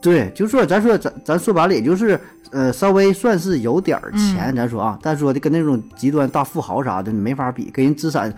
[0.01, 2.19] 对，就说咱说咱咱说白了，也就是
[2.51, 8.33] 呃稍微算是有点儿钱，咱说啊，但说的跟那种极端大富豪啥的，你没法比，跟人资产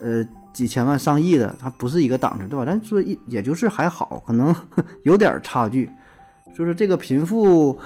[0.00, 2.64] 呃几千万上亿的，他不是一个档次，对吧？
[2.64, 4.54] 咱说一也就是还好，可能
[5.04, 5.90] 有点儿差距，
[6.56, 7.78] 就是这个贫富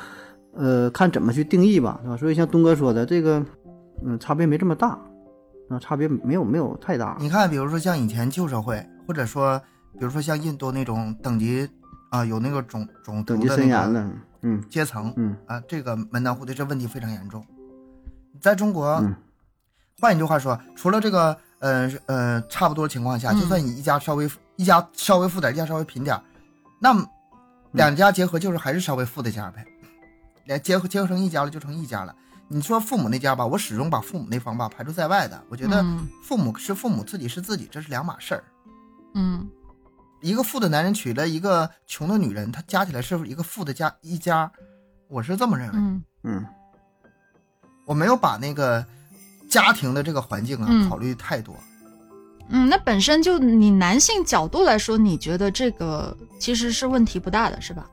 [0.54, 2.16] 呃看怎么去定义吧，对吧？
[2.16, 3.44] 所以像东哥说的，这个
[4.04, 4.98] 嗯差别没这么大，
[5.68, 9.60] 啊差别没有没有太大，你看，比如说像以前旧社会，或者说，
[9.98, 11.68] 比如说像印度那种等级
[12.10, 14.10] 啊、有那个种种族的那个
[14.70, 17.44] 阶层嗯啊，这个门当户对这问题非常严重。
[18.40, 19.14] 在中国，嗯
[19.98, 26.22] 换一句话说，除了这个呃呃差不多情况下，嗯就算你一家稍微一家稍微富点，一家稍微贫点儿，
[26.80, 27.04] 那么
[27.72, 29.64] 两家结合就是还是稍微富的家呗，
[30.44, 32.14] 连结合结合成一家了就成一家了。
[32.48, 35.42] 你说父母那家吧，我始终把父母那方吧排除在外的。
[35.48, 38.44] 我觉得嗯父母是父母，自己是自己，这是两码事儿。
[39.14, 39.48] 嗯
[40.20, 44.50] 一个富的男人娶了一个穷的女人，他加起来是一个富的家一家，
[45.08, 45.74] 我是这么认为。
[45.76, 46.46] 嗯嗯
[47.86, 48.84] 我没有把那个
[49.48, 51.54] 家庭的这个环境啊、嗯考虑太多。
[52.48, 57.86] 嗯，那本身就你男性角度来说，你觉得这个其实是问题不大的，是吧？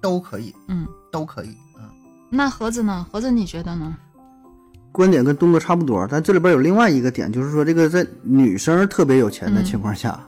[0.00, 1.82] 都可以，嗯，都可以，嗯，
[2.30, 3.06] 那盒子呢？
[3.10, 3.96] 盒子你觉得呢？
[4.92, 10.18] 观点跟东哥差不多，但这里边有另外一个点，就是说这个在女生特别有钱的情况下，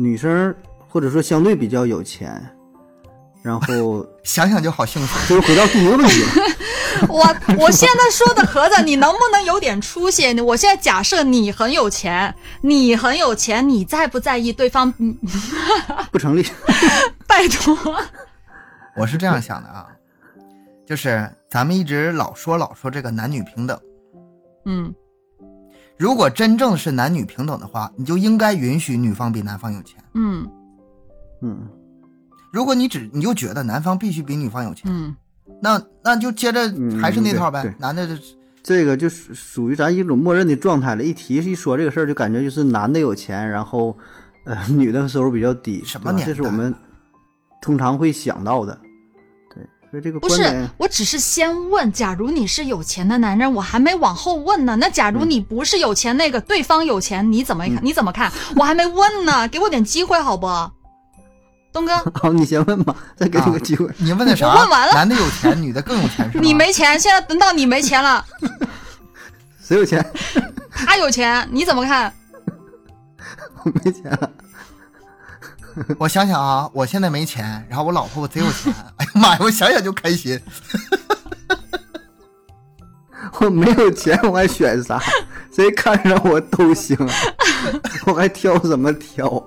[0.00, 0.54] 女生
[0.88, 2.42] 或者说相对比较有钱，
[3.42, 5.40] 然后 想想就好幸福。
[5.42, 6.28] 回到第一个问题了。
[7.08, 7.22] 我
[7.58, 10.40] 我现在说的盒子，你能不能有点出息？
[10.40, 14.92] 我现在假设你很有钱，你很有钱，你在不在意对方？
[14.98, 15.16] 嗯
[16.10, 16.44] 不成立。
[17.26, 17.76] 拜托，
[18.96, 19.86] 我是这样想的啊，
[20.86, 23.78] 就是咱们一直老说老说这个男女平等，
[24.64, 24.92] 嗯
[26.00, 30.02] 如果真正是男女平等的话，你就应该允许女方比男方有钱。
[30.14, 30.48] 嗯
[31.42, 31.68] 嗯，
[32.50, 35.14] 如果你只你就觉得男方必须比女方有钱，嗯
[35.60, 38.14] 那那就接着嗯还是那套呗，男的就
[38.62, 41.04] 这个就属属于咱一种默认的状态了。
[41.04, 43.94] 一提一说这个事儿，就感觉就是男的有钱，然后
[44.46, 46.74] 呃女的收入比较低，什么年代这是我们
[47.60, 48.78] 通常会想到的。
[49.90, 54.76] 对，所以这个不是，我只是先问，假如你是有钱的男人，我还没往后问呢。
[54.76, 57.78] 那假如你不是有钱那个，对方有钱，你怎么看？
[57.82, 58.32] 你怎么看？
[58.56, 60.46] 我还没问呢，给我点机会好不？
[61.72, 63.88] 东哥， 好，你先问吧，再给你个机会。
[63.98, 64.48] 你问的啥？
[64.48, 66.42] 我问完了男的有钱，女的更有钱是吗？
[66.42, 68.24] 你没钱，现在轮到你没钱了，
[69.62, 70.04] 谁有钱？
[70.72, 72.12] 他有钱，你怎么看？
[73.64, 74.30] 我没钱了。
[75.98, 80.40] 我想想啊，我现在没钱，然后我老婆我贼有钱，哎呀妈呀，我想想就开心。
[83.40, 85.00] 我没有钱，我还选啥？
[85.52, 86.96] 谁看上我都行，
[88.06, 89.28] 我还挑什么挑？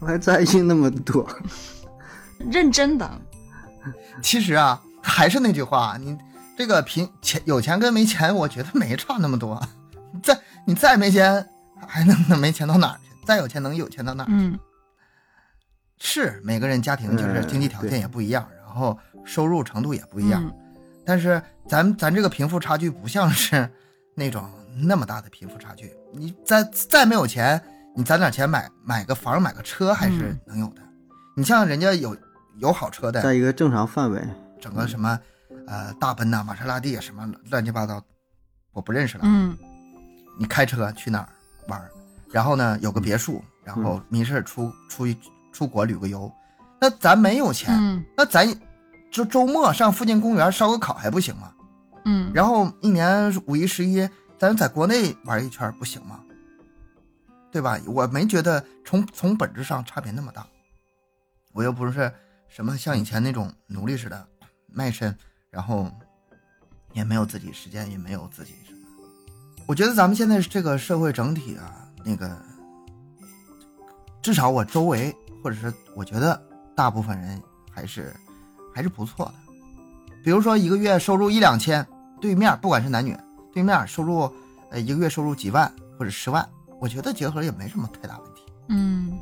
[0.00, 1.26] 我还在意那么多？
[2.50, 3.10] 认真的，
[4.22, 6.16] 其实啊，还是那句话，你
[6.56, 9.60] 这个贫钱有钱跟没钱，我觉得没差那么多。
[10.22, 11.46] 再你再没钱，
[11.86, 13.03] 还能能没钱到哪儿去？
[13.24, 14.28] 再有钱能有钱到哪儿？
[14.30, 14.58] 嗯
[15.98, 20.42] 是每个人家庭就是嗯经济条件也不一样，然后收入程度也不一样。
[20.44, 20.54] 嗯
[21.06, 23.68] 但是咱咱这个贫富差距不像是
[24.14, 25.94] 那种那么大的贫富差距。
[26.14, 27.62] 你再再没有钱，
[27.94, 30.80] 你攒点钱买买个房买个车还是嗯能有的。
[31.36, 32.16] 你像人家有
[32.56, 34.18] 有好车的，在一个正常范围，
[34.58, 35.18] 整个什么
[35.66, 38.02] 呃大奔呐、玛莎拉蒂啊什么乱七八糟，
[38.72, 39.24] 我不认识了。
[39.26, 39.56] 嗯
[40.38, 41.28] 你开车去哪儿
[41.68, 41.90] 玩儿，
[42.34, 45.16] 然后呢有个别墅，然后没事出出一
[45.52, 46.28] 出国旅个游，
[46.80, 48.44] 那咱没有钱，嗯那咱
[49.08, 51.52] 就周末上附近公园烧个烤还不行吗？
[52.06, 56.18] 嗯，然后一年五一十一，咱在国内玩一圈不行吗？
[57.52, 57.78] 对吧？
[57.86, 60.44] 我没觉得从从本质上差别那么大，
[61.52, 62.12] 我又不是
[62.48, 64.26] 什么像以前那种奴隶似的
[64.66, 65.16] 卖身，
[65.50, 65.88] 然后
[66.94, 68.80] 也没有自己时间，也没有自己什么。
[69.66, 72.30] 我觉得咱们现在这个社会整体啊，那个
[74.22, 76.40] 至少我周围或者是我觉得
[76.74, 78.14] 大部分人还是
[78.74, 79.34] 还是不错的。
[80.22, 81.86] 比如说一个月收入一两千，
[82.20, 83.16] 对面不管是男女，
[83.52, 84.30] 对面收入
[84.70, 86.48] 呃一个月收入几万或者十万，
[86.80, 88.42] 我觉得结合也没什么太大问题。
[88.68, 89.18] 嗯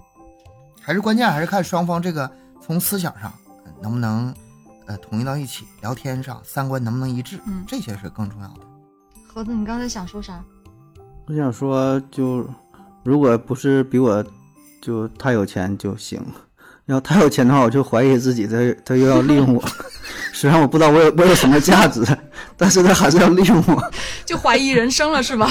[0.80, 2.30] 还是关键还是看双方这个
[2.60, 3.32] 从思想上
[3.64, 4.34] 呃能不能
[4.86, 8.60] 呃统一到一起，聊天上三观能不能一致，嗯这些是更重要的。
[9.26, 10.44] 盒子，你刚才想说啥？
[11.26, 12.48] 我想说，就
[13.02, 14.24] 如果不是比我
[14.80, 16.20] 就太有钱就行，
[16.86, 19.62] 要太有钱的话，我就怀疑自己他他又要利用我。
[20.32, 22.04] 虽然我不知道我有我有什么价值，
[22.56, 23.92] 但是他还是要利用我。
[24.24, 25.48] 就怀疑人生了是吧？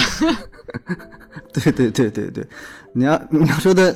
[1.53, 2.45] 对对对对对，
[2.94, 3.95] 你要你要说的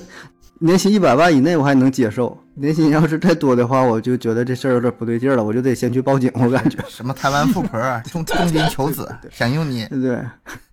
[0.60, 6.32] 年薪一百万以内，我还能接受；年薪要是再多的话，我就觉得这事儿有点不对劲儿了，我就得先去报警。
[6.36, 10.23] 我感觉，什么台湾富婆啊重重金求子，想用你，对对，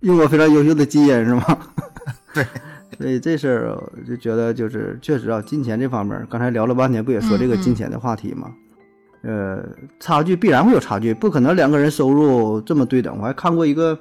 [0.01, 1.57] 用我非常优秀的基因是吗？
[2.33, 2.45] 对，
[2.97, 8.51] 所以这事儿我就觉得就是确实啊，金钱这方面，刚才聊了半天，不也说这个金钱的话题吗？
[9.23, 9.63] 呃，
[9.99, 13.17] 差距必然会有差距，不可能两个人收入这么对等。
[13.17, 13.97] 我还看过一个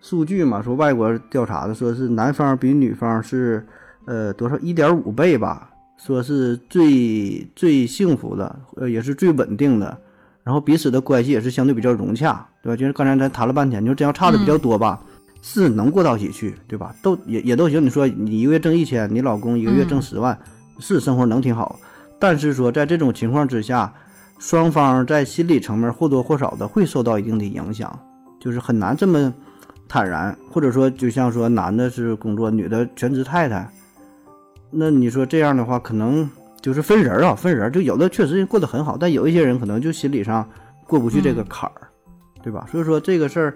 [0.00, 3.66] 数据嘛，说外国调查的，说是男方比女方是
[4.06, 5.68] 呃多少一点五倍吧，
[5.98, 9.98] 说是最最幸福的，呃也是最稳定的，
[10.42, 12.76] 然后彼此的关系也是相对比较融洽，对吧？
[12.76, 14.98] 就是刚才咱谈了半天，就这样差的比较多吧，
[15.40, 16.94] 是能过到一起去，对吧？
[17.02, 17.84] 都也也都行。
[17.84, 20.38] 你说你一个月挣一千，你老公一个月挣嗯十万，
[20.78, 21.78] 是生活能挺好，
[22.18, 23.92] 但是说在这种情况之下，
[24.38, 27.98] 双方在心理层面或多或少的会受到一定的影响，
[28.40, 29.32] 就是很难这么
[29.88, 33.68] 坦然，或者说就像说男的是工作，女的全职太太，
[34.70, 36.28] 那你说这样的话，可能
[36.60, 40.46] 就是分人啊，分人，就有的确实过得很好，但有一些人可能就心理上
[40.86, 41.88] 过不去这个坎儿，
[42.42, 42.66] 对吧？
[42.70, 43.54] 所以说这个事儿，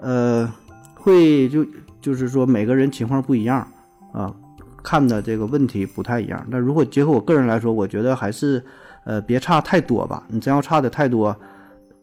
[0.00, 0.52] 呃，
[1.00, 1.66] 会就
[2.00, 3.66] 就是说每个人情况不一样
[4.12, 4.34] 啊，
[4.82, 6.46] 看的这个问题不太一样。
[6.50, 8.62] 那如果结合我个人来说，我觉得还是
[9.04, 10.26] 呃别差太多吧。
[10.28, 11.34] 你真要差的太多，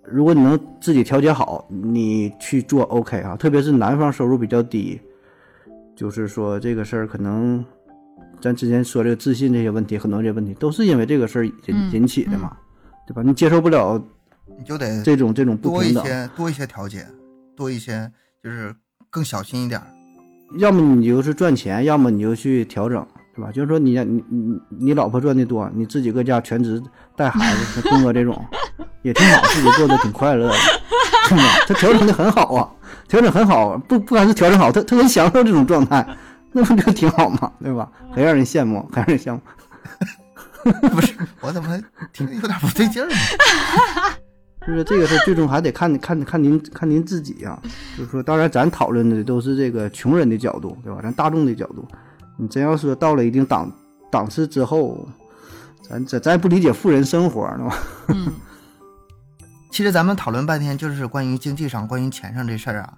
[0.04, 3.36] 如果你能自己调节好，你去做 OK 啊。
[3.36, 5.00] 特别是男方收入比较低，
[5.96, 7.64] 就是说这个事儿可能
[8.42, 12.56] 咱之前说这个自信这些问题，很多这些问题都是因为这个事儿引嗯引起的嘛，
[13.06, 13.22] 对吧？
[13.24, 14.02] 你接受不了
[14.58, 17.06] 你就得这种这种不多一平等，些多一些调节，
[17.56, 18.12] 多一些
[18.44, 18.74] 就是
[19.18, 19.88] 更小心一点儿。
[20.60, 23.04] 要么你就是赚钱，要么你就去调整，
[23.36, 23.50] 是吧？
[23.52, 26.80] 就是说你你你你老婆赚的多，你自己搁家全职
[27.16, 28.40] 带孩子，像东哥这种
[29.02, 30.54] 也挺好，自己过得挺快乐的，
[31.28, 31.42] 是吧？
[31.68, 32.70] 他调整的很好啊，
[33.08, 36.08] 调整很好，不不管是调整好，他他很享受这种状态，
[36.52, 37.52] 那不就挺好吗？
[37.60, 37.90] 对吧？
[38.14, 39.42] 很让人羡慕，很让人羡慕。
[40.92, 41.76] 不是，我怎么
[42.14, 43.16] 听着有点不对劲儿呢？
[44.68, 47.58] 就是这个事儿，最终还得看看看您看您自己啊。
[47.98, 51.00] 就是说，当然咱讨论的都是这个穷人的角度，对吧？
[51.02, 51.88] 咱大众的角度，
[52.36, 53.72] 你真要说到了一定档
[54.12, 55.08] 档次之后，
[55.90, 57.78] 咱咱咱也不理解富人生活，对吧？
[58.10, 58.34] 嗯
[59.70, 62.94] 其实咱们讨论半天，就是关于经济上、关于钱上这事儿啊。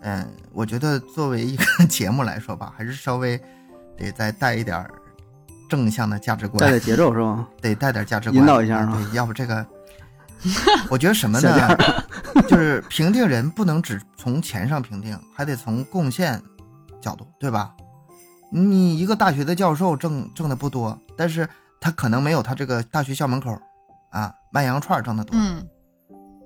[0.00, 3.40] 嗯，我觉得作为一个 节目来说吧，还是稍微
[3.96, 4.90] 得再带一点儿
[5.68, 7.46] 正向的价值观，带点节奏是吧？
[7.62, 9.64] 得带点价值观，引导一下啊啊对，要不这个，
[10.90, 11.76] 我觉得什么呢？
[12.48, 16.40] 就是评定人不能只从钱上评定，还得从贡献
[17.00, 17.74] 角度，对吧？
[18.50, 21.48] 你一个大学的教授挣挣的不多，但是
[21.80, 23.58] 他可能没有他这个大学校门口
[24.10, 25.66] 啊卖羊肉串挣的多，嗯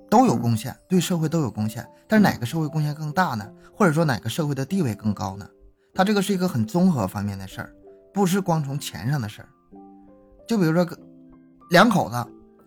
[0.09, 1.87] 都有贡献，对社会都有贡献。
[2.07, 3.47] 但是哪个社会贡献更大呢？
[3.73, 5.47] 或者说哪个社会的地位更高呢？
[5.93, 7.71] 他这个是一个很综合方面的事儿，
[8.13, 9.47] 不是光从钱上的事儿。
[10.47, 10.85] 就比如说，
[11.69, 12.15] 两口子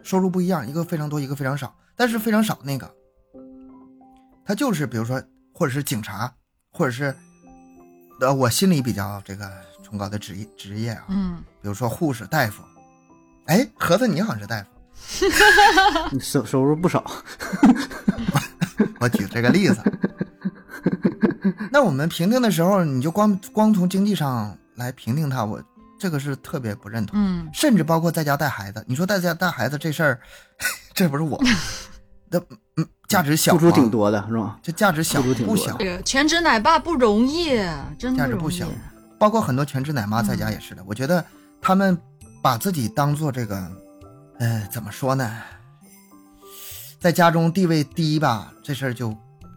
[0.04, 2.88] 收入不一样，一个非常多，一个非常少，但是非常少那个，
[4.44, 5.20] 他就是比如说，
[5.52, 6.32] 或者是警察，
[6.70, 7.12] 或者是，
[8.20, 9.50] 呃，我心里比较这个
[9.82, 12.62] 崇高的职业职业啊，嗯，比如说护士、大夫。
[13.46, 14.68] 哎，盒子，你好像是大夫。
[16.12, 17.04] 你收收入不少，
[19.00, 19.82] 我举这个例子。
[21.70, 25.62] 那我们评定的时候，你就光光从经济上来评定他，我
[26.04, 27.18] 这个是特别不认同。
[27.18, 30.20] 嗯甚至包括在家带孩子，你说在家带孩子这事儿，
[30.92, 31.42] 这不是我，
[32.28, 32.38] 那
[32.76, 34.58] 嗯价值小付出挺，多的是吧？
[34.62, 35.84] 这价值小付出挺多的不小这？
[35.86, 37.56] 个全职奶爸不容易，
[37.98, 38.34] 真价值。
[38.36, 38.68] 不小
[39.18, 40.84] 包括很多全职奶妈在家也是的。
[40.86, 41.24] 我觉得
[41.62, 41.98] 他们
[42.42, 43.56] 把自己当做这个，
[44.40, 45.34] 呃，怎么说呢，
[47.00, 49.08] 在家中地位低吧，这事儿就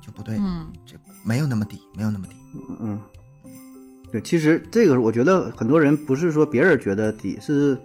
[0.01, 0.95] 就不对，嗯这
[1.25, 2.35] 没有那么低，没有那么低。
[2.53, 3.01] 嗯嗯，
[4.11, 7.77] 对，其实这个我觉得很多人不是说别人觉得低，是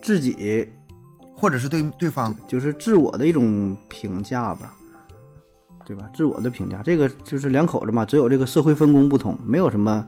[0.00, 0.68] 自己
[1.36, 4.74] 或者是对对方，就是自我的一种评价吧，
[5.84, 6.08] 对吧？
[6.14, 10.06] 自我的评价，这个就是两口子嘛，只有这个社会分工不同，没有什么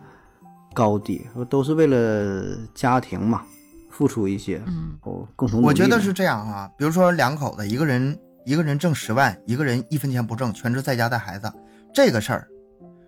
[0.73, 3.43] 高低，都是为了家庭嘛，
[3.91, 6.71] 付出一些，嗯哦，共同我觉得是这样啊。
[6.79, 11.53] 比如说两口子，一个人一个人挣十万，一个人一分钱不挣，全职在家带孩子，
[11.93, 12.49] 这个事儿，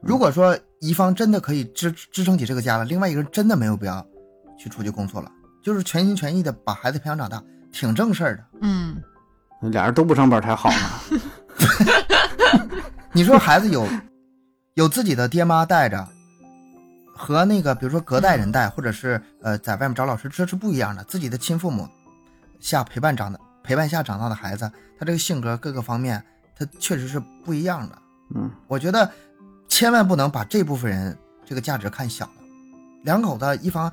[0.02, 4.06] 如果说一方真的可以支支撑起这个家了，另外一个人真的没有必要
[4.56, 5.30] 去出去工作了，
[5.62, 7.42] 就是全心全意的把孩子培养长大，
[7.72, 8.44] 挺正事儿的。
[8.60, 8.96] 嗯
[9.72, 11.20] 俩人都不上班才好呢。
[13.12, 13.88] 你说孩子有
[14.74, 16.06] 有自己的爹妈带着，
[17.16, 21.02] 和那个比如说隔代人带，或者是呃在外面找老师，这是不一样的。
[21.04, 21.88] 自己的亲父母
[22.60, 26.22] 下陪伴长的陪伴下长大的孩子，他这个性格各个方面，
[26.56, 27.98] 他确实是不一样的。
[28.34, 29.10] 嗯，我觉得
[29.76, 32.32] 千万不能把这部分人这个价值看小了。
[33.02, 33.92] 两口子一方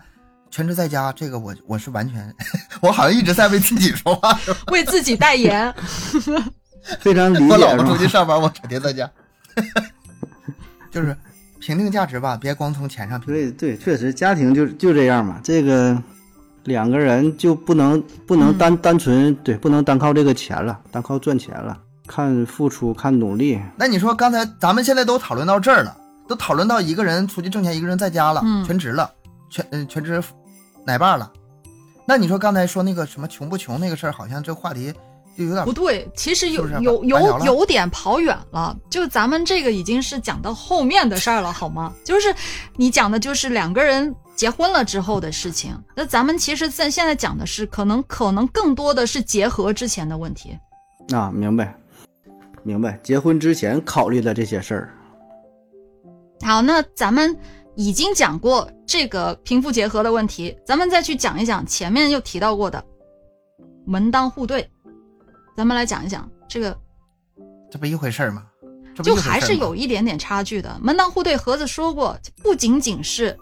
[0.50, 2.34] 全职在家，这个我我是完全，
[2.82, 4.40] 我好像一直在为自己说话。
[4.72, 5.76] 为自己代言。
[7.02, 9.12] 非常理解，我老婆出去上班，我整天在家，
[10.90, 11.14] 就是
[11.60, 13.34] 评定价值吧，别光从钱上评。
[13.34, 16.02] 对对，确实家庭就就这样嘛，这个
[16.64, 21.78] 两个人就不能不能单、单纯对，不能单靠这个钱了，单靠赚钱了，
[22.14, 29.10] 看付出，看努力，那你说刚才咱们现在都讨论到这儿了，都讨论到一个人出去挣钱，一个人在家了，嗯全职了，
[29.50, 30.24] 全嗯全职
[30.86, 31.32] 奶爸了。
[32.06, 34.94] 那你说刚才说那个什么穷不穷那个事儿，好像这话题
[35.36, 38.78] 就有点不对，其实有是是有有有点跑远了。
[38.92, 41.92] 就咱们这个已经是讲到后面的事儿了，好吗？
[42.06, 42.32] 就是
[42.76, 45.76] 你讲的就是两个人结婚了之后的事情。
[45.96, 50.56] 那咱们其实在现在讲的是，可能可能更多的是结合之前的问题。
[51.12, 51.76] 啊，明白，
[52.64, 53.00] 明白。
[53.04, 54.94] 结婚之前考虑的这些事儿，
[56.42, 57.38] 好，那咱们
[57.76, 62.84] 已经讲过这个贫富结合的问题，咱们再去讲一讲前面又提到过的
[63.86, 64.70] 门当户对。
[65.56, 66.76] 咱们来讲一讲这个
[67.70, 68.48] 这不一回事儿吗？
[69.04, 70.80] 就还是有一点点差距的。
[70.82, 73.38] 门当户对，盒子说过，不仅仅是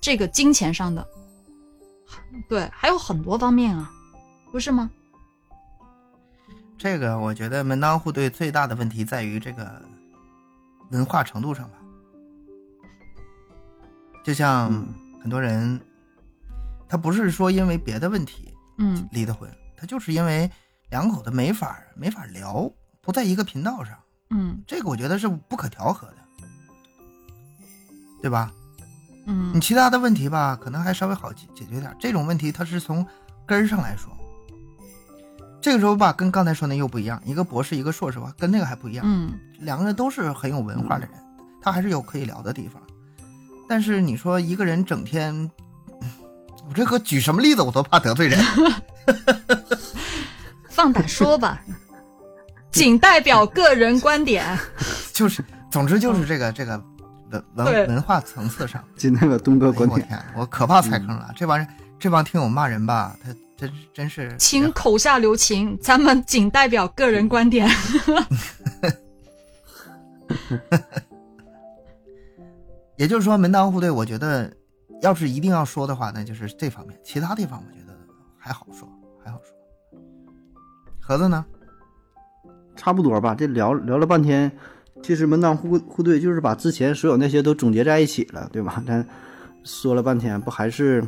[0.00, 1.06] 这个金钱上的，
[2.48, 3.90] 对，还有很多方面啊，
[4.50, 4.90] 不是吗？
[6.82, 9.80] 这个，我觉得门当户对最大的问题在于这个
[10.90, 11.74] 文化程度上吧。
[14.24, 14.92] 就像嗯
[15.22, 15.80] 很多人，
[16.88, 20.50] 他不是说因为别的问题嗯离的婚，他就是因为
[20.90, 22.68] 两口子没法没法聊，
[23.00, 23.96] 不在一个频道上。
[24.30, 26.16] 嗯这个我觉得是不可调和的，
[28.20, 28.52] 对吧？
[29.26, 31.94] 嗯你嗯其他的问题吧，可能还稍微好解解决点。
[32.00, 33.06] 这种问题它是从
[33.46, 34.12] 根儿上来说，
[35.62, 39.04] 这个时候吧，跟刚才说那又不一样，一个博士，一个硕士吧，跟那个还不一样。
[39.08, 41.10] 嗯两个人都是很有文化的人，
[41.62, 42.82] 他还是有可以聊的地方。
[43.68, 45.48] 但是你说一个人整天，
[46.68, 48.44] 我这个举什么例子我都怕得罪人。
[50.68, 51.62] 放胆说吧，
[52.72, 54.58] 仅代表个人观点。
[55.12, 56.82] 就是，总之就是这个这个
[57.30, 61.30] 文文文化层次上，今天个东哥观点，我可怕踩坑了。
[61.36, 61.64] 这帮人
[62.00, 67.68] 这帮听友骂人吧，他真真是请口下留情，咱们仅代表个人观点。
[72.96, 74.52] 也就是说，门当户对，我觉得
[75.00, 77.92] 要是一定要说的话，那就是这方面，其他地方我觉得
[78.38, 78.88] 还好说，
[79.24, 79.52] 还好说。
[81.00, 81.44] 盒子呢？
[82.76, 83.34] 差不多吧。
[83.34, 84.50] 这聊聊了半天，
[85.02, 88.82] 其实门当户户对就是把之前所有那些都总结在一起了，对吧？
[88.86, 89.06] 咱
[89.64, 91.04] 说了半天，不还是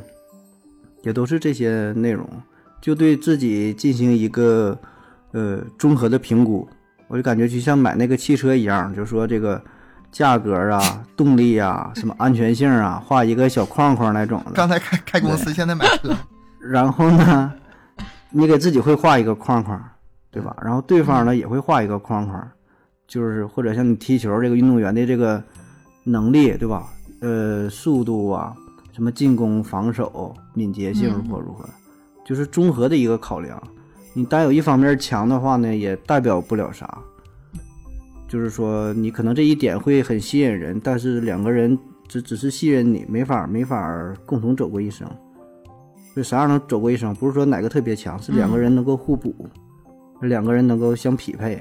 [1.05, 2.29] 也都是这些内容，
[2.81, 4.77] 就对自己进行一个
[5.33, 6.69] 呃综合的评估。
[7.07, 9.63] 我就感觉就像买那个汽车一样，就说这个
[10.11, 14.53] 价格啊、动力啊、什么安全性啊，画一个小框框那种的。
[14.53, 16.17] 刚才开开公司，现在买车，
[16.59, 17.53] 然后呢，
[18.31, 19.81] 你给自己会画一个框框，
[20.31, 20.57] 对吧？
[20.65, 22.49] 然后对方呢也会画一个框框，
[23.07, 25.41] 就是或者像你踢球这个运动员的这个
[26.05, 26.85] 能力，对吧？
[27.21, 28.55] 呃，速度啊，
[28.95, 31.69] 什么进攻、防守、敏捷性嗯如何如何，
[32.25, 33.61] 就是综合的一个考量。
[34.13, 36.99] 你单有一方面强的话呢，也代表不了啥。
[38.29, 41.77] 就是说，你可能这一点会很吸引人，但是两个人
[42.07, 45.09] 只只是信任你，没法没法共同走过一生。
[46.15, 47.13] 就啥样能走过一生？
[47.17, 49.35] 不是说哪个特别强，是两个人能够互补，
[50.21, 51.61] 两个人能够相匹配。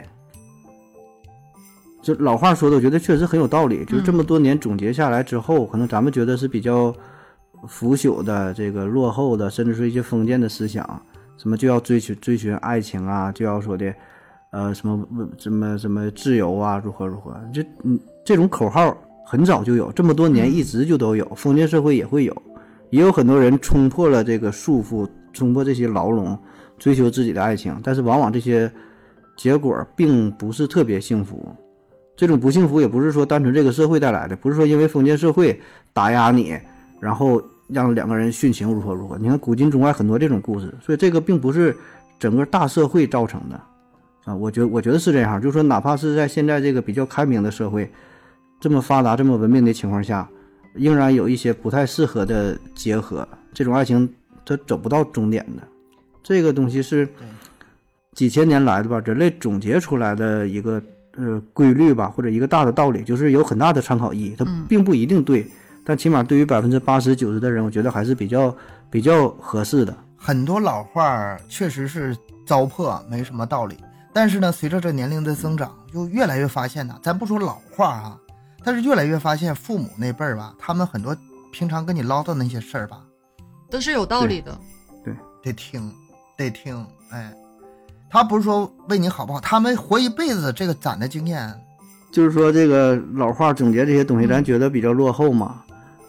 [2.04, 3.84] 这老话说的，我觉得确实很有道理。
[3.86, 6.94] 就是这么多年总结下来之后，可能咱们觉得是比较
[7.68, 10.84] 腐朽的、这个落后的，甚至是一些封建的思想，
[11.38, 13.94] 什么就要追求追寻爱情啊，就要说的，
[14.52, 15.08] 呃，什么
[15.38, 18.96] 什么什么自由啊，如何如何，这嗯这种口号
[19.26, 22.44] 很早就有，这么多年一直就都有，封建社会也会有，
[22.90, 26.38] 也有很多人冲破了这个束缚，冲破这些牢笼，
[26.78, 28.72] 追求自己的爱情，但是往往这些
[29.36, 31.48] 结果并不是特别幸福。
[32.16, 35.60] 这种不幸福也不是说单纯这个社会带来的，不是说因为封建社会
[35.94, 36.56] 打压你，
[37.00, 39.18] 然后让两个人殉情如何如何。
[39.18, 41.76] 你看古今中外很多这种故事，所以这个并不是
[42.20, 43.60] 整个大社会造成的
[44.26, 44.36] 啊。
[44.36, 47.92] 我觉我觉得是这样，就是说哪怕是在现在这个比较开明的社会，
[48.60, 50.28] 这么发达、这么文明的情况下，
[50.74, 54.08] 仍然有一些不太适合的结合，这种爱情
[54.46, 55.64] 它走不到终点的。
[56.22, 57.08] 这个东西是
[58.14, 60.82] 几千年来的吧，人类总结出来的一个
[61.18, 64.36] 呃规律吧，或者一个大的道理，就是有很大的参考意义。
[64.38, 65.46] 它嗯并不一定对，
[65.86, 68.56] 但起码对于百分之八十九十的人，我觉得还是比较
[68.90, 69.96] 比较合适的。
[70.16, 72.16] 很多老话儿确实是
[72.46, 73.78] 糟粕，没什么道理。
[74.14, 78.18] 但是呢，随着这年龄的增长，就越来越发现呢，咱不说老话啊，
[78.64, 81.18] 但是越来越发现父母那辈儿吧，他们很多
[81.52, 83.00] 平常跟你唠叨那些事儿吧，
[83.70, 84.58] 都是有道理的。
[85.04, 85.92] 对得听，
[86.38, 87.34] 得听，哎，
[88.10, 91.54] 他不是说为你好不好，他们活一辈子这个攒的经验，
[92.12, 95.63] 就是说这个老话总结这些东西，嗯咱觉得比较落后嘛，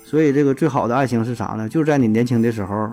[0.04, 1.68] 所以这个最好的爱情是啥呢？
[1.68, 2.88] 就是在你年轻的时候，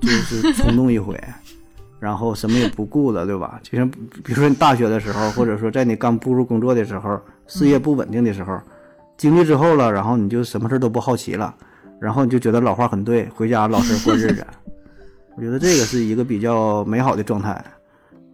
[0.00, 1.18] 就是冲动一回，
[1.98, 3.58] 然后什么也不顾了，对吧？
[3.62, 8.60] 就像比如说你大学的时候，或者说在你刚步入工作的时候，事业不稳定的时候，
[9.16, 11.54] 经历之后了，然后你就什么事儿都不好奇了，
[11.98, 14.46] 然后你就觉得老话很对，回家老实过日子。
[15.34, 17.64] 我觉得这个是一个比较美好的状态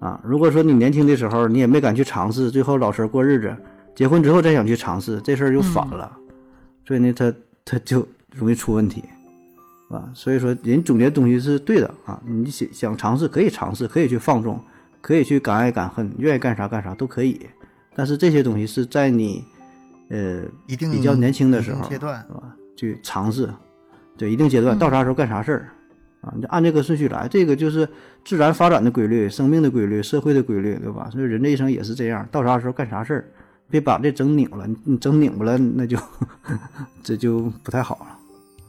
[0.01, 0.21] 啊。
[0.25, 3.57] 如果说你年轻的时候你也没敢去尝试，最后老实过日子，
[3.95, 6.11] 结婚之后再想去尝试，这事儿就反了，
[6.85, 7.33] 所以呢，他
[7.71, 9.05] 他就容易出问题，
[9.91, 14.59] 啊，所以说人总结东西是对的啊，你想想尝试可以尝试，可以去放纵，
[15.03, 17.39] 可以去敢爱敢恨，愿意干啥干啥都可以，
[17.95, 19.45] 但是这些东西是在你
[20.09, 22.57] 呃一定比较年轻的时候阶段是吧？
[22.75, 23.53] 去尝试，
[24.17, 25.69] 对一定阶段嗯到啥时候干啥事儿。
[26.23, 27.89] 啊，你就按这个顺序来，这个就是
[28.25, 31.09] 自然发展的规律、生命的规律、社会的规律，对吧？
[31.13, 33.25] 所以人这一生也是这样，到啥时候干啥事儿，
[33.71, 34.67] 别把这整拧了。
[34.67, 35.99] 你你整拧巴了，那就
[37.03, 38.19] 这就不太好了。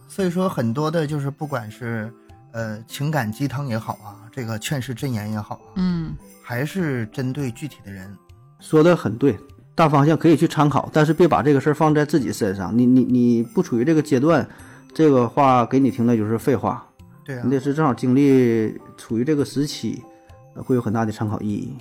[0.07, 2.11] 所以说很多的就是不管是
[2.51, 6.13] 呃情感鸡汤也好啊，这个劝世箴言也好啊，嗯
[6.43, 8.13] 还是针对具体的人。
[8.59, 9.37] 说的很对，
[9.75, 12.75] 大方向可以去参考，但是别把这个事儿放在自己身上。
[12.77, 14.45] 你你你不处于这个阶段，
[14.93, 16.85] 这个话给你听的就是废话。
[17.23, 20.03] 对啊你，得是正好经历处于这个时期，
[20.55, 21.77] 呃会有很大的参考意义。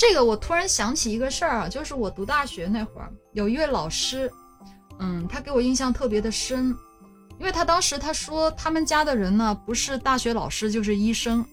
[0.00, 4.32] 这个我突然想起一个事儿啊，就是我读大学那会儿，有一位老师，
[4.98, 6.74] 嗯，他给我印象特别的深，
[7.38, 11.44] 因为他当时他说他们家的人呢不是大学老师就是医生，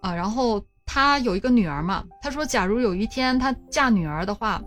[0.00, 4.60] 啊，然后他有一个女儿嘛，他说假如有一天他嫁女儿的话，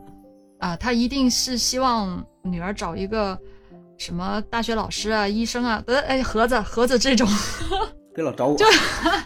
[0.59, 3.37] 啊，他一定是希望女儿找一个
[3.97, 7.27] 什么大学老师啊、医生啊，呃，哎，盒子盒子这种。
[8.15, 8.65] 别老找我，就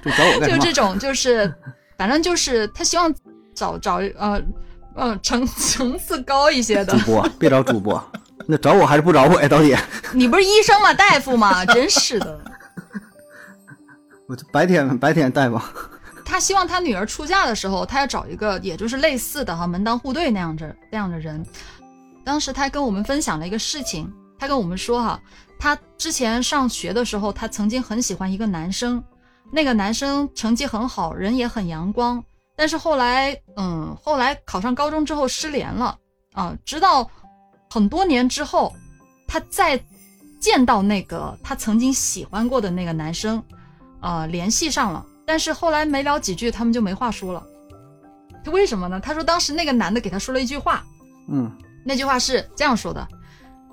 [0.09, 0.41] 找我？
[0.49, 1.53] 就这种，就是
[1.99, 3.13] 反正就是他希望
[3.55, 4.41] 找找呃
[4.93, 7.05] 呃层层次高一些的 主。
[7.05, 8.11] 播，别找主播，
[8.45, 9.47] 那找我还是不找我呀？
[9.47, 9.75] 到底
[10.13, 10.93] 你不是医生吗？
[10.93, 11.65] 大夫吗？
[11.65, 12.39] 真是的。
[14.27, 15.71] 我这白天白天带吧。
[16.25, 21.45] 他希望他女儿出嫁的时候，他要找一个也就是类似的哈门当户对那样的那样的人。
[22.23, 25.19] 当时他跟我们分享了一个事情，他跟我们说哈，
[25.59, 29.03] 他之前上学的时候，他曾经很喜欢一个男生，
[29.51, 32.23] 那个男生成绩很好，人也很阳光，
[32.55, 35.97] 但是后来，嗯，后来考上高中之后失联了
[36.33, 37.09] 啊，直到
[37.69, 38.73] 很多年之后，
[39.27, 39.79] 他再
[40.39, 43.43] 见到那个他曾经喜欢过的那个男生，
[43.99, 47.45] 啊，联系上了，但是后来没聊几句，他们就没话说了。
[48.43, 48.99] 他为什么呢？
[48.99, 50.85] 他说当时那个男的给他说了一句话，
[51.27, 51.51] 嗯，
[51.83, 53.07] 那句话是这样说的：“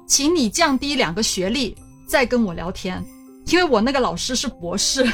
[0.09, 1.77] 请你降低两个学历
[2.09, 3.05] 再跟我聊天，
[3.47, 5.07] 因为我那个老师是博士。”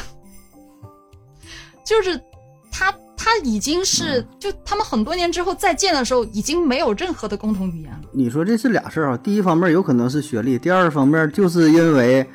[1.85, 2.23] 就是
[2.71, 8.01] 他他他已经是就他们很多年之后再见的时候，已经没有任何的共同语言了。
[8.13, 12.27] 你说这是俩事儿啊，第一方面有可能是学历，第二方面就是因为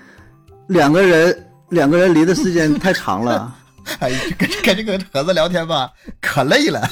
[0.68, 3.56] 两个人两个人离的时间太长了。
[4.00, 5.90] 哎，跟跟这个盒子聊天吧，
[6.22, 6.88] 可累了，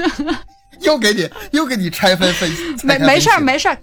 [0.80, 3.76] 又给你又给你拆分分析，没没事儿没事儿，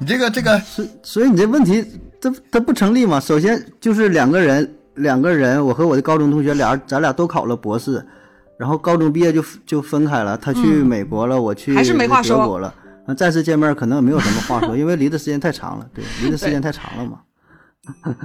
[0.00, 1.84] 你这个这个所所以你这问题
[2.20, 3.20] 这它不成立嘛？
[3.20, 8.04] 首先就是两个人两个人，我和我的高中同学俩咱俩都考了博士，
[8.58, 12.74] 然后高中毕业就就分开了，他去嗯美国了，我去还是没话说德国了。
[13.06, 17.20] 那再次见面可能也没有什么话说，因为离的时间太长了，对，离的时间太长了嘛。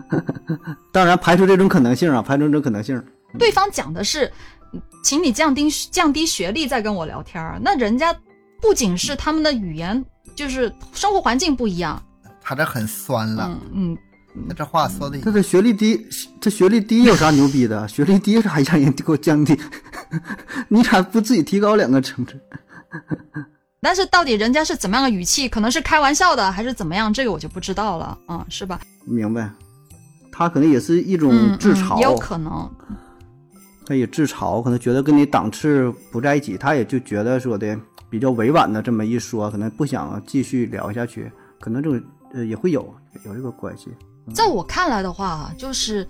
[0.91, 2.99] 当然排除这种可能性啊，排除这种可能性。
[3.37, 4.31] 对方讲的是，
[5.03, 8.11] 请你降低降低学历再跟我聊天儿，那人家
[8.59, 10.03] 不仅是他们的语言，
[10.35, 12.01] 就是生活环境不一样。
[12.41, 13.59] 他这很酸了，嗯
[13.91, 13.97] 嗯，
[14.47, 16.07] 他这话说的他这学历低，
[16.39, 17.87] 这学历低有啥牛逼的？
[17.87, 19.57] 学历低咋让人给我降低？
[20.69, 22.39] 你咋不自己提高两个层次？
[23.81, 28.79] 但是到底人家是怎么样的语气，可能是开玩笑的，还是怎么样，这个我就不知道了啊、是吧？
[29.05, 29.51] 明白？
[30.31, 32.71] 他可能也是一种嗯，自嘲，嗯也有可能。
[33.85, 37.77] 他也自嘲，可能觉得跟你档次不在一起，他也就觉得说的
[38.09, 41.29] 比较委婉的这么一说，可能不想继续聊下去，
[41.59, 42.01] 可能这种
[42.33, 42.93] 呃也会有
[43.25, 43.89] 有这个关系。
[44.34, 46.07] 在我看来的话，就是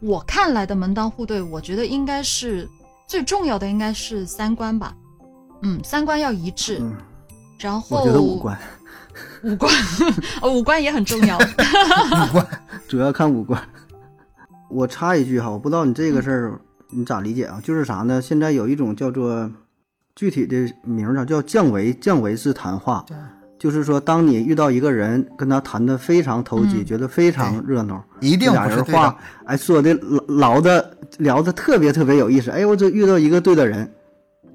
[0.00, 2.68] 我看来的门当户对，我觉得应该是
[3.06, 4.94] 最重要的，应该是三观吧。
[5.62, 6.96] 嗯，三观要一致，嗯，
[7.58, 8.58] 然后我觉得五官
[9.44, 9.72] 五官，
[10.40, 11.36] 哦，五官也很重要。
[11.38, 12.46] 五官
[12.88, 13.62] 主要看五官。
[14.70, 16.60] 我插一句哈，我不知道你这个事儿
[16.90, 17.60] 你咋理解啊？
[17.62, 18.22] 就是啥呢？
[18.22, 19.50] 现在有一种叫做
[20.14, 23.04] 具体的名儿啊，叫降维降维式谈话，
[23.60, 29.14] 就是说，当你遇到一个人，跟他谈的非常投机，嗯觉得非常热闹，一定俩不是话，
[29.44, 32.50] 哎，说的老老的聊的特别特别有意思。
[32.50, 33.92] 哎，我这遇到一个对的人，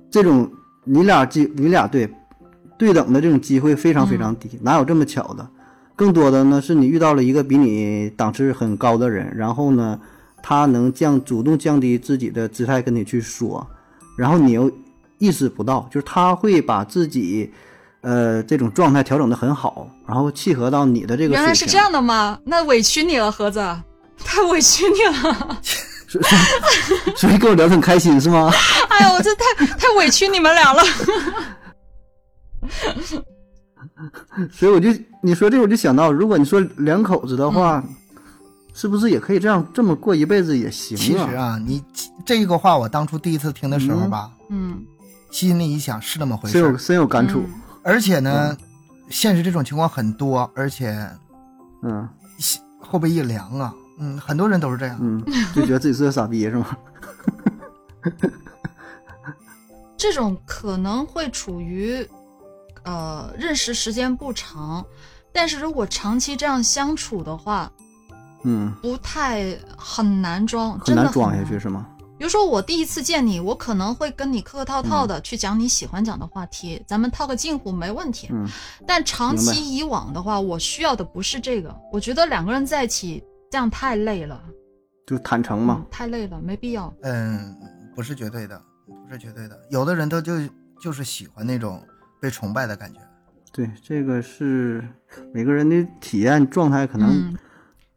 [0.09, 0.51] 这种
[0.85, 2.09] 你俩机你俩对
[2.79, 5.47] 对等的这种机会非常非常低，哪有这么巧的？
[5.95, 9.99] 更多的呢是你遇到了一个比你档次很高的人，然后呢，
[10.41, 13.67] 他能降主动降低自己的姿态跟你去说，
[14.17, 14.71] 然后你又
[15.19, 17.51] 意识不到，就是他会把自己。
[18.05, 21.33] 呃，这种状态调整的很好，然后契合到你的这个。
[21.33, 22.39] 原来是这样的吗？
[22.45, 23.59] 那委屈你了，盒子，
[24.23, 25.59] 太委屈你了。
[27.17, 28.51] 所以跟我聊得很开心是吗？
[28.89, 30.83] 哎呀，我这太太委屈你们俩了。
[34.51, 34.89] 所以我就
[35.23, 37.83] 你说这，我就想到，如果你说两口子的话，
[38.75, 41.27] 是不是也可以这样这么过一辈子也行其啊？
[41.27, 41.83] 实啊，你
[42.23, 44.83] 这个话我当初第一次听的时候吧，嗯，
[45.31, 47.39] 心里一想是那么回事深有事，深有感触。
[47.39, 48.57] 嗯而且呢，
[49.09, 51.07] 现实这种情况很多，而且
[51.83, 52.09] 嗯
[52.81, 54.97] 后背一凉啊，嗯，很多人都是这样。
[54.99, 56.75] 嗯，就觉得自己是个傻逼是吗？
[59.95, 62.07] 这种可能会处于
[62.83, 64.85] 呃认识时间不长，
[65.31, 67.71] 但是如果长期这样相处的话，
[68.43, 71.87] 嗯，不太很难装，很真的难装下去是吗？
[72.17, 78.29] 比如说我第一次见你，我可能会跟你客客套套的去讲你喜欢讲的话题，咱们套个近乎没问题。
[78.31, 78.47] 嗯
[78.87, 83.21] 但长期以往的话，我需要的不是这个，我觉得两个人在一起
[83.51, 84.41] 这样太累了，
[85.05, 85.87] 就坦诚嘛嗯，。
[85.91, 86.93] 太累了，没必要。
[87.01, 87.53] 嗯，
[87.93, 89.59] 不是绝对的，不是绝对的。
[89.69, 90.33] 有的人他就
[90.79, 91.83] 就是喜欢那种
[92.21, 92.99] 被崇拜的感觉。
[93.51, 94.87] 对，这个是
[95.33, 97.37] 每个人的体验状态可能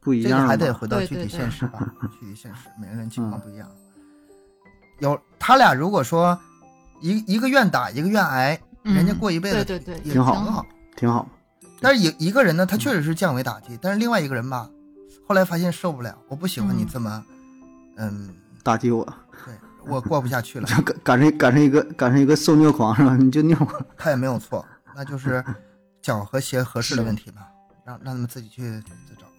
[0.00, 0.48] 不一样这个。
[0.48, 3.70] 还得回到具体对对对现实吧， 具体现实，每个人情况不一样。
[4.98, 6.38] 有他俩如果说
[7.00, 10.66] 一一个愿打一个愿挨，嗯人家过一辈子对对对也挺好挺好。
[10.96, 11.28] 挺好。
[11.80, 14.68] 但是一一个人呢，他确实是降维打击，但是另外一个人吧，
[15.28, 17.24] 后来发现受不了，我不喜欢你嗯这么，
[17.96, 18.30] 嗯，
[18.64, 19.04] 打击我，
[19.44, 19.54] 对
[19.86, 20.66] 我过不下去了。
[20.84, 23.14] 赶赶上赶上一个赶上一个受虐狂是吧？
[23.16, 23.86] 你就虐我。
[23.96, 24.66] 他也没有错，
[24.96, 25.44] 那就是
[26.02, 27.42] 脚和鞋合适的问题吧，
[27.84, 29.32] 让让他们自己去自找吧。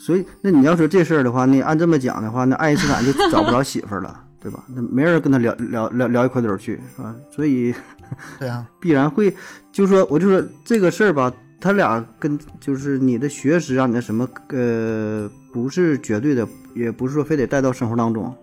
[0.00, 4.64] 所以，那你要说这事儿的话，那按这么讲的话，那爱因斯坦就找不着媳妇儿了，对吧？
[4.74, 7.14] 那没人跟他聊聊聊聊一块堆儿去，是吧？
[7.30, 7.74] 所以
[8.38, 9.34] 对啊， 必然会，
[9.70, 18.34] 就说我就说这个事儿吧，他俩跟就是你的学识啊，你的什么呃，不是绝对的，也不是说非得带到生活当中，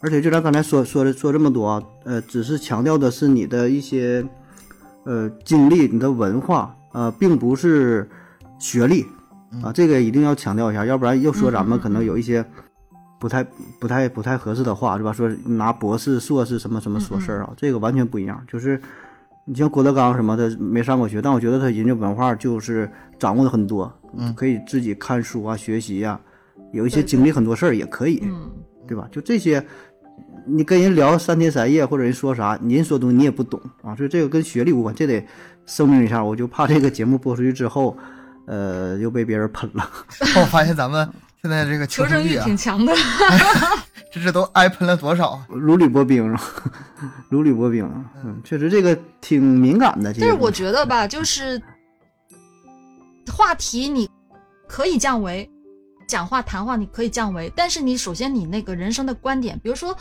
[0.00, 4.24] 而且就咱刚才说说的说这么多啊，呃，只是强调的是你的一些
[5.04, 8.08] 呃经历、你的文化，呃，并不是
[8.58, 9.06] 学历
[9.62, 12.44] 啊，这个一定要强调一下，要不然又说咱们可能有一些
[13.22, 13.44] 不太
[13.78, 15.12] 不太不太合适的话，是吧？
[15.12, 18.42] 说拿博士、硕士什么什么说事儿啊，这个完全不一样。
[18.48, 18.80] 就是
[19.44, 22.90] 你像郭德纲什么的没上过学，但我觉得他人家文化就是
[23.20, 26.20] 掌握的很多，嗯可以自己看书啊、学习呀、
[26.72, 28.50] 有一些经历很多事儿也可以，嗯，
[28.88, 29.06] 对吧？
[29.12, 29.64] 就这些，
[30.44, 35.24] 你跟人聊三天三夜，或者人说啥，您说东西你也不懂啊，所以这个跟学历无关，这得
[35.64, 37.96] 声明一下，我就怕这个节目播出去之后，
[38.46, 39.88] 呃，又被别人喷了。
[40.40, 41.08] 我发现咱们
[41.42, 42.94] 现在这个求求生欲啊，挺强的。
[44.12, 45.46] 这这都挨喷了多少啊？
[45.48, 46.72] 如履薄冰是吧？
[47.28, 47.84] 如履薄冰，
[48.24, 50.14] 嗯，确实这个挺敏感的。
[50.20, 51.60] 但是我觉觉得吧，就是
[53.32, 54.08] 话题你
[54.68, 55.50] 可以降维，
[56.06, 59.96] 讲话谈话你可以降维，但是你首先你那个人生的观点，比如说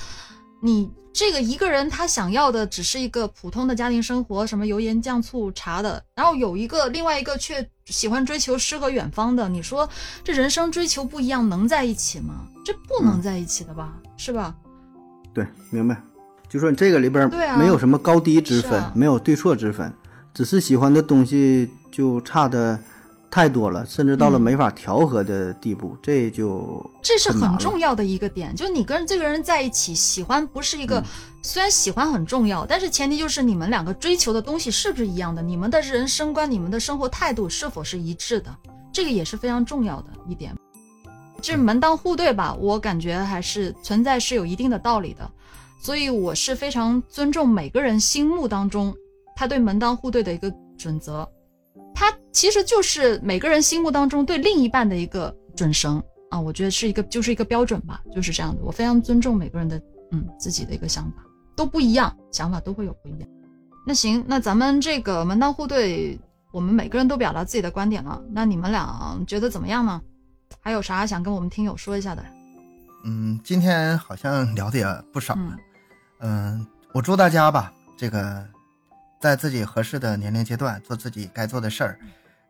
[0.62, 9.90] 你这个一个人他想要的只是一个普通的家庭生活，什么油盐酱醋茶的，然后有一个另外一个却喜欢追求诗和远方的，你说
[10.24, 12.48] 这人生追求不一样能在一起吗？
[12.64, 14.56] 这不能在一起的吧，是吧？
[15.34, 16.02] 对，明白。
[16.48, 19.92] 就说你这个里边没有什么高低之分，没有对错之分，
[20.34, 22.78] 只是喜欢的东西就差的
[23.32, 31.04] 太多了，甚至到了嗯没法调和的地步，这就这是很重要的一个点，就你跟这个人在一起，喜欢不是一个，嗯
[31.42, 38.54] 虽然喜欢很重要，但是前提就是你们两个追求的东西是不是一样的，你们的人生观、你们的生活态度是否是一致的，
[38.92, 40.54] 这个也是非常重要的一点。
[41.42, 42.54] 这门当户对吧？
[42.60, 45.28] 我感觉还是存在是有一定的道理的，
[45.82, 48.94] 所以我是非常尊重每个人心目当中
[49.36, 51.28] 他对门当户对的一个准则。
[52.32, 58.62] 它其实就是每个人心目当中对另一半的一个准绳啊，我觉得是一个就是一个标准吧，就是这样的。
[58.64, 59.82] 我非常尊重每个人的
[60.12, 61.18] 嗯自己的一个想法，
[61.56, 63.30] 都不一样，想法都会有不一样。
[63.86, 66.18] 那行，那咱们这个门当户对，
[66.54, 70.02] 我们每个人都表达自己的观点了，那你们俩觉得怎么样呢？
[70.62, 72.24] 还有啥想跟我们听友说一下的？
[73.04, 75.58] 嗯，今天好像聊的也不少了
[76.20, 76.58] 嗯。
[76.60, 78.48] 嗯，我祝大家吧，这个
[79.20, 82.00] 在自己合适的年龄阶段做自己该做的事儿。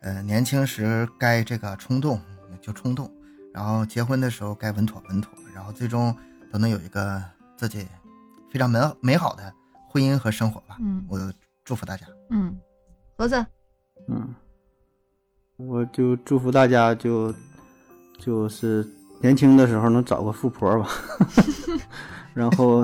[0.02, 2.20] 呃，年轻时该这个冲动
[2.60, 3.12] 就冲动，
[3.54, 6.16] 然后结婚的时候该稳妥稳妥，然后最终
[6.52, 7.24] 都能有一个
[7.56, 7.88] 自己
[8.52, 9.54] 非常美美好的
[9.90, 10.78] 婚姻和生活吧。
[10.80, 11.20] 嗯我
[11.64, 12.06] 祝福大家。
[12.32, 12.58] 嗯，
[13.16, 13.46] 盒子，
[14.08, 14.34] 嗯，
[15.58, 17.34] 我就祝福大家就
[18.18, 18.88] 就是
[19.22, 20.90] 年轻的时候能找个富婆吧，
[22.34, 22.84] 然后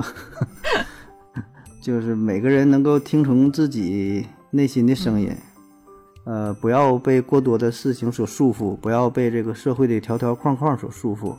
[1.82, 5.34] 就是每个人能够听从自己内心的声音，
[6.28, 11.34] 呃，不要被过多的事情所束缚，不要被这个社会的条条框框所束缚，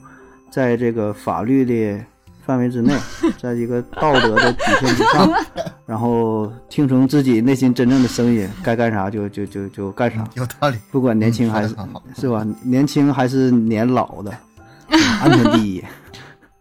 [0.49, 2.03] 在这个法律的
[2.43, 2.97] 范围之内，
[3.37, 5.31] 在一个道德的底线之上，
[5.85, 11.75] 然后听从自己内心真正的声音，该干啥就就就就干啥，有道理，不管年轻还是
[12.17, 12.43] 是吧？
[12.63, 14.35] 年轻还是年老的，
[14.87, 15.83] 嗯安全第一。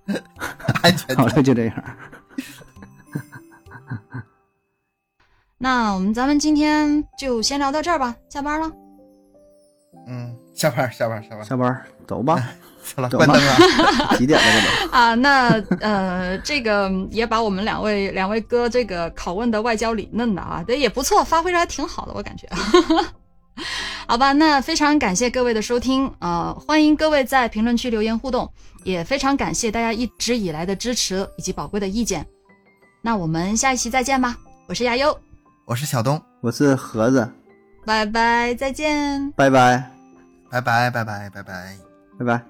[0.82, 1.74] 安全好了，就这样。
[5.60, 8.70] 那我们咱们今天就先聊到这儿吧，下班了。
[10.06, 12.48] 嗯，下班下班下班，下班走吧，
[12.96, 14.14] 走了，走吧关灯了。
[14.16, 14.92] 几点了这都？
[14.96, 22.48] 啊，那呃，这个也把我们两位两位哥这个拷问的外焦里嫩的啊，这也不错，发挥的还挺好的，我感觉。
[24.06, 28.48] 好吧，那非常感谢各位的收听，呃，欢迎各位在评论区留言互动，
[28.84, 32.24] 也非常感谢大家一直以来的支持以及宝贵的意见。
[33.02, 34.36] 那我们下一期再见吧，
[34.68, 35.18] 我是亚优，
[35.68, 37.30] 我是小东，我是盒子，
[37.84, 39.30] 拜拜，再见。
[39.32, 39.90] 拜拜，
[40.50, 41.76] 拜拜拜拜拜拜。
[42.18, 42.42] 拜拜。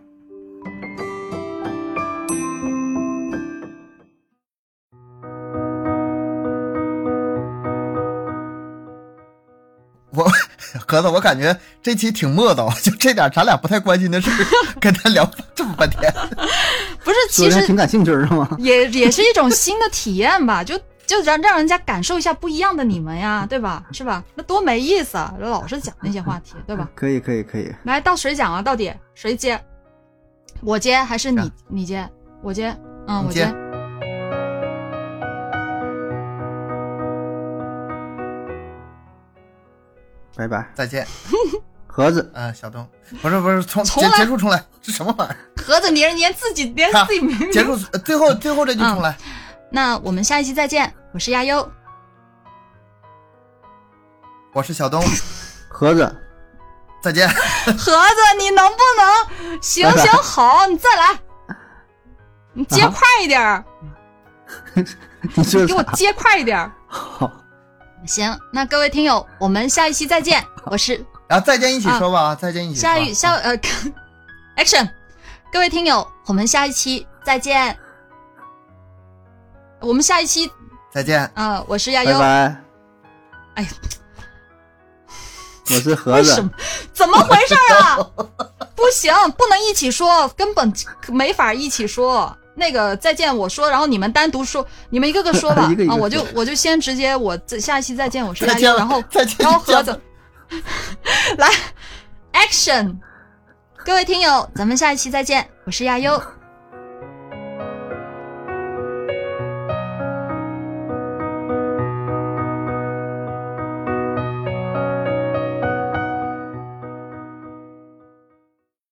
[10.13, 10.25] 我
[10.87, 14.31] 盒子，我感觉这期挺磨叨，就这点咱俩不太关心的事，
[14.81, 16.09] 跟他聊这么半天。
[17.03, 18.49] 不是， 其实挺感兴趣儿是吗？
[18.61, 23.83] 也也是一种新的体验吧，就就让让人家感受一下不一样的你们呀，对吧？
[23.93, 24.23] 是吧？
[24.35, 25.35] 那多没意思啊！
[25.41, 26.87] 老是讲那些话题，对吧？
[26.95, 27.75] 可以，可以，可以。
[27.85, 28.61] 来到谁讲啊？
[28.61, 29.59] 到底谁接？
[30.61, 31.51] 我接还是你啊？
[31.67, 32.07] 你接？
[32.43, 32.77] 我接？
[33.07, 33.55] 嗯，我接接。
[40.37, 41.07] 拜拜，再见，
[41.89, 42.87] 盒子，嗯、小东，
[43.23, 45.37] 不是不是，重重来结结束重来，这什么玩意儿？
[45.63, 49.17] 盒子，你连自己连自己名结束呃最后最后这句重来，
[49.71, 51.71] 那我们下一期再见，我是亚优，
[54.55, 55.03] 我是小东，
[55.69, 56.17] 盒子，
[57.03, 57.29] 再见。
[57.67, 60.67] 盒子，你能不能行行好？
[60.67, 61.19] 你再来，
[62.55, 63.65] 你接啊快一点儿，
[65.35, 65.83] 你说给我？
[65.93, 66.73] 接快一点儿。
[66.87, 67.31] 好，
[68.07, 70.43] 行，那各位听友，我们下一期再见。
[70.65, 72.83] 我是然后再见一起说吧，再见一起说。
[72.83, 73.55] 夏雨下呃，
[74.57, 74.89] action，
[75.53, 77.79] 各位听友，我们下一期再见。
[79.81, 80.51] 我们下一期
[80.93, 81.25] 再见。
[81.35, 82.13] 啊、我是亚优。
[82.13, 82.65] 拜拜。
[83.55, 83.69] 哎，
[85.71, 86.51] 我是盒子为什么，？
[86.93, 87.97] 怎么回事啊？
[88.75, 90.73] 不行，不能一起说，根本
[91.09, 92.37] 没法一起说。
[92.55, 100.01] 那个再见我说，然后你们单独说，你们一个个说吧 啊，我就我就先直接我这下一期再见，我是亚优，然后然后再见何总
[101.37, 101.49] 来
[102.33, 102.97] action，
[103.85, 106.21] 各位听友，咱们下一期再见，我是亚优，